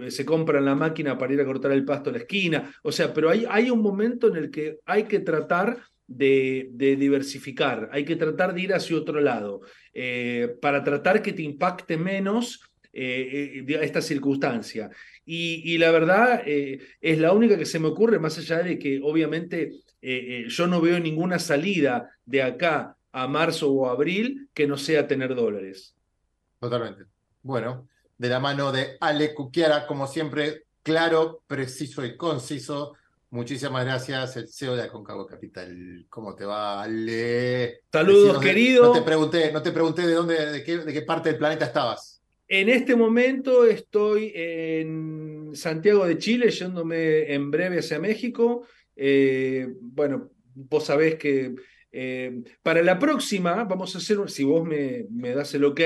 [0.09, 2.73] se compran la máquina para ir a cortar el pasto a la esquina.
[2.83, 7.89] O sea, pero hay, hay un momento en el que hay que tratar de, diversificar,
[7.91, 9.61] hay que tratar de ir hacia otro lado,
[9.93, 12.61] eh, para tratar que te impacte menos
[12.91, 14.89] eh, esta circunstancia.
[15.25, 19.71] Y, la verdad es la única que se me ocurre, más allá de que obviamente
[20.01, 25.33] yo no veo ninguna salida de acá a marzo o abril que no sea tener
[25.35, 25.95] dólares.
[26.59, 27.05] Totalmente.
[27.41, 27.87] Bueno,
[28.17, 32.93] de la mano de Ale Cuquiara, como siempre, claro, preciso y conciso.
[33.29, 36.05] Muchísimas gracias, el CEO de Aconcagua Capital.
[36.09, 37.81] ¿Cómo te va, Ale?
[37.91, 38.83] Saludos, Decinos de- querido.
[38.85, 41.65] No te pregunté, no te pregunté de dónde, de qué, de qué parte del planeta
[41.65, 42.21] estabas.
[42.47, 48.67] En este momento estoy en Santiago de Chile, yéndome en breve hacia México.
[48.95, 51.55] Eh, bueno, vos sabés que
[51.93, 55.79] eh, para la próxima vamos a hacer, si vos me, me das el ok,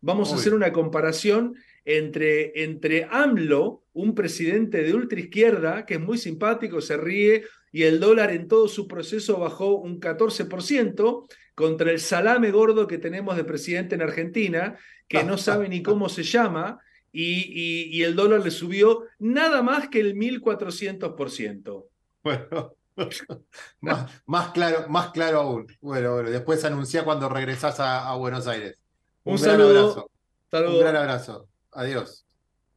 [0.00, 1.54] vamos a hacer una comparación
[1.84, 7.98] entre, entre AMLO, un presidente de ultraizquierda, que es muy simpático, se ríe, y el
[8.00, 13.42] dólar en todo su proceso bajó un 14%, contra el salame gordo que tenemos de
[13.44, 14.76] presidente en Argentina,
[15.08, 16.78] que no sabe ni cómo se llama,
[17.10, 21.86] y, y- y el dólar le subió nada más que el 1400%.
[22.22, 22.74] Bueno,
[23.80, 25.66] más, más claro, más claro aún.
[25.80, 28.78] Bueno, bueno, después anuncia cuando regresás a, a Buenos Aires.
[29.24, 29.80] Un gran saludo.
[29.80, 30.10] abrazo.
[30.50, 30.72] Saludo.
[30.72, 31.48] Un gran abrazo.
[31.72, 32.24] Adiós.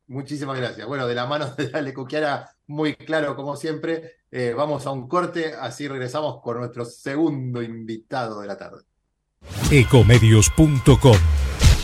[0.08, 0.86] Muchísimas gracias.
[0.88, 4.18] Bueno, de la mano de Ale Cuquiara, muy claro como siempre.
[4.30, 8.84] Eh, vamos a un corte, así regresamos con nuestro segundo invitado de la tarde.
[9.72, 11.18] Ecomedios.com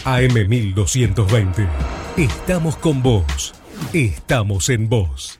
[0.03, 1.67] AM1220.
[2.17, 3.53] Estamos con vos.
[3.93, 5.39] Estamos en vos.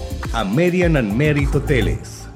[0.33, 2.27] American and Merit Hoteles.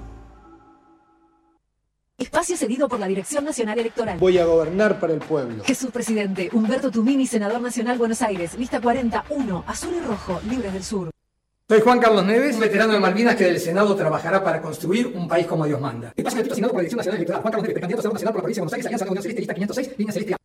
[2.17, 4.17] Espacio cedido por la Dirección Nacional Electoral.
[4.19, 5.63] Voy a gobernar para el pueblo.
[5.65, 10.83] Jesús Presidente, Humberto Tumini, Senador Nacional Buenos Aires, lista 41, azul y rojo, libres del
[10.83, 11.09] sur.
[11.67, 15.45] Soy Juan Carlos Neves, veterano de Malvinas que del Senado trabajará para construir un país
[15.47, 16.13] como Dios manda.
[16.15, 17.41] Espacio asignado por la Dirección Nacional Electoral.
[17.41, 19.23] Juan Carlos Neves, precandidato a Senador Nacional por la provincia de Buenos Aires, Alianza Unión
[19.23, 20.35] Celeste, lista 506, línea celeste.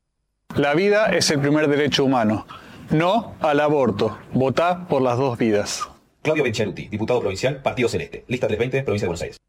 [0.56, 2.46] La vida es el primer derecho humano.
[2.90, 4.18] No al aborto.
[4.32, 5.89] Votá por las dos vidas.
[6.22, 9.40] Claudio Bencharuti, diputado provincial, Partido Celeste, lista 320, provincia de Buenos Aires.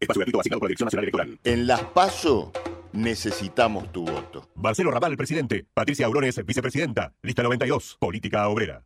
[0.00, 1.38] Espacio gratuito asignado por la Dirección Nacional Electoral.
[1.44, 2.52] En las PASO
[2.92, 4.48] necesitamos tu voto.
[4.54, 5.66] Marcelo Raval, presidente.
[5.74, 7.12] Patricia Aurones, vicepresidenta.
[7.22, 8.84] Lista 92, política obrera.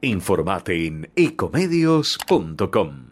[0.00, 3.10] Informate en ecomedios.com.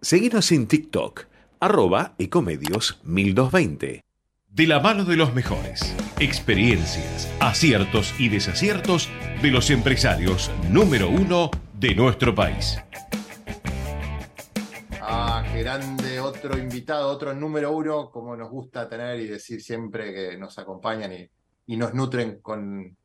[0.00, 1.26] Seguinos en TikTok,
[1.58, 4.04] arroba ecomedios 1220.
[4.48, 5.94] De la mano de los mejores.
[6.18, 9.08] Experiencias, aciertos y desaciertos
[9.42, 11.50] de los empresarios número uno
[11.80, 12.78] de nuestro país.
[15.54, 20.58] grande, otro invitado, otro número uno, como nos gusta tener y decir siempre que nos
[20.58, 21.30] acompañan y,
[21.66, 22.96] y nos nutren con,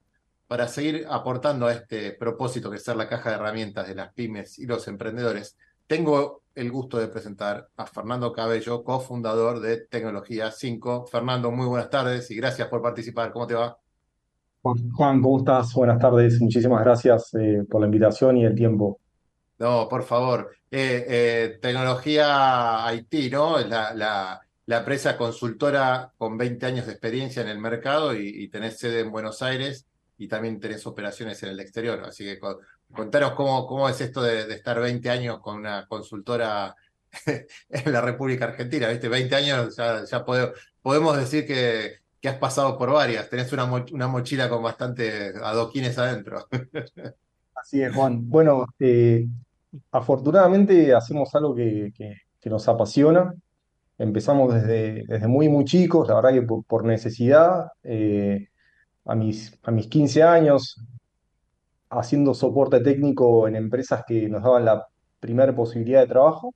[0.47, 4.13] para seguir aportando a este propósito que es ser la caja de herramientas de las
[4.13, 5.57] pymes y los emprendedores.
[5.87, 11.07] Tengo el gusto de presentar a Fernando Cabello, cofundador de Tecnología 5.
[11.07, 13.31] Fernando, muy buenas tardes y gracias por participar.
[13.31, 13.77] ¿Cómo te va?
[14.65, 15.75] Juan, ¿cómo estás?
[15.75, 16.41] Buenas tardes.
[16.41, 18.99] Muchísimas gracias eh, por la invitación y el tiempo.
[19.59, 20.55] No, por favor.
[20.71, 23.59] Eh, eh, tecnología Haití, ¿no?
[23.59, 24.41] La, la,
[24.77, 29.11] empresa consultora con 20 años de experiencia en el mercado y, y, tenés sede en
[29.11, 29.85] Buenos Aires
[30.17, 32.01] y también tenés operaciones en el exterior.
[32.03, 32.39] Así que
[32.91, 36.75] contanos cómo, es esto de, estar 20 años con una consultora
[37.27, 39.09] en la República Argentina, ¿viste?
[39.09, 43.29] 20 años, ya podemos decir que, que, has pasado por varias.
[43.29, 46.45] Tenés una, una mochila con bastante adoquines adentro.
[47.55, 48.27] Así es, Juan.
[48.27, 49.27] Bueno, eh,
[49.91, 53.33] afortunadamente hacemos algo que, que, nos apasiona.
[53.97, 57.71] Empezamos desde, desde muy, muy chicos, la verdad que por, necesidad.
[57.83, 58.49] Eh,
[59.05, 60.83] a, mis, a mis 15 años,
[61.89, 64.87] haciendo soporte técnico en empresas que nos daban la
[65.19, 66.53] primera posibilidad de trabajo.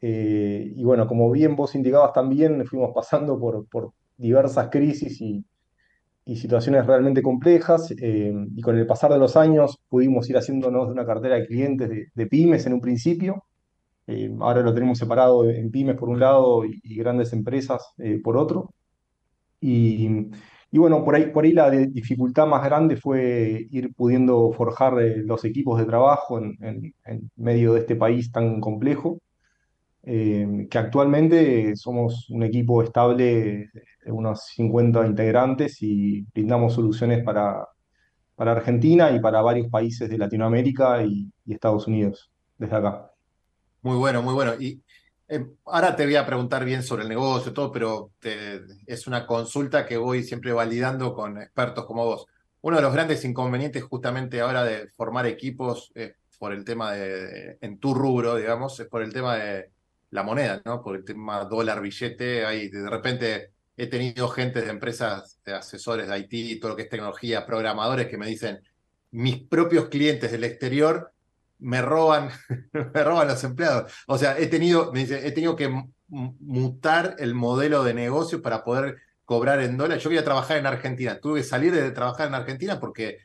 [0.00, 5.44] Eh, y bueno, como bien vos indicabas también, fuimos pasando por diversas crisis y,
[6.36, 10.92] situaciones realmente complejas eh, y con el pasar de los años pudimos ir haciéndonos de
[10.92, 13.44] una cartera de clientes de, pymes en un principio.
[14.06, 18.38] Eh, ahora lo tenemos separado en pymes por un lado y, grandes empresas eh, por
[18.38, 18.72] otro.
[19.60, 20.08] Y,
[20.72, 25.78] bueno, por ahí, por ahí la dificultad más grande fue ir pudiendo forjar los equipos
[25.78, 26.94] de trabajo en
[27.36, 29.20] medio de este país tan complejo.
[30.06, 33.70] Eh, que actualmente somos un equipo estable
[34.06, 37.66] unos 50 integrantes y brindamos soluciones para,
[38.34, 43.10] para Argentina y para varios países de Latinoamérica y, Estados Unidos, desde acá.
[43.82, 44.54] Muy bueno, muy bueno.
[44.58, 44.82] Y
[45.28, 48.10] eh, ahora te voy a preguntar bien sobre el negocio y todo, pero
[48.86, 52.26] es una consulta que voy siempre validando con expertos como vos.
[52.62, 57.58] Uno de los grandes inconvenientes justamente ahora de formar equipos eh, por el tema de,
[57.60, 59.70] en tu rubro, digamos, es por el tema de
[60.14, 60.80] la moneda, ¿no?
[60.80, 66.08] Por el tema dólar, billete, ahí de repente he tenido gente de empresas, de asesores
[66.08, 68.60] de IT, todo lo que es tecnología, programadores que me dicen,
[69.10, 71.12] mis propios clientes del exterior
[71.58, 72.30] me roban,
[72.72, 73.92] me roban los empleados.
[74.06, 79.60] O sea, he tenido, he tenido que mutar el modelo de negocio para poder cobrar
[79.62, 80.04] en dólares.
[80.04, 83.18] Yo voy a trabajar en Argentina, tuve que salir de trabajar en Argentina porque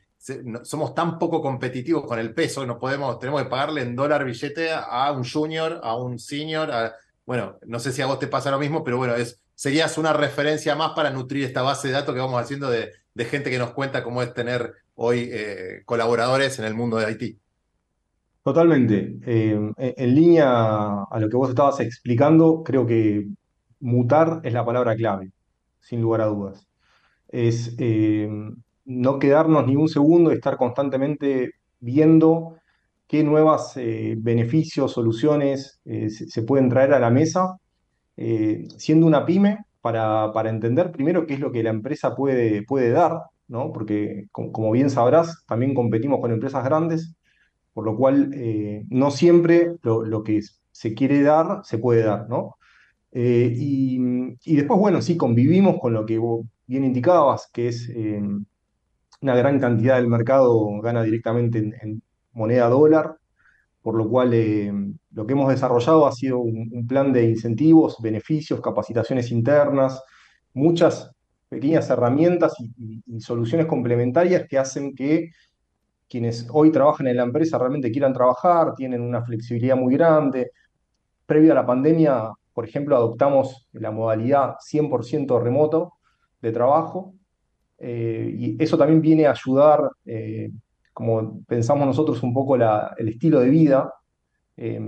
[0.62, 4.70] somos tan poco competitivos con el peso, no podemos, tenemos que pagarle en dólar billete
[4.72, 6.70] a un junior, a un senior,
[7.24, 10.12] bueno, no sé si a vos te pasa lo mismo, pero bueno, es, serías una
[10.12, 13.58] referencia más para nutrir esta base de datos que vamos haciendo de, de gente que
[13.58, 17.38] nos cuenta cómo es tener hoy eh, colaboradores en el mundo de Haití.
[18.42, 19.18] Totalmente.
[19.26, 23.28] Eh, en línea a lo que vos estabas explicando, creo que
[23.80, 25.30] mutar es la palabra clave,
[25.78, 26.66] sin lugar a dudas.
[27.28, 28.28] Es eh,
[28.90, 32.56] no quedarnos ni un segundo y estar constantemente viendo
[33.06, 37.56] qué nuevos eh, beneficios, soluciones eh, se, pueden traer a la mesa,
[38.16, 42.64] eh, siendo una pyme, para, para, entender primero qué es lo que la empresa puede,
[42.64, 43.72] puede dar, ¿no?
[43.72, 47.14] porque como, bien sabrás, también competimos con empresas grandes,
[47.72, 48.34] por lo cual
[48.90, 50.40] no siempre lo, lo, que
[50.72, 52.28] se quiere dar se puede dar.
[52.28, 52.56] ¿no?
[53.12, 53.98] Y,
[54.44, 57.88] y, después, bueno, sí, convivimos con lo que vos bien indicabas, que es
[59.20, 62.02] una gran cantidad del mercado gana directamente en,
[62.32, 63.16] moneda dólar,
[63.82, 64.72] por lo cual eh,
[65.12, 70.00] lo que hemos desarrollado ha sido un, plan de incentivos, beneficios, capacitaciones internas,
[70.54, 71.10] muchas
[71.48, 75.30] pequeñas herramientas y, y, y, soluciones complementarias que hacen que
[76.08, 80.50] quienes hoy trabajan en la empresa realmente quieran trabajar, tienen una flexibilidad muy grande.
[81.24, 85.94] Previo a la pandemia, por ejemplo, adoptamos la modalidad 100% remoto
[86.42, 87.14] de trabajo,
[87.80, 90.50] eh, y eso también viene a ayudar, eh,
[90.92, 93.92] como pensamos nosotros, un poco la, el estilo de vida,
[94.56, 94.78] eh,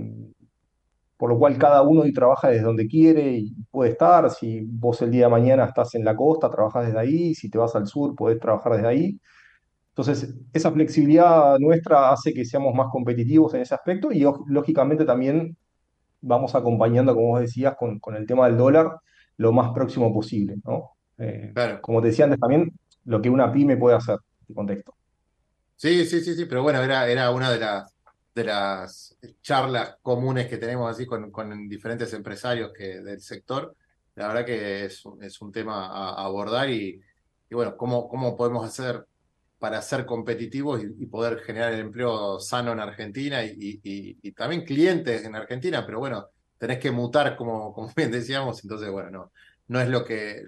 [1.17, 4.29] por lo cual cada uno hoy trabaja desde donde quiere y puede estar.
[4.29, 7.57] Si vos el día de mañana estás en la costa, trabajás desde ahí, si te
[7.57, 9.19] vas al sur, podés trabajar desde ahí.
[9.89, 15.55] Entonces, esa flexibilidad nuestra hace que seamos más competitivos en ese aspecto y lógicamente también
[16.21, 18.97] vamos acompañando, como vos decías, con, con el tema del dólar
[19.37, 20.91] lo más próximo posible, ¿no?
[21.17, 21.79] Eh, claro.
[21.81, 22.71] Como te decía antes también,
[23.05, 24.17] lo que una pyme puede hacer,
[24.47, 24.95] en contexto.
[25.75, 27.93] Sí, sí, sí, sí, pero bueno, era, era una de las,
[28.33, 33.75] de las charlas comunes que tenemos así con, con diferentes empresarios que, del sector.
[34.15, 37.01] La verdad que es, es un tema a, abordar y,
[37.49, 39.05] y, bueno, ¿cómo, cómo podemos hacer
[39.59, 45.23] para ser competitivos y, poder generar el empleo sano en Argentina y, y, también clientes
[45.23, 46.27] en Argentina, pero bueno,
[46.57, 49.31] tenés que mutar, como, como bien decíamos, entonces, bueno, no,
[49.69, 50.43] no es lo que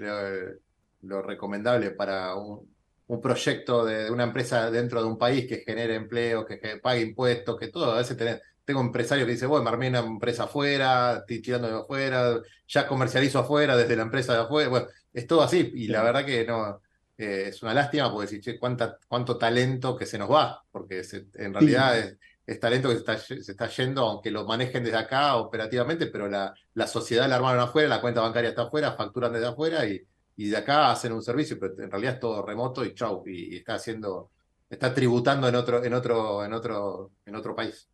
[1.07, 2.75] recomendable para un,
[3.07, 7.57] un proyecto de, una empresa dentro de un país que genere empleo, que, pague impuestos,
[7.59, 7.91] que todo.
[7.91, 8.17] A veces
[8.63, 12.87] tengo empresarios que dicen, bueno, me armé una empresa afuera, estoy tirando de afuera, ya
[12.87, 14.69] comercializo afuera, desde la empresa de afuera.
[14.69, 15.71] Bueno, es todo así.
[15.75, 16.81] Y la verdad que no,
[17.17, 21.01] eh, es una lástima porque decir, che, cuánta, cuánto talento que se nos va, porque
[21.35, 25.35] en realidad es, talento que se está, se está, yendo, aunque lo manejen desde acá
[25.35, 29.47] operativamente, pero la, la sociedad la armaron afuera, la cuenta bancaria está afuera, facturan desde
[29.47, 30.05] afuera y,
[30.37, 33.57] y de acá hacen un servicio, pero en realidad es todo remoto y chau, y,
[33.57, 34.31] está haciendo,
[34.69, 37.87] está tributando en otro, en otro, en otro, en otro país.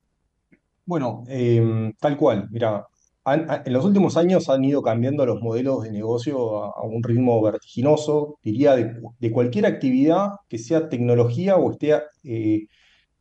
[0.85, 2.85] Bueno, em, tal cual, mira,
[3.25, 8.39] en los últimos años han ido cambiando los modelos de negocio a, un ritmo vertiginoso,
[8.43, 12.65] diría, de, cualquier actividad que sea tecnología o, esté, eh,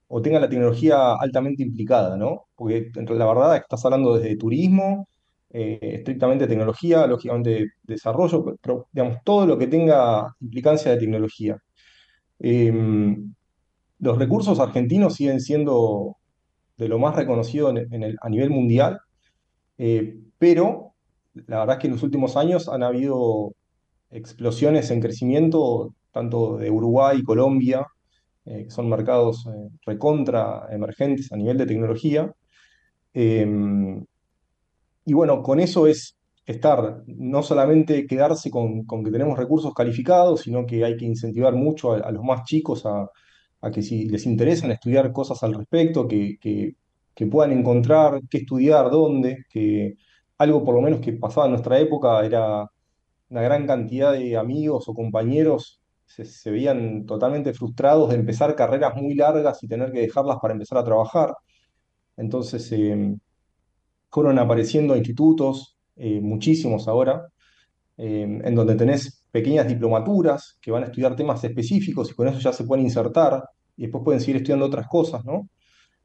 [0.08, 2.46] o tenga la tecnología altamente implicada, ¿no?
[2.56, 5.06] Porque la verdad estás hablando desde turismo,
[5.50, 11.58] eh, estrictamente tecnología, lógicamente desarrollo, pero digamos, todo lo que tenga implicancia de tecnología.
[12.38, 13.34] Em,
[14.00, 16.16] los recursos argentinos siguen siendo
[16.76, 19.00] de lo más reconocido a nivel mundial
[19.78, 20.94] eh, pero
[21.34, 23.54] la verdad es que en los últimos años han habido
[24.10, 27.86] explosiones en crecimiento, tanto de Uruguay y Colombia,
[28.46, 29.46] eh, que son mercados
[29.86, 32.32] recontra emergentes a nivel de tecnología.
[33.14, 34.04] Em,
[35.04, 36.16] y bueno, con eso es
[36.46, 41.92] estar, no solamente quedarse con, que tenemos recursos calificados, sino que hay que incentivar mucho
[41.92, 43.08] a, los más chicos a,
[43.72, 46.38] que si les interesan estudiar cosas al respecto, que,
[47.30, 49.96] puedan encontrar qué estudiar, dónde, que
[50.38, 52.66] algo por lo menos que pasaba en nuestra época era
[53.28, 59.14] una gran cantidad de amigos o compañeros se, veían totalmente frustrados de empezar carreras muy
[59.14, 61.34] largas y tener que dejarlas para empezar a trabajar.
[62.16, 63.18] Entonces em,
[64.10, 67.28] fueron apareciendo institutos, eh, muchísimos ahora,
[67.96, 72.38] em, en donde tenés pequeñas diplomaturas que van a estudiar temas específicos y con eso
[72.40, 73.44] ya se pueden insertar
[73.76, 75.48] y después pueden seguir estudiando otras cosas, ¿no?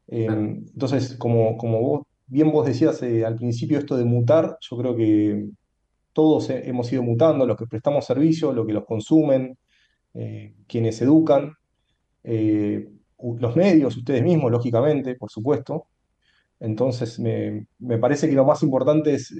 [0.07, 4.77] Em, entonces, como, como vos, bien vos decías eh, al principio esto de mutar, yo
[4.77, 5.47] creo que
[6.13, 9.57] todos hemos ido mutando, los que prestamos servicio, los que los consumen,
[10.13, 11.53] eh, quienes educan,
[12.23, 12.87] eh,
[13.39, 15.87] los medios, ustedes mismos, lógicamente, por supuesto.
[16.59, 19.33] Entonces, me, me parece que lo más importante es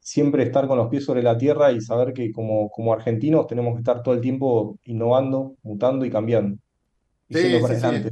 [0.00, 3.74] siempre estar con los pies sobre la tierra y saber que como, como argentinos tenemos
[3.74, 6.58] que estar todo el tiempo innovando, mutando y cambiando.
[7.28, 8.10] Y sí, para adelante,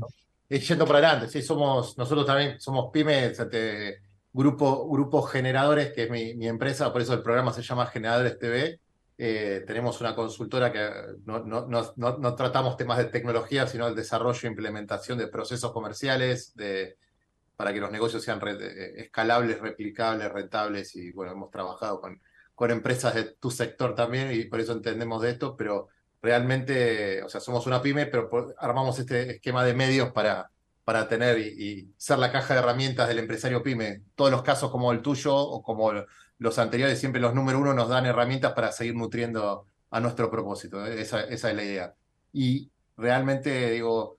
[0.49, 3.97] yendo para adelante, sí, somos, nosotros también somos pymes, este,
[4.33, 8.79] grupo, grupos generadores, que es mi, empresa, por eso el programa se llama Generadores TV.
[9.19, 10.91] Eh, tenemos una consultora que
[11.25, 15.73] no, no, no, no, tratamos temas de tecnología, sino el desarrollo e implementación de procesos
[15.73, 16.99] comerciales de,
[17.57, 20.95] para que los negocios sean eh, escalables, replicables, rentables.
[20.95, 22.21] Y bueno, hemos trabajado con,
[22.71, 25.89] empresas de tu sector también y por eso entendemos de esto, pero
[26.23, 30.51] realmente, o sea, somos una pyme, pero armamos este esquema de medios para,
[30.85, 34.03] para tener y, ser la caja de herramientas del empresario pyme.
[34.15, 35.93] Todos los casos como el tuyo o como
[36.39, 40.85] los anteriores, siempre los número uno nos dan herramientas para seguir nutriendo a nuestro propósito.
[40.87, 41.01] ¿eh?
[41.01, 41.95] Esa, esa, es la idea.
[42.33, 44.19] Y realmente digo,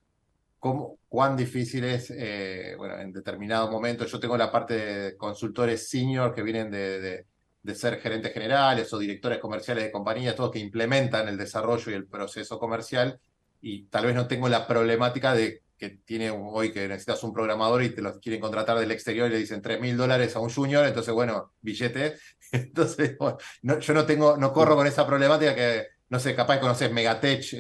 [0.59, 5.89] ¿cómo, cuán difícil es, eh, bueno, en determinado momento, yo tengo la parte de consultores
[5.89, 7.25] senior que vienen de
[7.67, 11.95] de ser gerentes generales o directores comerciales de compañías, todos que implementan el desarrollo y
[11.95, 13.19] el proceso comercial,
[13.61, 17.83] y tal vez no tengo la problemática de que tiene hoy que necesitas un programador
[17.83, 20.49] y te lo quieren contratar del exterior y le dicen 3 mil dólares a un
[20.49, 22.15] junior, entonces bueno, billete.
[22.53, 23.17] Entonces,
[23.61, 27.57] yo no tengo, no corro con esa problemática que, no sé, capaz conoces Megatech, eh,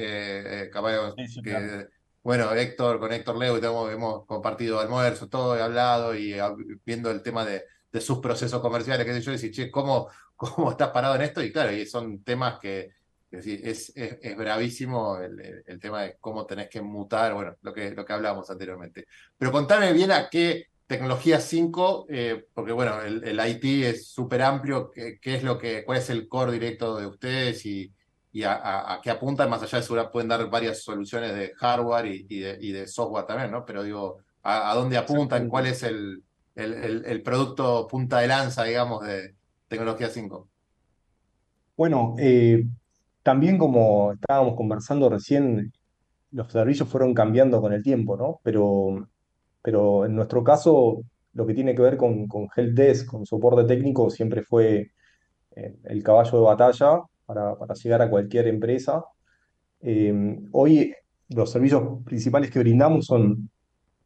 [0.63, 1.13] eh capaz
[1.43, 1.87] que,
[2.27, 6.35] bueno, Héctor, con Héctor Leo, hemos, hemos compartido almuerzo, todo, he hablado y
[6.85, 7.63] viendo el tema de,
[8.01, 11.41] sus procesos comerciales, qué sé yo, decir, che, ¿cómo, ¿cómo estás parado en esto?
[11.41, 12.91] Y claro, son temas que,
[13.31, 18.11] es, es, bravísimo el, tema de cómo tenés que mutar, bueno, lo que, lo que
[18.11, 19.07] hablábamos anteriormente.
[19.37, 24.41] Pero contame bien a qué tecnología 5, eh, porque bueno, el, el IT es súper
[24.41, 27.93] amplio, ¿qué, es lo que, cuál es el core directo de ustedes y,
[28.37, 32.39] y a, qué apuntan, más allá de eso pueden dar varias soluciones de hardware y,
[32.39, 33.65] de, y de, software también, ¿no?
[33.65, 36.21] Pero digo, a, dónde apuntan, cuál es el,
[36.53, 39.33] el, producto punta de lanza, digamos, de
[39.67, 40.47] tecnología 5?
[41.75, 42.63] Bueno, eh,
[43.23, 45.73] también como estábamos conversando recién,
[46.29, 48.39] los servicios fueron cambiando con el tiempo, ¿no?
[48.43, 49.09] Pero,
[49.63, 51.01] pero en nuestro caso,
[51.33, 54.91] lo que tiene que ver con, con helpdesk, con soporte técnico, siempre fue
[55.55, 59.03] eh, el caballo de batalla para, llegar a cualquier empresa.
[59.81, 60.93] Eh, hoy
[61.29, 63.49] los servicios principales que brindamos son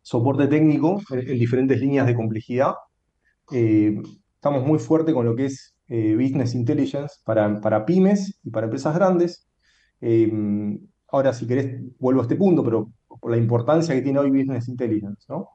[0.02, 2.74] soporte técnico en, diferentes líneas de complejidad,
[3.54, 3.96] eh,
[4.34, 8.66] estamos muy fuerte con lo que es eh, Business Intelligence para, para pymes y para
[8.66, 9.48] empresas grandes.
[11.10, 14.68] Ahora, si querés, vuelvo a este punto, pero por la importancia que tiene hoy Business
[14.68, 15.50] Intelligence, ¿no?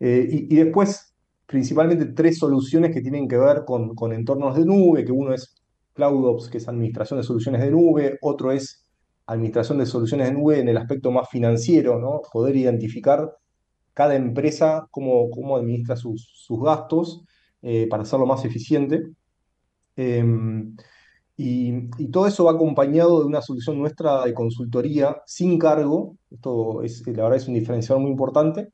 [0.00, 1.14] Y, y, después,
[1.46, 5.63] principalmente, tres soluciones que tienen que ver con, con entornos de nube, que uno es
[5.94, 8.84] CloudOps, que es administración de soluciones de nube, otro es
[9.26, 12.20] administración de soluciones de nube en el aspecto más financiero, ¿no?
[12.32, 13.32] Poder identificar
[13.94, 17.24] cada empresa cómo, cómo administra sus, sus gastos
[17.62, 19.02] eh, para hacerlo más eficiente.
[19.96, 20.76] Em,
[21.36, 26.16] y, y, todo eso va acompañado de una solución nuestra de consultoría sin cargo.
[26.30, 28.72] Esto es, la verdad es un diferenciador muy importante,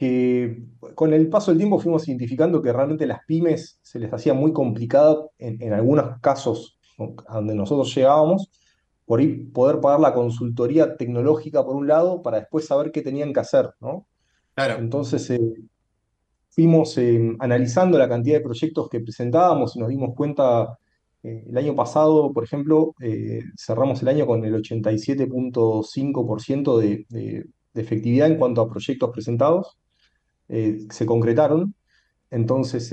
[0.00, 0.64] que
[0.94, 4.50] con el paso del tiempo fuimos identificando que realmente las pymes se les hacía muy
[4.50, 8.50] complicado en, en algunos casos donde nosotros llegábamos,
[9.04, 13.34] por ir, poder pagar la consultoría tecnológica por un lado para después saber qué tenían
[13.34, 14.06] que hacer, ¿no?
[14.54, 14.78] Claro.
[14.78, 15.38] Entonces eh,
[16.48, 20.78] fuimos eh, analizando la cantidad de proyectos que presentábamos y nos dimos cuenta,
[21.22, 22.94] eh, el año pasado, por ejemplo,
[23.54, 27.44] cerramos el año con el 87.5% de, de,
[27.74, 29.76] de efectividad en cuanto a proyectos presentados,
[30.90, 31.74] se concretaron.
[32.30, 32.90] Entonces,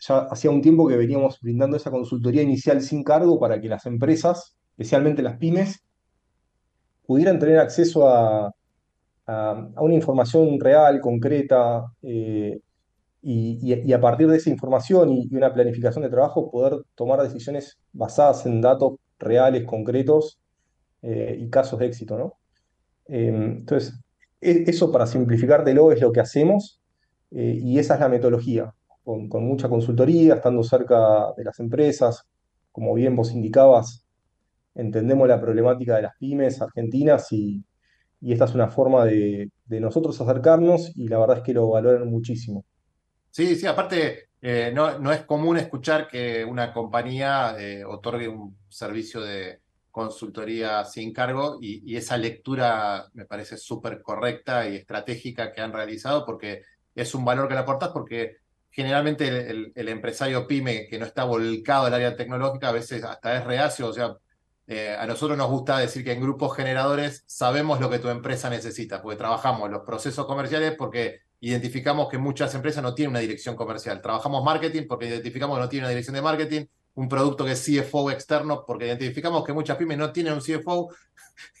[0.00, 3.86] ya hacía un tiempo que veníamos brindando esa consultoría inicial sin cargo para que las
[3.86, 5.82] empresas, especialmente las pymes,
[7.06, 8.50] pudieran tener acceso a,
[9.26, 12.60] a, una información real, concreta, eh,
[13.22, 17.78] y, y, a partir de esa información y, una planificación de trabajo poder tomar decisiones
[17.92, 20.38] basadas en datos reales, concretos
[21.02, 22.34] eh, y casos de éxito, ¿no?
[23.08, 23.98] Eh, entonces,
[24.40, 26.80] e, eso para simplificártelo es lo que hacemos
[27.30, 28.74] eh, y esa es la metodología,
[29.04, 32.24] con, mucha consultoría, estando cerca de las empresas,
[32.72, 34.04] como bien vos indicabas,
[34.74, 37.64] entendemos la problemática de las pymes argentinas y,
[38.22, 42.08] esta es una forma de, de nosotros acercarnos y la verdad es que lo valoran
[42.08, 42.64] muchísimo.
[43.30, 48.56] Sí, sí, aparte, eh, no, no, es común escuchar que una compañía eh, otorgue un
[48.68, 55.52] servicio de consultoría sin cargo y, y esa lectura me parece súper correcta y estratégica
[55.52, 56.62] que han realizado porque
[56.96, 58.38] es un valor que le aportas porque
[58.70, 63.04] generalmente el, el, el empresario pyme que no está volcado al área tecnológica a veces
[63.04, 64.16] hasta es reacio, o sea,
[64.68, 68.50] eh, a nosotros nos gusta decir que en grupos generadores sabemos lo que tu empresa
[68.50, 73.54] necesita, porque trabajamos los procesos comerciales porque identificamos que muchas empresas no tienen una dirección
[73.54, 74.02] comercial.
[74.02, 76.64] Trabajamos marketing porque identificamos que no tienen una dirección de marketing,
[76.94, 80.88] un producto que es CFO externo porque identificamos que muchas pymes no tienen un CFO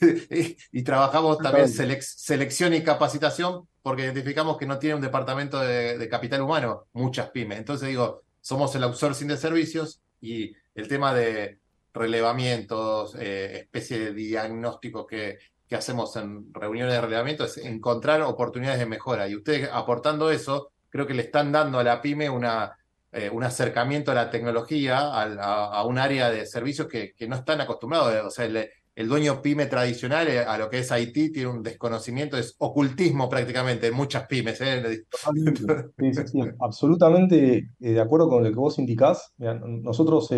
[0.30, 5.60] y, y, trabajamos también selec selección y capacitación porque identificamos que no tienen un departamento
[5.60, 7.58] de, capital humano, muchas pymes.
[7.58, 11.60] Entonces digo, somos el outsourcing de servicios y el tema de
[11.94, 15.38] relevamientos, eh, especie de diagnóstico que,
[15.68, 19.28] que hacemos en reuniones de relevamiento es encontrar oportunidades de mejora.
[19.28, 22.76] Y ustedes aportando eso, creo que le están dando a la pyme una,
[23.12, 27.36] eh, un acercamiento a la tecnología, a, a, un área de servicios que, que, no
[27.36, 28.26] están acostumbrados.
[28.26, 31.62] O sea, el, el, dueño pyme tradicional eh, a lo que es IT tiene un
[31.62, 34.60] desconocimiento, es ocultismo prácticamente en muchas pymes.
[34.60, 35.04] ¿eh?
[35.34, 39.32] Sí, sí, sí, absolutamente de acuerdo con lo que vos indicás.
[39.38, 40.30] Nosotros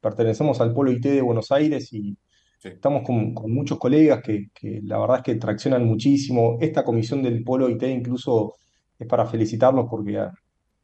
[0.00, 2.16] pertenecemos al Polo IT de Buenos Aires y.
[2.62, 6.56] Estamos con, con, muchos colegas que, que, la verdad es que traccionan muchísimo.
[6.62, 8.54] Esta comisión del Polo IT incluso
[8.98, 10.18] es para felicitarlos porque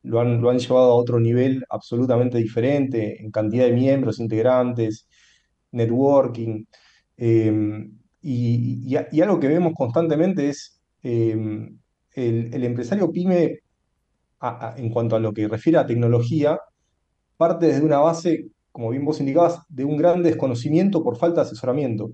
[0.03, 5.07] lo han, lo han llevado a otro nivel absolutamente diferente en cantidad de miembros, integrantes,
[5.73, 6.65] networking.
[7.21, 7.53] Eh,
[8.23, 11.37] y, algo que vemos constantemente es eh,
[12.15, 13.61] el, empresario pyme,
[14.77, 16.59] en cuanto a lo que refiere a tecnología,
[17.37, 21.47] parte desde una base como bien vos indicabas, de un gran desconocimiento por falta de
[21.47, 22.11] asesoramiento.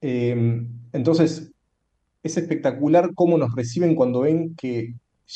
[0.00, 1.52] Eh, entonces,
[2.22, 4.94] es espectacular cómo nos reciben cuando ven que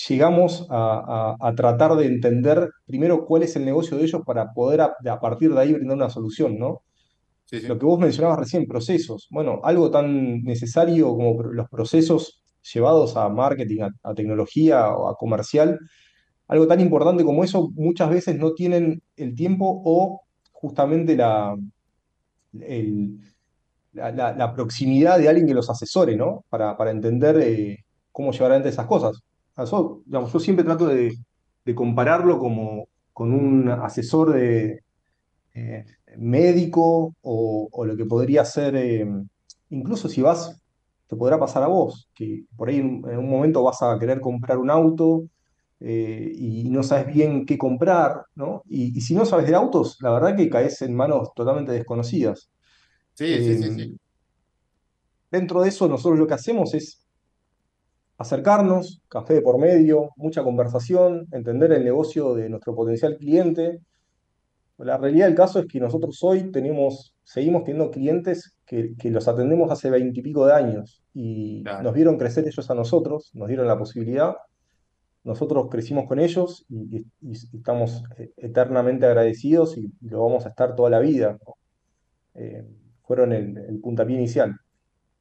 [0.09, 5.21] llegamos a, tratar de entender primero cuál es el negocio de ellos para poder a
[5.21, 6.83] partir de ahí brindar una solución, ¿no?
[7.51, 9.27] Lo que vos mencionabas recién, procesos.
[9.31, 12.43] Bueno, algo tan necesario como los procesos
[12.73, 15.79] llevados a marketing, a, tecnología o a comercial,
[16.47, 20.23] algo tan importante como eso muchas veces no tienen el tiempo o
[20.53, 21.57] justamente la,
[22.61, 23.19] el,
[23.93, 26.45] la, proximidad de alguien que los asesore, ¿no?
[26.51, 29.23] Para, para entender eh, cómo llevar adelante esas cosas.
[29.57, 31.17] Yo siempre trato de,
[31.65, 34.81] de, compararlo como con un asesor de,
[35.55, 35.85] eh,
[36.17, 39.07] médico o, o, lo que podría ser, eh,
[39.71, 40.61] incluso si vas,
[41.07, 44.21] te podrá pasar a vos, que por ahí en, en un momento vas a querer
[44.21, 45.25] comprar un auto
[45.81, 48.63] eh, y no sabes bien qué comprar, ¿no?
[48.69, 52.51] Y, y, si no sabes de autos, la verdad que caes en manos totalmente desconocidas.
[53.15, 54.01] Sí, eh, sí, sí, sí.
[55.31, 57.07] Dentro de eso, nosotros lo que hacemos es
[58.19, 63.81] acercarnos, café de por medio, mucha conversación, entender el negocio de nuestro potencial cliente.
[64.79, 69.27] La realidad del caso es que nosotros hoy tenemos, seguimos teniendo clientes que, que los
[69.29, 73.79] atendemos hace veintipico de años y nos vieron crecer ellos a nosotros, nos dieron la
[73.79, 74.35] posibilidad
[75.25, 80.47] nosotros crecimos con ellos y, y- y estamos eh, eternamente agradecidos y, y lo vamos
[80.47, 81.37] a estar toda la vida.
[82.35, 82.65] Eh,
[83.03, 84.55] fueron el, el puntapié inicial.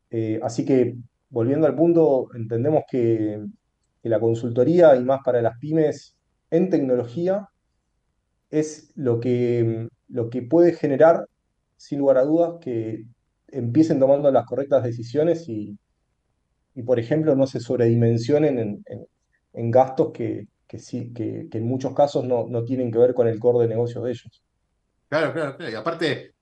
[0.10, 0.96] Eh, así que,
[1.30, 3.44] volviendo al punto, entendemos que,
[4.02, 6.16] que la consultoría y más para las pymes
[6.52, 7.48] en tecnología
[8.50, 11.28] es lo que, lo que puede generar,
[11.78, 13.06] sin lugar a dudas, que
[13.48, 15.78] empiecen tomando las correctas decisiones y,
[16.76, 19.08] y, por ejemplo, no se sobredimensionen en, en-
[19.54, 23.14] en gastos que, que sí, que, que en muchos casos no, no tienen que ver
[23.16, 24.44] con el core de negocio de ellos.
[25.10, 25.72] Claro, claro, claro.
[25.72, 26.36] Y aparte,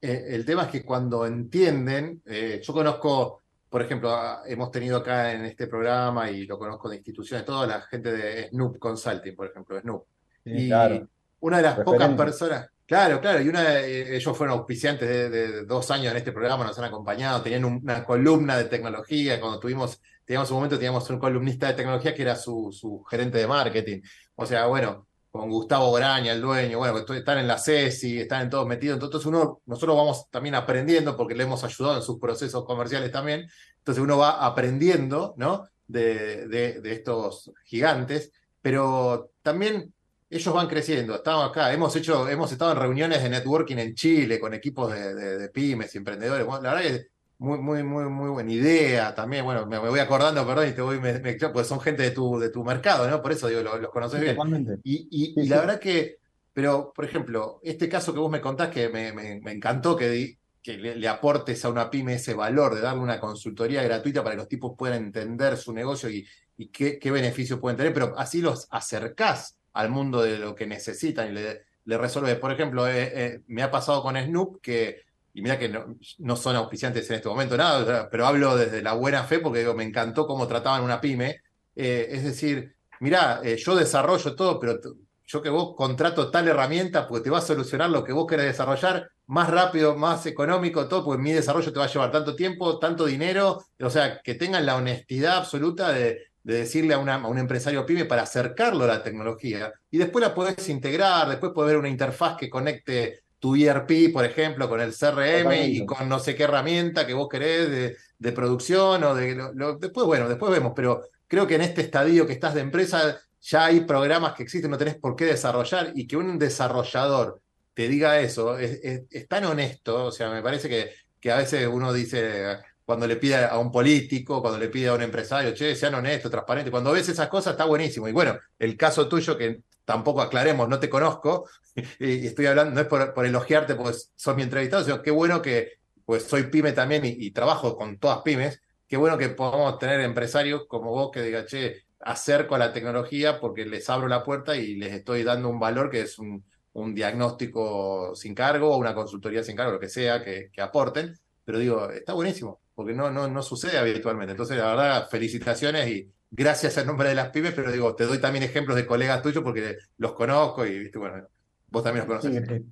[0.00, 4.98] eh, el tema es que cuando entienden, eh, yo conozco, por ejemplo, a- hemos tenido
[4.98, 9.36] acá en este programa y lo conozco de instituciones, toda la gente de Snoop Consulting,
[9.36, 10.04] por ejemplo, Snoop.
[10.44, 11.08] Sí, Y claro.
[11.40, 15.30] Una de las pocas personas, claro, claro, y una de- eh, ellos fueron auspiciantes de,
[15.30, 19.40] de dos años en este programa, nos han acompañado, tenían un- una columna de tecnología,
[19.40, 23.38] cuando tuvimos, teníamos un momento, teníamos un columnista de tecnología que era su, su gerente
[23.38, 24.00] de marketing.
[24.36, 28.42] O sea, bueno, con Gustavo Braña, el dueño, bueno, que están en la CESI, están
[28.42, 32.18] en todos metidos, entonces uno, nosotros vamos también aprendiendo porque le hemos ayudado en sus
[32.18, 33.46] procesos comerciales también,
[33.78, 35.68] entonces uno va aprendiendo, ¿no?
[35.86, 39.94] De, de, de estos gigantes, pero también
[40.30, 44.38] ellos van creciendo, estamos acá, hemos hecho, hemos estado en reuniones de networking en Chile
[44.38, 47.06] con equipos de, de- de pymes y emprendedores, bueno, la verdad que
[47.38, 50.82] muy, muy, muy, muy buena idea también, bueno, me, me voy acordando, perdón, y te
[50.82, 53.22] voy, me, me- pues son gente de tu, de tu mercado, ¿no?
[53.22, 54.36] Por eso digo, lo- los conoces Sí, bien.
[54.82, 56.18] Y, y- Sí, y la verdad que,
[56.52, 60.10] pero, por ejemplo, este caso que vos me contás que me, me- me encantó que,
[60.10, 64.22] di- que le, le aportes a una pyme ese valor de darle una consultoría gratuita
[64.24, 66.26] para que los tipos puedan entender su negocio y,
[66.56, 70.66] y qué, qué beneficios pueden tener, pero así los acercás al mundo de lo que
[70.66, 72.36] necesitan y le, resolves.
[72.36, 75.02] Por ejemplo, eh, eh, me ha pasado con Snoop que,
[75.32, 79.22] y mira que no, son auspiciantes en este momento, nada, pero hablo desde la buena
[79.22, 81.42] fe porque me encantó cómo trataban una pyme.
[81.76, 84.80] Eh, es decir, mirá, eh, yo desarrollo todo, pero
[85.24, 88.46] yo que vos contrato tal herramienta porque te va a solucionar lo que vos querés
[88.46, 92.80] desarrollar más rápido, más económico, todo, porque mi desarrollo te va a llevar tanto tiempo,
[92.80, 97.26] tanto dinero, o sea, que tengan la honestidad absoluta de, de decirle a, una- a
[97.28, 99.72] un empresario pyme para acercarlo a la tecnología.
[99.90, 104.24] Y después la podés integrar, después podés ver una interfaz que conecte tu ERP, por
[104.24, 108.32] ejemplo, con el CRM y con no sé qué herramienta que vos querés de, de
[108.32, 109.34] producción o de...
[109.34, 112.62] lo- lo- después, bueno, después vemos, pero creo que en este estadio que estás de
[112.62, 117.40] empresa ya hay programas que existen, no tenés por qué desarrollar y que un desarrollador
[117.74, 120.90] te diga eso, es, es- es tan honesto, o sea, me parece que,
[121.20, 122.56] que a veces uno dice,
[122.88, 126.30] cuando le pide a un político, cuando le pide a un empresario, che, sean honestos,
[126.30, 128.08] transparentes, cuando ves esas cosas está buenísimo.
[128.08, 131.50] Y bueno, el caso tuyo, que tampoco aclaremos, no te conozco,
[131.98, 135.80] y estoy hablando, no es por, elogiarte, pues sos mi entrevistado, sino qué bueno que,
[136.06, 140.62] pues soy pyme también y, trabajo con todas pymes, qué bueno que podamos tener empresarios
[140.66, 144.76] como vos que digan, che, acerco a la tecnología porque les abro la puerta y
[144.76, 146.42] les estoy dando un valor que es un,
[146.72, 151.18] un diagnóstico sin cargo o una consultoría sin cargo, lo que sea, que, que aporten.
[151.48, 154.32] Pero digo, está buenísimo, porque no, no, no sucede habitualmente.
[154.32, 158.20] Entonces, la verdad, felicitaciones y gracias en nombre de las pymes, pero digo, te doy
[158.20, 161.26] también ejemplos de colegas tuyos porque los conozco y, viste, bueno,
[161.70, 162.42] vos también los Sí, conoces.
[162.48, 162.64] eh,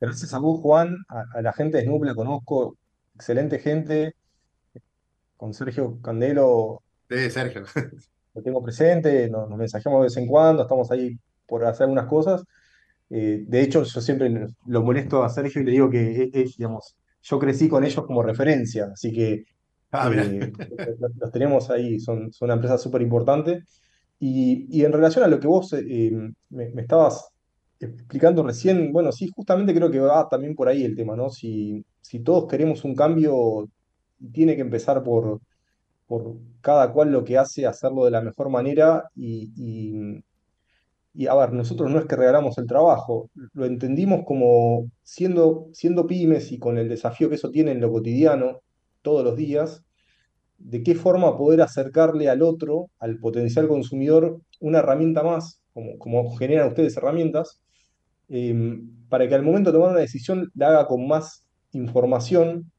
[0.00, 2.78] gracias a vos, Juan, a, a la gente de Snoop la conozco,
[3.14, 4.14] excelente gente,
[5.38, 7.64] con Sergio Candelo Sí, Sergio.
[8.34, 12.06] lo tengo presente, nos, nos mensajamos de vez en cuando, estamos ahí por hacer algunas
[12.06, 12.44] cosas.
[13.10, 16.58] Eh, de hecho, yo siempre lo molesto a Sergio y le digo que es, es,
[16.58, 19.44] digamos, yo crecí con ellos como referencia, así que
[19.92, 20.52] Ah, eh,
[21.00, 23.64] los, los tenemos ahí, son, son una empresa súper importante.
[24.20, 26.12] Y, y en relación a lo que vos eh,
[26.50, 27.30] me, me estabas
[27.80, 31.30] explicando recién, bueno, sí, justamente creo que va también por ahí el tema, ¿no?
[31.30, 33.68] Si, si todos queremos un cambio,
[34.32, 35.40] tiene que empezar por,
[36.06, 40.22] por cada cual lo que hace, hacerlo de la mejor manera y, y-
[41.14, 46.06] y, a ver, nosotros no es que regalamos el trabajo, lo entendimos como siendo, siendo
[46.06, 48.60] pymes y con el desafío que eso tiene en lo cotidiano,
[49.02, 49.84] todos los días,
[50.58, 56.36] de qué forma poder acercarle al otro, al potencial consumidor, una herramienta más, como, como
[56.36, 57.62] generan ustedes herramientas,
[58.28, 58.54] eh,
[59.08, 62.70] para que al momento de tomar una decisión la haga con más información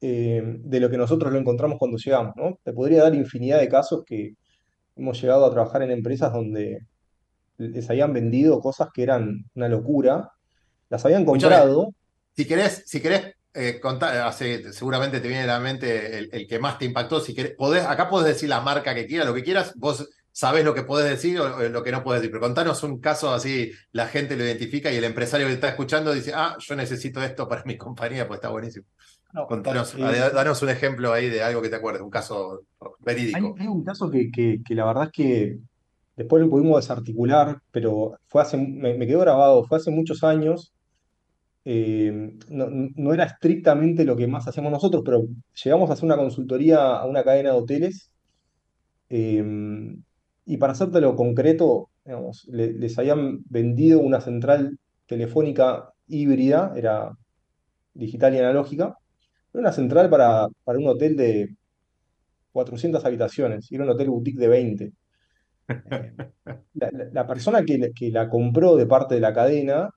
[0.00, 2.58] eh, de lo que nosotros lo encontramos cuando llegamos, ¿no?
[2.62, 4.34] Te podría dar infinidad de casos que
[4.96, 6.80] hemos llegado a trabajar en empresas donde
[7.58, 10.30] les habían vendido cosas que eran una locura,
[10.88, 11.90] las habían Escuchame, comprado,
[12.36, 13.80] si querés, si querés, eh,
[14.24, 17.20] hace- seguramente te viene a la mente el, el que más te impactó.
[17.20, 20.64] Si querés, podés- acá podés decir la marca que quieras, lo que quieras, vos sabés
[20.64, 22.32] lo que podés decir o, o lo que no podés decir.
[22.32, 26.12] Pero contanos un caso así, la gente lo identifica y el empresario que está escuchando
[26.12, 28.86] dice, ah, yo necesito esto para mi compañía, pues está buenísimo.
[29.48, 32.62] Contanos, eh, danos un ejemplo ahí de algo que te acuerdes, un caso
[33.00, 33.54] verídico.
[33.58, 35.58] Hay, hay un caso que, que- que la verdad es que
[36.16, 40.72] después lo pudimos desarticular, pero fue hace, me, quedó grabado, fue hace muchos años.
[41.64, 42.12] eh,
[42.50, 45.24] no, era estrictamente lo que más hacíamos nosotros, pero
[45.64, 48.10] llegamos a hacer una consultoría a una cadena de hoteles.
[49.08, 49.42] eh,
[50.46, 57.12] y para hacértelo concreto, digamos, le- les habían vendido una central telefónica híbrida, era
[57.94, 58.96] digital y analógica,
[59.54, 61.56] era una central para, para un hotel de
[62.52, 64.92] 400 habitaciones, y era un hotel boutique de 20.
[66.74, 69.90] La, la- la persona que, la- que la compró de parte de la cadena,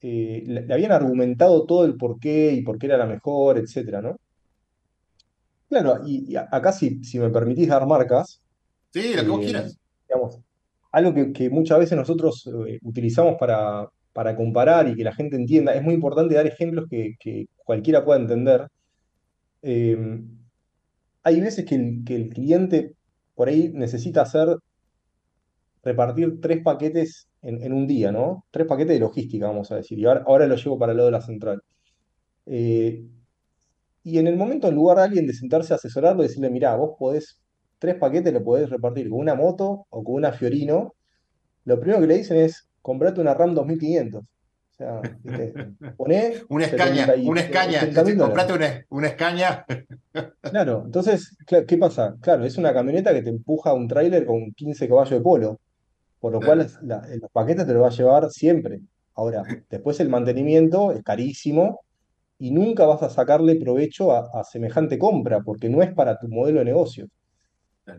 [0.00, 4.02] eh, le, habían argumentado todo el por qué y por qué era la mejor, etcétera,
[4.02, 4.16] ¿no?
[5.68, 8.42] Claro, y, acá si, si me permitís dar marcas,
[8.92, 9.78] Sí, lo que vos eh, quieras.
[10.08, 10.40] digamos,
[10.92, 15.36] algo que, que muchas veces nosotros eh, utilizamos para, para comparar y que la gente
[15.36, 18.68] entienda, es muy importante dar ejemplos que, que cualquiera pueda entender.
[19.62, 19.96] Eh,
[21.22, 22.94] hay veces que el, que el cliente
[23.34, 24.56] por ahí necesita hacer,
[25.82, 28.44] repartir tres paquetes en, en un día, ¿no?
[28.50, 31.08] Tres paquetes de logística, vamos a decir, y ahora, ahora lo llevo para el lado
[31.08, 31.62] de la central.
[32.46, 33.04] Eh,
[34.02, 36.74] y en el momento, en lugar de alguien de sentarse a asesorarlo y decirle, mirá,
[36.76, 37.38] vos podés,
[37.78, 40.94] tres paquetes lo podés repartir con una moto o con una Fiorino,
[41.64, 44.22] lo primero que le dicen es, comprate una RAM 2500.
[44.22, 44.26] O
[44.72, 45.00] sea.
[45.98, 48.44] Poné Una escaña, 70 y- una escaña, 80 mil dólares.
[48.46, 49.66] comprate una, una escaña.
[50.40, 51.36] Claro, entonces,
[51.66, 52.16] ¿qué pasa?
[52.22, 55.60] Claro, es una camioneta que te empuja un tráiler con 15 caballos de polo,
[56.20, 58.80] por lo cual la- los paquetes te los va a llevar siempre.
[59.14, 61.80] Ahora, después el mantenimiento es carísimo
[62.38, 66.28] y nunca vas a sacarle provecho a, a semejante compra, porque no es para tu
[66.28, 67.08] modelo de negocio.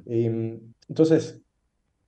[0.06, 1.42] Eh, entonces,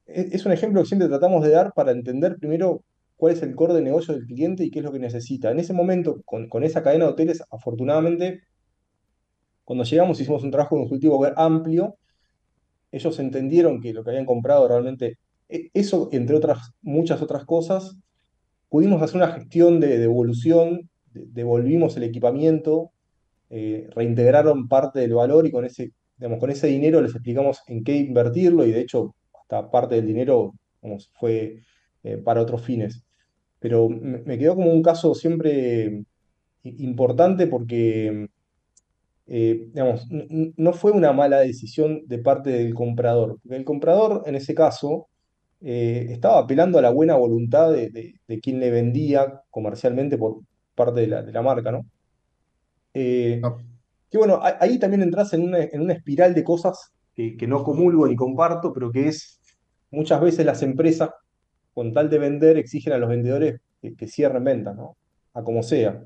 [0.07, 2.83] e- es un ejemplo que siempre tratamos de dar para entender primero
[3.17, 5.51] cuál es el core de negocio del cliente y qué es lo que necesita.
[5.51, 8.41] En ese momento, con, con esa cadena de hoteles, afortunadamente,
[9.63, 11.97] cuando llegamos hicimos un trabajo consultivo amplio.
[12.91, 15.17] Ellos entendieron que lo que habían comprado realmente,
[15.73, 17.97] eso, entre otras, muchas otras cosas,
[18.69, 22.91] pudimos hacer una gestión de devolución, de- devolvimos el equipamiento,
[23.49, 27.83] eh, reintegraron parte del valor y con ese, digamos, con ese dinero les explicamos en
[27.83, 30.53] qué invertirlo y de hecho hasta parte del dinero
[31.19, 31.61] fue
[32.03, 33.03] eh, para otros fines.
[33.59, 36.03] Pero me, quedó como un caso siempre
[36.63, 38.27] importante porque
[39.27, 44.53] eh, digamos, no fue una mala decisión de parte del comprador, el comprador en ese
[44.53, 45.07] caso
[45.63, 50.41] eh, estaba apelando a la buena voluntad de, de- de quien le vendía comercialmente por
[50.75, 51.85] parte de la, de la marca, ¿no?
[52.93, 53.41] Eh,
[54.09, 57.63] que bueno, ahí también entras en una, en una espiral de cosas que, que no
[57.63, 59.41] comulgo ni comparto, pero que es
[59.91, 61.09] muchas veces las empresas,
[61.73, 64.97] con tal de vender, exigen a los vendedores que, que cierren ventas, ¿no?
[65.33, 66.03] A como sea.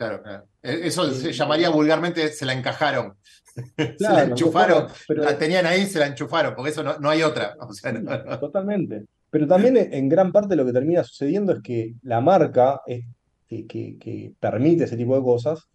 [0.00, 0.44] Claro, claro.
[0.62, 3.12] Eh, Eso se llamaría vulgarmente, se la encajaron.
[3.76, 7.22] Se la enchufaron, pero- la tenían ahí, se la enchufaron, porque eso no, no hay
[7.22, 7.54] otra.
[7.60, 9.04] O sea, no- no- Totalmente.
[9.28, 13.04] Pero también en gran parte lo que termina sucediendo es que la marca es-
[13.46, 15.68] que, que- que permite ese tipo de cosas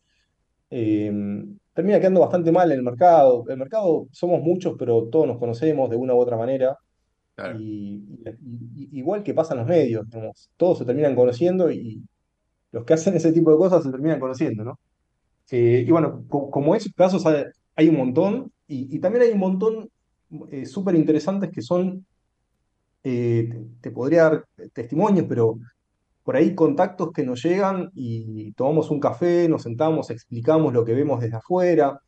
[0.72, 1.12] eh,
[1.74, 3.44] termina quedando bastante mal en el mercado.
[3.48, 6.76] El mercado somos muchos, pero todos nos conocemos de una u otra manera.
[7.60, 12.02] Y, y- y- igual que pasa en los medios, digamos, todos se terminan conociendo y
[12.76, 14.80] los que hacen ese tipo de cosas se terminan conociendo, ¿no?
[15.52, 17.46] Eh, y bueno, co- como esos casos hay,
[17.76, 19.90] hay un montón, y, y también hay un montón
[20.52, 22.06] eh, súper interesantes que son,
[23.04, 25.58] eh, te, te podría dar testimonios, pero
[26.24, 30.94] por ahí contactos que nos llegan y tomamos un café, nos sentamos, explicamos lo que
[30.96, 32.00] vemos desde afuera.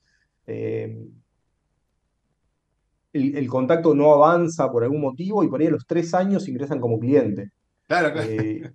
[3.13, 6.47] el, el contacto no avanza por algún motivo y por ahí a los tres años
[6.47, 7.49] ingresan como cliente.
[7.87, 8.29] Claro, claro.
[8.31, 8.71] Eh,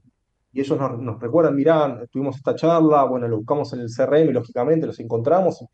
[0.52, 4.32] y ellos nos, nos recuerdan, mirá, tuvimos esta charla, bueno, lo buscamos en el CRM,
[4.32, 5.64] lógicamente los encontramos,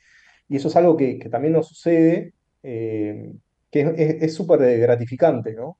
[0.48, 3.32] y eso es algo que, que también nos sucede, eh,
[3.70, 5.78] que es- súper eh, gratificante, ¿no?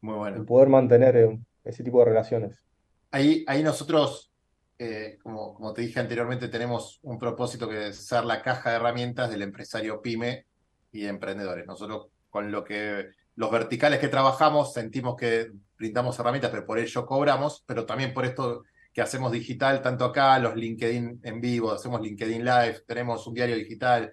[0.00, 0.36] Muy bueno.
[0.38, 2.64] El poder mantener eh, ese tipo de relaciones.
[3.10, 4.32] Ahí, ahí nosotros,
[4.78, 8.76] eh, como, como te dije anteriormente, tenemos un propósito que es ser la caja de
[8.76, 10.46] herramientas del empresario pyme
[10.92, 11.66] y de emprendedores.
[11.66, 17.06] Nosotros con lo que los verticales que trabajamos sentimos que brindamos herramientas, pero por ello
[17.06, 22.02] cobramos, pero también por esto que hacemos digital, tanto acá, los LinkedIn en vivo, hacemos
[22.02, 24.12] LinkedIn Live, tenemos un diario digital,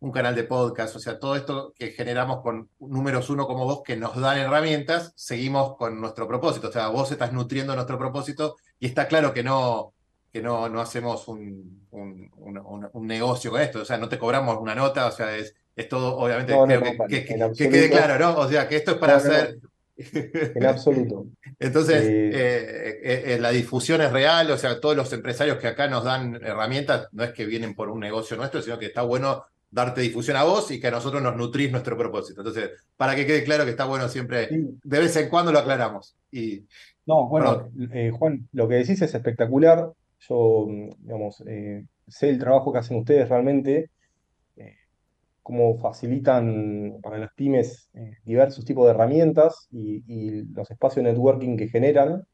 [0.00, 3.82] un canal de podcast, o sea, todo esto que generamos con números uno como vos
[3.84, 8.56] que nos dan herramientas, seguimos con nuestro propósito, o sea, vos estás nutriendo nuestro propósito
[8.80, 9.92] y está claro que no,
[10.32, 12.28] que no, no hacemos un, un,
[12.92, 15.88] un, negocio con esto, o sea, no te cobramos una nota, o sea, es, es
[15.88, 16.52] todo, obviamente,
[17.08, 18.36] que, que, quede claro, ¿no?
[18.40, 19.60] O sea, que esto es para hacer...
[20.54, 21.26] En absoluto.
[21.58, 26.04] Entonces, eh, eh, la difusión es real, o sea, todos los empresarios que acá nos
[26.04, 30.00] dan herramientas, no es que vienen por un negocio nuestro, sino que está bueno darte
[30.00, 32.40] difusión a vos y que a nosotros nos nutrís nuestro propósito.
[32.40, 36.16] Entonces, para que quede claro que está bueno siempre, de vez en cuando lo aclaramos.
[36.30, 36.64] Y,
[37.06, 37.70] no, bueno,
[38.18, 39.90] Juan, lo que decís es espectacular.
[40.28, 40.66] Yo,
[40.98, 43.90] digamos, eh, sé el trabajo que hacen ustedes realmente, eh,
[45.44, 51.56] cómo facilitan para las pymes eh, diversos tipos de herramientas y, los espacios de networking
[51.56, 52.24] que generan.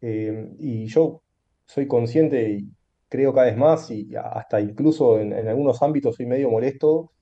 [0.00, 1.22] y yo
[1.66, 2.68] soy consciente y
[3.08, 7.12] creo cada vez más, y hasta incluso en, algunos ámbitos soy medio molesto,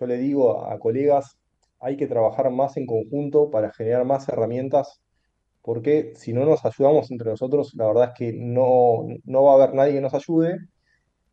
[0.00, 1.38] yo le digo a colegas,
[1.80, 5.00] hay que trabajar más en conjunto para generar más herramientas
[5.68, 9.54] porque si no nos ayudamos entre nosotros, la verdad es que no, no va a
[9.56, 10.56] haber nadie que nos ayude.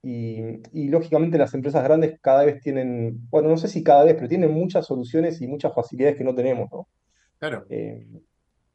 [0.08, 4.28] Y, lógicamente las empresas grandes cada vez tienen, bueno, no sé si cada vez, pero
[4.28, 6.88] tienen muchas soluciones y muchas facilidades que no tenemos, ¿no?
[7.40, 7.66] Claro.
[7.72, 8.06] Eh,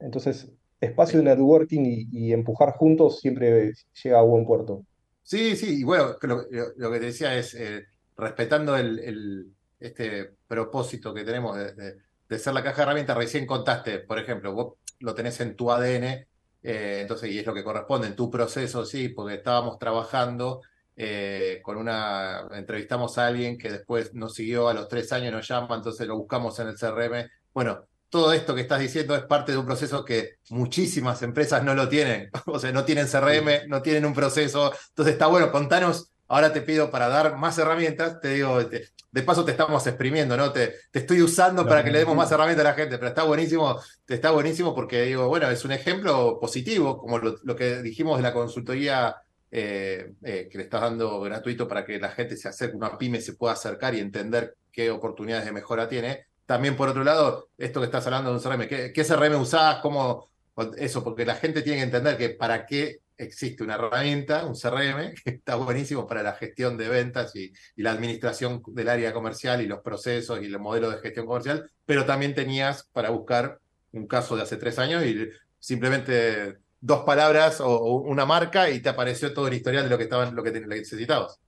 [0.01, 0.51] entonces,
[0.81, 4.85] espacio de networking y, empujar juntos siempre llega a buen puerto.
[5.23, 6.43] Sí, sí, y bueno, lo,
[6.77, 7.85] lo que te decía es, eh,
[8.17, 11.97] respetando el, este propósito que tenemos de,
[12.29, 15.71] de, ser la caja de herramientas, recién contaste, por ejemplo, vos lo tenés en tu
[15.71, 16.27] ADN,
[16.63, 20.63] eh, entonces, y es lo que corresponde en tu proceso, sí, porque estábamos trabajando
[20.97, 25.47] eh, con una, entrevistamos a alguien que después nos siguió a los tres años, nos
[25.47, 27.29] llama, entonces lo buscamos en el CRM.
[27.53, 31.75] Bueno, todo esto que estás diciendo es parte de un proceso que muchísimas empresas no
[31.75, 36.11] lo tienen, o sea, no tienen CRM, no tienen un proceso, entonces está bueno, contanos
[36.31, 40.53] Ahora te pido para dar más herramientas, te digo, de paso te estamos exprimiendo, ¿no?
[40.53, 43.25] Te, te estoy usando para que le demos más herramientas a la gente, pero está
[43.25, 48.17] buenísimo, te está buenísimo porque digo, bueno, es un ejemplo positivo, como lo, que dijimos
[48.19, 49.17] de la consultoría
[49.51, 53.21] eh, eh, que le estás dando gratuito para que la gente se acerque, una pyme
[53.21, 56.27] se pueda acercar y entender qué oportunidades de mejora tiene.
[56.47, 59.81] También, por otro lado, esto que estás hablando de un CRM, ¿qué, qué CRM usás?
[59.81, 60.31] ¿Cómo,
[60.77, 61.03] eso?
[61.05, 65.31] Porque la gente tiene que entender que para qué existe una herramienta, un CRM, que
[65.31, 69.81] está buenísimo para la gestión de ventas y, la administración del área comercial y los
[69.81, 73.59] procesos y el modelo de gestión comercial, pero también tenías para buscar
[73.93, 75.29] un caso de hace tres años y
[75.59, 80.05] simplemente dos palabras o, una marca y te apareció todo el historial de lo que,
[80.05, 81.39] estaban, lo que, necesitabas.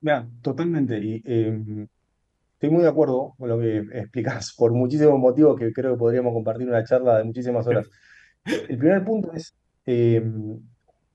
[0.00, 0.98] Mira, totalmente.
[0.98, 1.86] Y em,
[2.54, 6.32] estoy muy de acuerdo con lo que explicas por muchísimos motivos que creo que podríamos
[6.32, 7.88] compartir una charla de muchísimas horas.
[8.44, 9.54] El primer punto es
[9.86, 10.62] Em,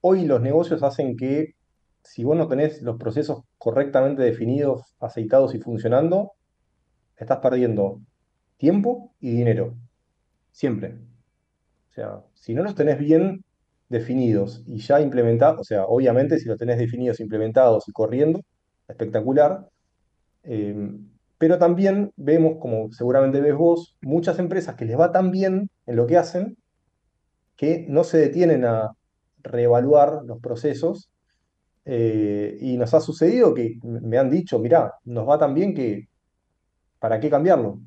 [0.02, 1.54] hoy los negocios hacen que
[2.02, 6.32] si vos no tenés los procesos correctamente definidos, aceitados y funcionando,
[7.16, 8.00] estás perdiendo
[8.58, 9.74] tiempo y dinero.
[10.52, 10.98] Siempre.
[11.96, 13.42] O sea, si no los tenés bien
[13.88, 18.42] definidos y ya implementados, o sea, obviamente si los tenés definidos, implementados y corriendo,
[18.86, 19.66] espectacular.
[20.42, 21.08] Em,
[21.38, 25.96] pero también vemos, como seguramente ves vos, muchas empresas que les va tan bien en
[25.96, 26.58] lo que hacen
[27.56, 28.90] que no se detienen a
[29.38, 31.08] reevaluar los procesos.
[31.86, 36.08] Eh, y nos ha sucedido que me han dicho, mirá, nos va tan bien que,
[36.98, 37.80] ¿para qué cambiarlo?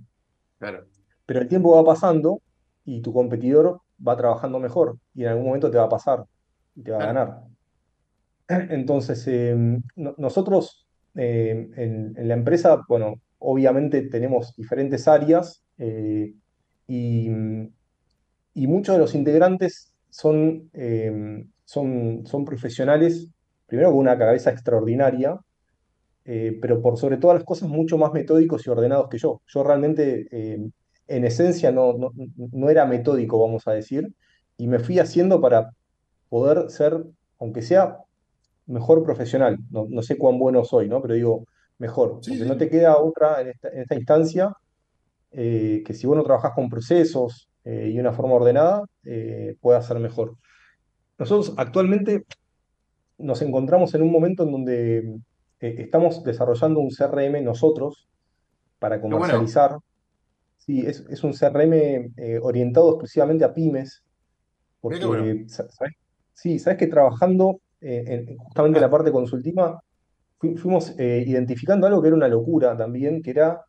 [0.58, 0.88] Claro.
[1.28, 2.42] Pero el tiempo va pasando
[2.86, 6.24] y tu competidor va trabajando mejor y en algún momento te va a pasar
[6.76, 7.44] y te va a ganar.
[8.48, 16.34] Entonces, em, nosotros em, en, la empresa, bueno, obviamente tenemos diferentes áreas eh,
[16.88, 17.30] y
[18.60, 23.30] y muchos de los integrantes son, eh, son, son profesionales,
[23.68, 25.40] primero con una cabeza extraordinaria,
[26.26, 29.42] eh, pero por sobre todas las cosas mucho más metódicos y ordenados que yo.
[29.48, 30.28] Yo realmente,
[31.10, 31.96] en esencia, no,
[32.38, 34.14] no, era metódico, vamos a decir,
[34.58, 35.72] y me fui haciendo para
[36.30, 37.04] poder ser,
[37.40, 37.98] aunque sea
[38.68, 39.58] mejor profesional.
[39.72, 41.02] No, sé cuán bueno soy, ¿no?
[41.02, 41.46] Pero digo,
[41.80, 42.22] mejor.
[42.22, 44.54] porque no te queda otra en esta, en esta instancia
[45.32, 50.00] que si vos no trabajás con procesos, eh, y una forma ordenada eh, pueda ser
[50.00, 50.36] mejor.
[51.18, 52.24] Nosotros actualmente
[53.18, 54.98] nos encontramos en un momento en donde
[55.60, 58.08] eh, estamos desarrollando un CRM nosotros
[58.80, 59.78] para comercializar.
[60.70, 62.14] Sí, es, un CRM
[62.44, 64.04] orientado exclusivamente a pymes.
[64.80, 65.96] Porque, ¿sabes?
[66.32, 67.60] Sí, sabes que trabajando
[68.38, 69.82] justamente en la parte consultiva,
[70.38, 73.66] fuimos identificando algo que era una locura también, que era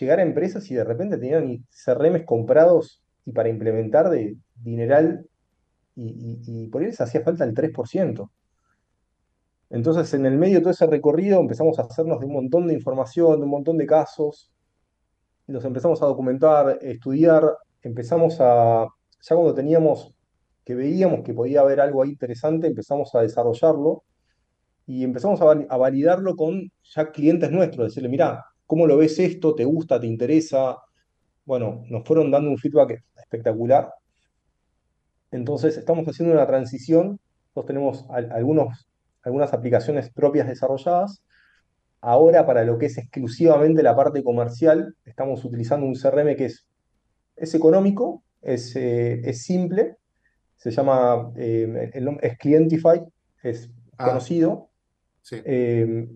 [0.00, 5.24] llegar a empresas y de repente tenían CRMs comprados y para implementar de dineral
[5.94, 8.28] y, por ahí les hacía falta el 3%.
[9.70, 12.74] Entonces, en el medio de todo ese recorrido empezamos a hacernos de un montón de
[12.74, 14.50] información, de un montón de casos,
[15.46, 17.44] los empezamos a documentar, estudiar,
[17.82, 18.86] empezamos a,
[19.20, 20.14] ya cuando teníamos
[20.64, 24.04] que veíamos que podía haber algo ahí interesante, empezamos a desarrollarlo
[24.86, 29.18] y empezamos a, val- a validarlo con ya clientes nuestros, decirle, mira, ¿cómo lo ves
[29.18, 29.54] esto?
[29.54, 30.00] ¿Te gusta?
[30.00, 30.78] ¿Te interesa?
[31.44, 33.90] Bueno, nos fueron dando un feedback espectacular.
[35.30, 37.20] Entonces, estamos haciendo una transición.
[37.54, 38.88] Nosotros tenemos al- algunos,
[39.22, 41.22] algunas aplicaciones propias desarrolladas.
[42.00, 46.66] Ahora, para lo que es exclusivamente la parte comercial, estamos utilizando un CRM que es,
[47.36, 49.96] es económico, es, eh, es simple,
[50.56, 53.00] se llama, eh, el nom- es Clientify,
[53.42, 54.06] es Ah.
[54.08, 54.68] conocido.
[55.22, 55.40] Sí.
[55.44, 56.06] Eh,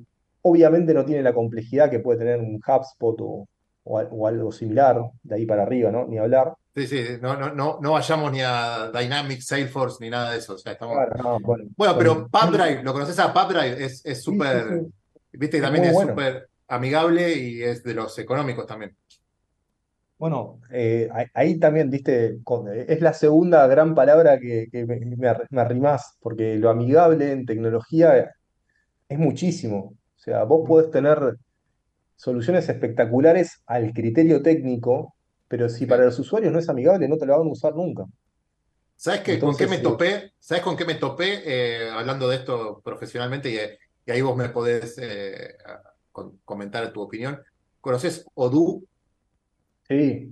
[0.43, 3.49] obviamente no tiene la complejidad que puede tener un HubSpot o,
[3.85, 6.07] o al- o algo similar, de ahí para arriba, ¿no?
[6.07, 6.55] Ni hablar.
[6.77, 10.55] Sí, sí, no, no, no, no vayamos ni a Dynamics, Salesforce, ni nada de eso.
[10.55, 10.95] O sea, estamos...
[10.95, 13.85] Claro, no, bueno, Bueno, pero PubDrive, ¿lo conoces a PubDrive?
[13.85, 14.85] Es súper.
[15.33, 16.13] Viste, también es bueno.
[16.13, 18.97] súper amigable y es de los económicos también.
[20.19, 25.01] Bueno, eh, ahí, también, viste, con- eh, es la segunda gran palabra que, que me,
[25.01, 28.31] me ar- me arrimás, porque lo amigable en tecnología
[29.09, 29.95] es muchísimo.
[30.17, 31.37] O sea, vos podés tener
[32.17, 35.15] soluciones espectaculares al criterio técnico,
[35.49, 38.05] pero si para los usuarios no es amigable, no te lo van a usar nunca.
[38.97, 40.33] ¿Sabes qué, con qué me eh, topé?
[40.39, 43.79] ¿Sabes con qué me topé eh, hablando de esto profesionalmente?
[44.07, 45.57] Y, ahí vos me podés eh,
[46.13, 47.43] con- comentar tu opinión.
[47.81, 48.83] ¿Conoces Odoo?
[49.89, 50.31] Sí,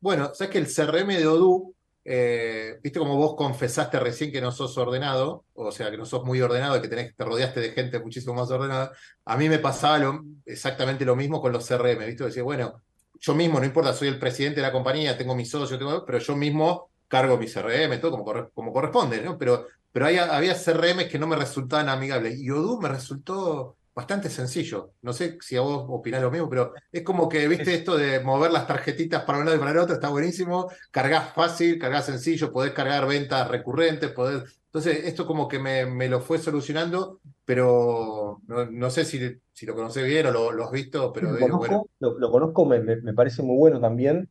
[0.00, 4.52] Bueno, sabes que el CRM de Odoo, eh, viste como vos confesaste recién que no
[4.52, 7.70] sos ordenado, o sea, que no sos muy ordenado y que tenés, te rodeaste de
[7.72, 8.92] gente muchísimo más ordenada.
[9.24, 12.24] A mí me pasaba lo- exactamente lo mismo con los CRM, ¿viste?
[12.24, 12.82] Decía, bueno,
[13.20, 16.18] yo mismo, no importa, soy el presidente de la compañía, tengo mi socio, tengo, pero
[16.18, 19.36] yo mismo cargo mi CRM, todo como, corre- como corresponde, ¿no?
[19.36, 19.66] Pero,
[19.98, 24.92] pero hay- había CRM que no me resultaban amigables y Odoo me resultó bastante sencillo.
[25.02, 28.20] No sé si a vos opinás lo mismo, pero es como que, viste, esto de
[28.20, 30.70] mover las tarjetitas para un lado y para el otro está buenísimo.
[30.92, 34.60] Cargas fácil, cargas sencillo, podés cargar ventas recurrentes, podés.
[34.66, 39.18] Entonces, esto como que me, me lo fue solucionando, pero no, no sé si,
[39.52, 42.18] si lo conocés bien o lo, lo has visto, pero lo digo, conozco, bueno, lo,
[42.20, 44.28] lo conozco, me, me- me parece muy bueno también.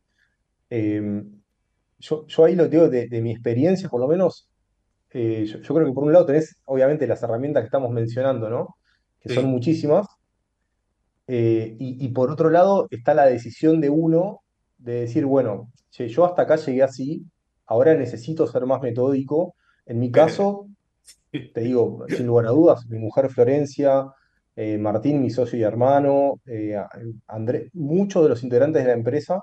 [0.70, 1.22] Eh,
[1.98, 4.47] yo, yo ahí lo digo de, de mi experiencia, por lo menos,
[5.10, 8.50] eh, yo, yo creo que por un lado tenés, obviamente, las herramientas que estamos mencionando,
[8.50, 8.76] ¿no?
[9.20, 10.06] Que son muchísimas.
[11.26, 14.42] Eh, y, y por otro lado está la decisión de uno
[14.78, 17.26] de decir, bueno, che, yo hasta acá llegué así,
[17.66, 19.54] ahora necesito ser más metódico.
[19.86, 20.68] En mi caso,
[21.54, 24.06] te digo, sin lugar a dudas, mi mujer Florencia,
[24.56, 26.40] eh, Martín, mi socio y hermano,
[27.26, 29.42] Andrés, muchos de los integrantes de la empresa,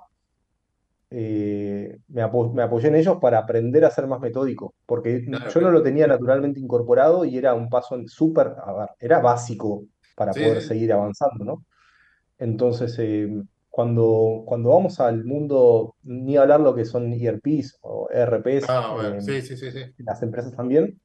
[1.10, 5.54] eh, me apo- me apoyé en ellos para aprender a ser más metódico, porque Claro,
[5.54, 9.86] yo no lo tenía naturalmente incorporado y era un paso súper, a ver, era básico
[10.16, 11.66] para Sí, poder seguir avanzando, ¿no?
[12.38, 13.30] Entonces, eh,
[13.70, 19.22] cuando, cuando vamos al mundo, ni hablar lo que son ERPs o ERPs, Ah, bueno,
[19.28, 19.56] eh, sí, sí.
[20.00, 21.00] las empresas también,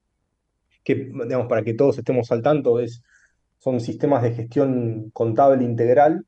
[0.84, 3.02] que, digamos, para que todos estemos al tanto, es,
[3.58, 6.26] son sistemas de gestión contable integral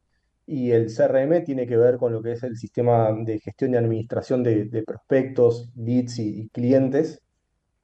[0.52, 3.76] y el CRM tiene que ver con lo que es el sistema de gestión y
[3.76, 7.20] administración de, de prospectos, leads y, y clientes.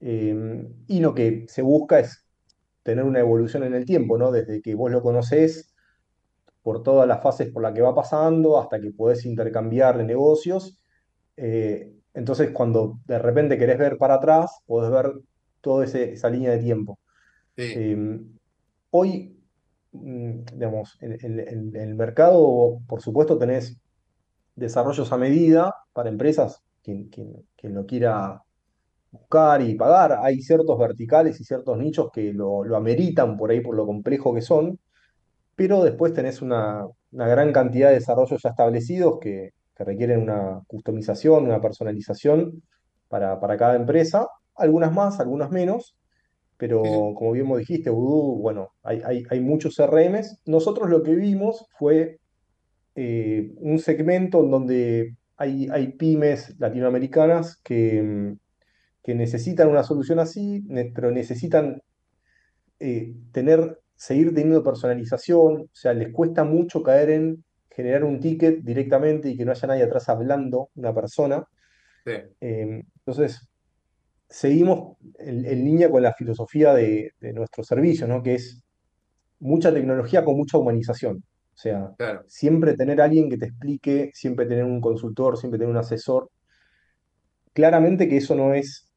[0.01, 2.27] Eh, y lo que se busca es
[2.83, 4.33] tener una evolución en el tiempo, ¿no?
[4.33, 5.75] Desde que vos lo conocés,
[6.63, 10.81] por todas las fases por las que va pasando, hasta que podés intercambiar de negocios.
[11.37, 15.13] Eh, entonces, cuando de repente querés ver para atrás, podés ver
[15.61, 16.99] toda esa línea de tiempo.
[17.57, 17.65] Sí.
[17.75, 18.21] Eh,
[18.91, 19.38] hoy,
[19.93, 23.79] digamos, en, en- en- en el mercado, por supuesto, tenés
[24.57, 28.43] desarrollos a medida para empresas, quien, quien- quien lo quiera
[29.13, 30.19] buscar y pagar.
[30.23, 34.35] Hay ciertos verticales y ciertos nichos que lo, lo ameritan por ahí por lo complejo
[34.35, 34.79] que son,
[35.57, 40.63] pero después tenés una, una gran cantidad de desarrollos ya establecidos que, que requieren una
[40.69, 42.63] customización, una personalización
[43.09, 45.97] para, para cada empresa, algunas más, algunas menos,
[46.59, 46.83] pero
[47.15, 50.41] como bien vos dijiste, Voodoo, bueno, hay, hay, hay muchos CRMs.
[50.45, 52.19] Nosotros lo que vimos fue
[52.97, 58.39] eh, un segmento en donde hay, hay pymes latinoamericanas que, mm,
[59.05, 61.81] que necesitan una solución así, pero necesitan
[62.81, 68.65] eh, tener, seguir teniendo personalización, o sea, les cuesta mucho caer en generar un ticket
[68.65, 71.47] directamente y que no haya nadie atrás hablando, una persona.
[72.05, 72.15] Sí.
[72.41, 73.48] Eh, entonces,
[74.29, 78.23] seguimos en, en línea con la filosofía de, de nuestro servicio, ¿no?
[78.23, 78.63] Que es
[79.41, 81.19] mucha tecnología con mucha humanización.
[81.19, 82.25] O sea, Claro.
[82.27, 86.31] siempre tener a alguien que te explique, siempre tener un consultor, siempre tener un asesor.
[87.53, 88.89] Claramente que eso no es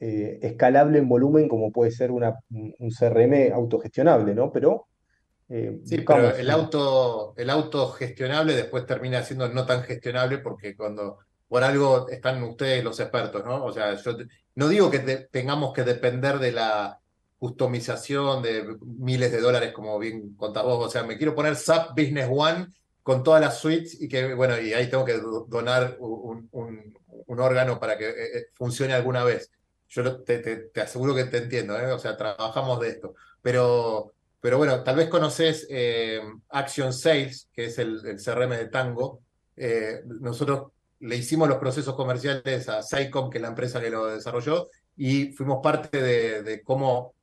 [0.00, 4.50] eh, escalable en volumen como puede ser una, un CRM autogestionable, ¿no?
[4.52, 4.86] Pero
[5.48, 10.74] eh, Sí, pero el auto, el auto gestionable después termina siendo no tan gestionable porque
[10.76, 13.64] cuando por algo están ustedes los expertos, ¿no?
[13.64, 14.16] O sea, yo
[14.54, 15.00] no digo que
[15.30, 17.00] tengamos que depender de la
[17.38, 20.86] customización de miles de dólares, como bien contás vos.
[20.86, 22.66] O sea, me quiero poner SAP Business One
[23.02, 26.50] con todas las suites y que, bueno, y ahí tengo que donar un,
[27.38, 29.50] órgano para que eh, eh, funcione alguna vez.
[29.88, 31.92] Yo te, aseguro que te entiendo, ¿eh?
[31.92, 33.14] O sea, trabajamos de esto.
[33.42, 39.20] Pero, pero bueno, tal vez conoces eh, Action Sales, que es el, CRM de Tango.
[40.20, 44.68] nosotros le hicimos los procesos comerciales a Saicom, que es la empresa que lo desarrolló,
[44.96, 47.14] y fuimos parte de, cómo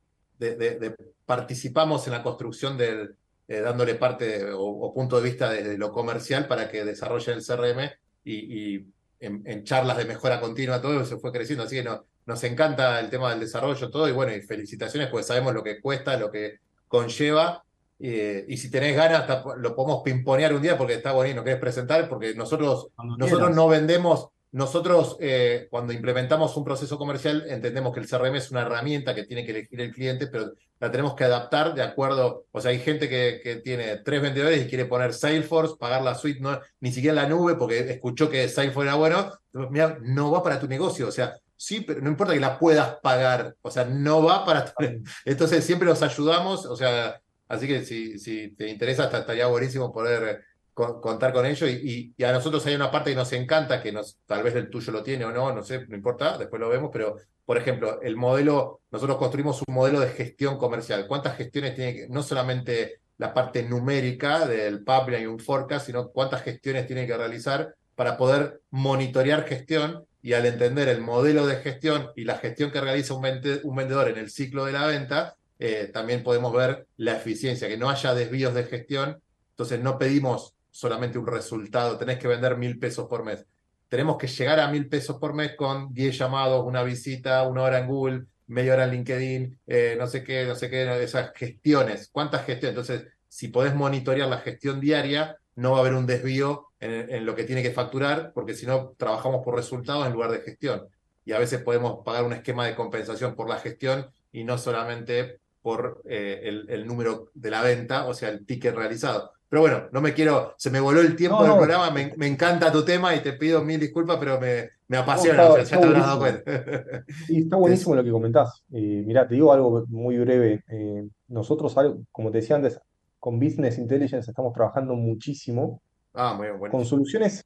[1.25, 3.15] participamos en la construcción del,
[3.47, 7.89] eh, dándole parte o, punto de vista de, lo comercial para que desarrolle el CRM
[8.23, 8.85] y,
[9.19, 11.63] en, charlas de mejora continua todo eso fue creciendo.
[11.63, 11.89] Así que
[12.25, 15.79] nos encanta el tema del desarrollo, todo, y bueno, y felicitaciones porque sabemos lo que
[15.79, 17.62] cuesta, lo que conlleva
[18.05, 19.25] eh, y si tenés ganas,
[19.57, 23.69] lo podemos pimponear un día porque está bonito, no querés presentar, porque nosotros, nosotros no
[23.69, 29.15] vendemos, nosotros eh, cuando implementamos un proceso comercial entendemos que el CRM es una herramienta
[29.15, 30.51] que tiene que elegir el cliente, pero
[30.81, 34.61] la tenemos que adaptar de acuerdo, o sea, hay gente que, que tiene tres vendedores
[34.61, 38.49] y quiere poner Salesforce, pagar la suite, no, ni siquiera la nube, porque escuchó que
[38.49, 39.31] Salesforce era bueno,
[39.69, 42.97] mira, no va para tu negocio, o sea, sí, pero no importa que la puedas
[43.01, 44.73] pagar, o sea, no va para tu...
[45.23, 50.43] Entonces siempre los ayudamos, o sea, Así que si, te interesa, estaría buenísimo poder
[50.73, 51.67] contar con ello.
[51.67, 53.93] Y, a nosotros hay una parte que nos encanta, que
[54.25, 56.89] tal vez el tuyo lo tiene o no, no sé, no importa, después lo vemos,
[56.91, 57.15] pero
[57.45, 61.07] por ejemplo, el modelo, nosotros construimos un modelo de gestión comercial.
[61.07, 66.09] ¿Cuántas gestiones tiene que, no solamente la parte numérica del pipeline y un forecast, sino
[66.09, 71.57] cuántas gestiones tiene que realizar para poder monitorear gestión y al entender el modelo de
[71.57, 75.89] gestión y la gestión que realiza un vendedor en el ciclo de la venta, eh,
[75.93, 79.21] también podemos ver la eficiencia, que no haya desvíos de gestión.
[79.51, 83.45] Entonces no pedimos solamente un resultado, tenés que vender mil pesos por mes.
[83.87, 87.79] Tenemos que llegar a mil pesos por mes con 10 llamados, una visita, una hora
[87.79, 92.09] en Google, media hora en LinkedIn, eh, no sé qué, no sé qué, esas gestiones.
[92.11, 92.77] ¿Cuántas gestiones?
[92.77, 97.25] Entonces, si podés monitorear la gestión diaria, no va a haber un desvío en, en
[97.25, 100.89] lo que tiene que facturar, porque si no, trabajamos por resultados en lugar de gestión.
[101.23, 105.39] Y a veces podemos pagar un esquema de compensación por la gestión y no solamente
[105.63, 109.31] por eh, el, número de la venta, o sea, el ticket realizado.
[109.47, 112.83] Pero bueno, no me quiero, se me voló el tiempo del programa, me, encanta tu
[112.83, 116.05] tema y te pido mil disculpas, pero me, me apasiona, o sea, ya te habrás
[116.05, 116.51] dado cuenta.
[117.29, 118.63] está buenísimo lo que comentás.
[118.73, 120.63] Eh, mirá, te digo algo muy breve.
[120.67, 121.75] Eh, nosotros,
[122.11, 122.79] como te decía antes,
[123.19, 125.81] con Business Intelligence estamos trabajando muchísimo
[126.13, 126.71] ah, muy bueno.
[126.71, 127.45] con soluciones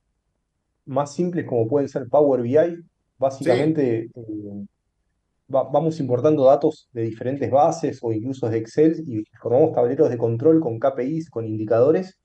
[0.86, 2.84] más simples como pueden ser Power BI.
[3.20, 4.10] Básicamente,
[5.48, 10.60] vamos importando datos de diferentes bases o incluso de Excel y formamos tableros de control
[10.60, 12.20] con KPIs, con indicadores,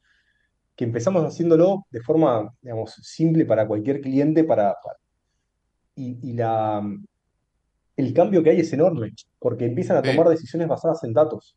[0.74, 4.74] que empezamos haciéndolo de forma, digamos, simple para cualquier cliente para,
[5.94, 6.82] y, la,
[7.96, 11.56] el cambio que hay es enorme, porque empiezan a tomar decisiones basadas en datos.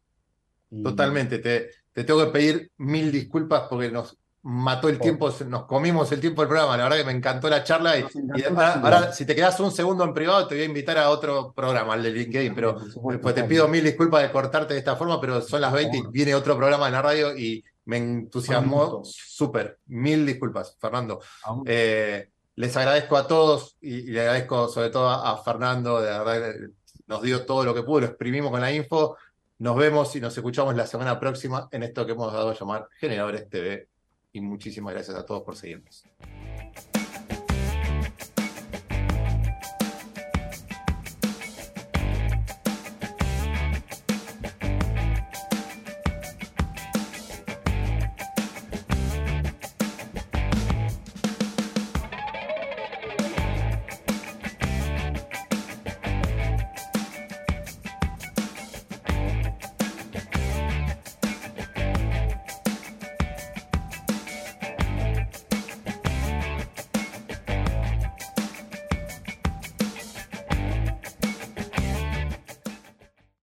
[0.83, 6.11] Totalmente, te, te tengo que pedir mil disculpas porque nos mató el tiempo, nos comimos
[6.11, 6.77] el tiempo del programa.
[6.77, 7.97] La verdad que me encantó la charla.
[7.97, 8.05] Y,
[8.55, 11.93] ahora, si te quedas un segundo en privado, te voy a invitar a otro programa,
[11.93, 12.53] al de LinkedIn.
[12.53, 12.77] Pero
[13.21, 16.03] pues te pido mil disculpas de cortarte de esta forma, pero son las 20 y
[16.11, 19.79] viene otro programa en la radio y me entusiasmó súper.
[19.87, 21.21] Mil disculpas, Fernando.
[21.65, 25.99] Eh, les agradezco a todos y, le agradezco sobre todo a, Fernando.
[25.99, 26.53] De verdad,
[27.07, 29.17] nos dio todo lo que pudo, lo exprimimos con la info.
[29.57, 32.87] Nos vemos y nos escuchamos la semana próxima en esto que hemos dado a llamar
[32.99, 33.87] Generadores TV
[34.35, 36.04] y muchísimas gracias a todos por seguirnos.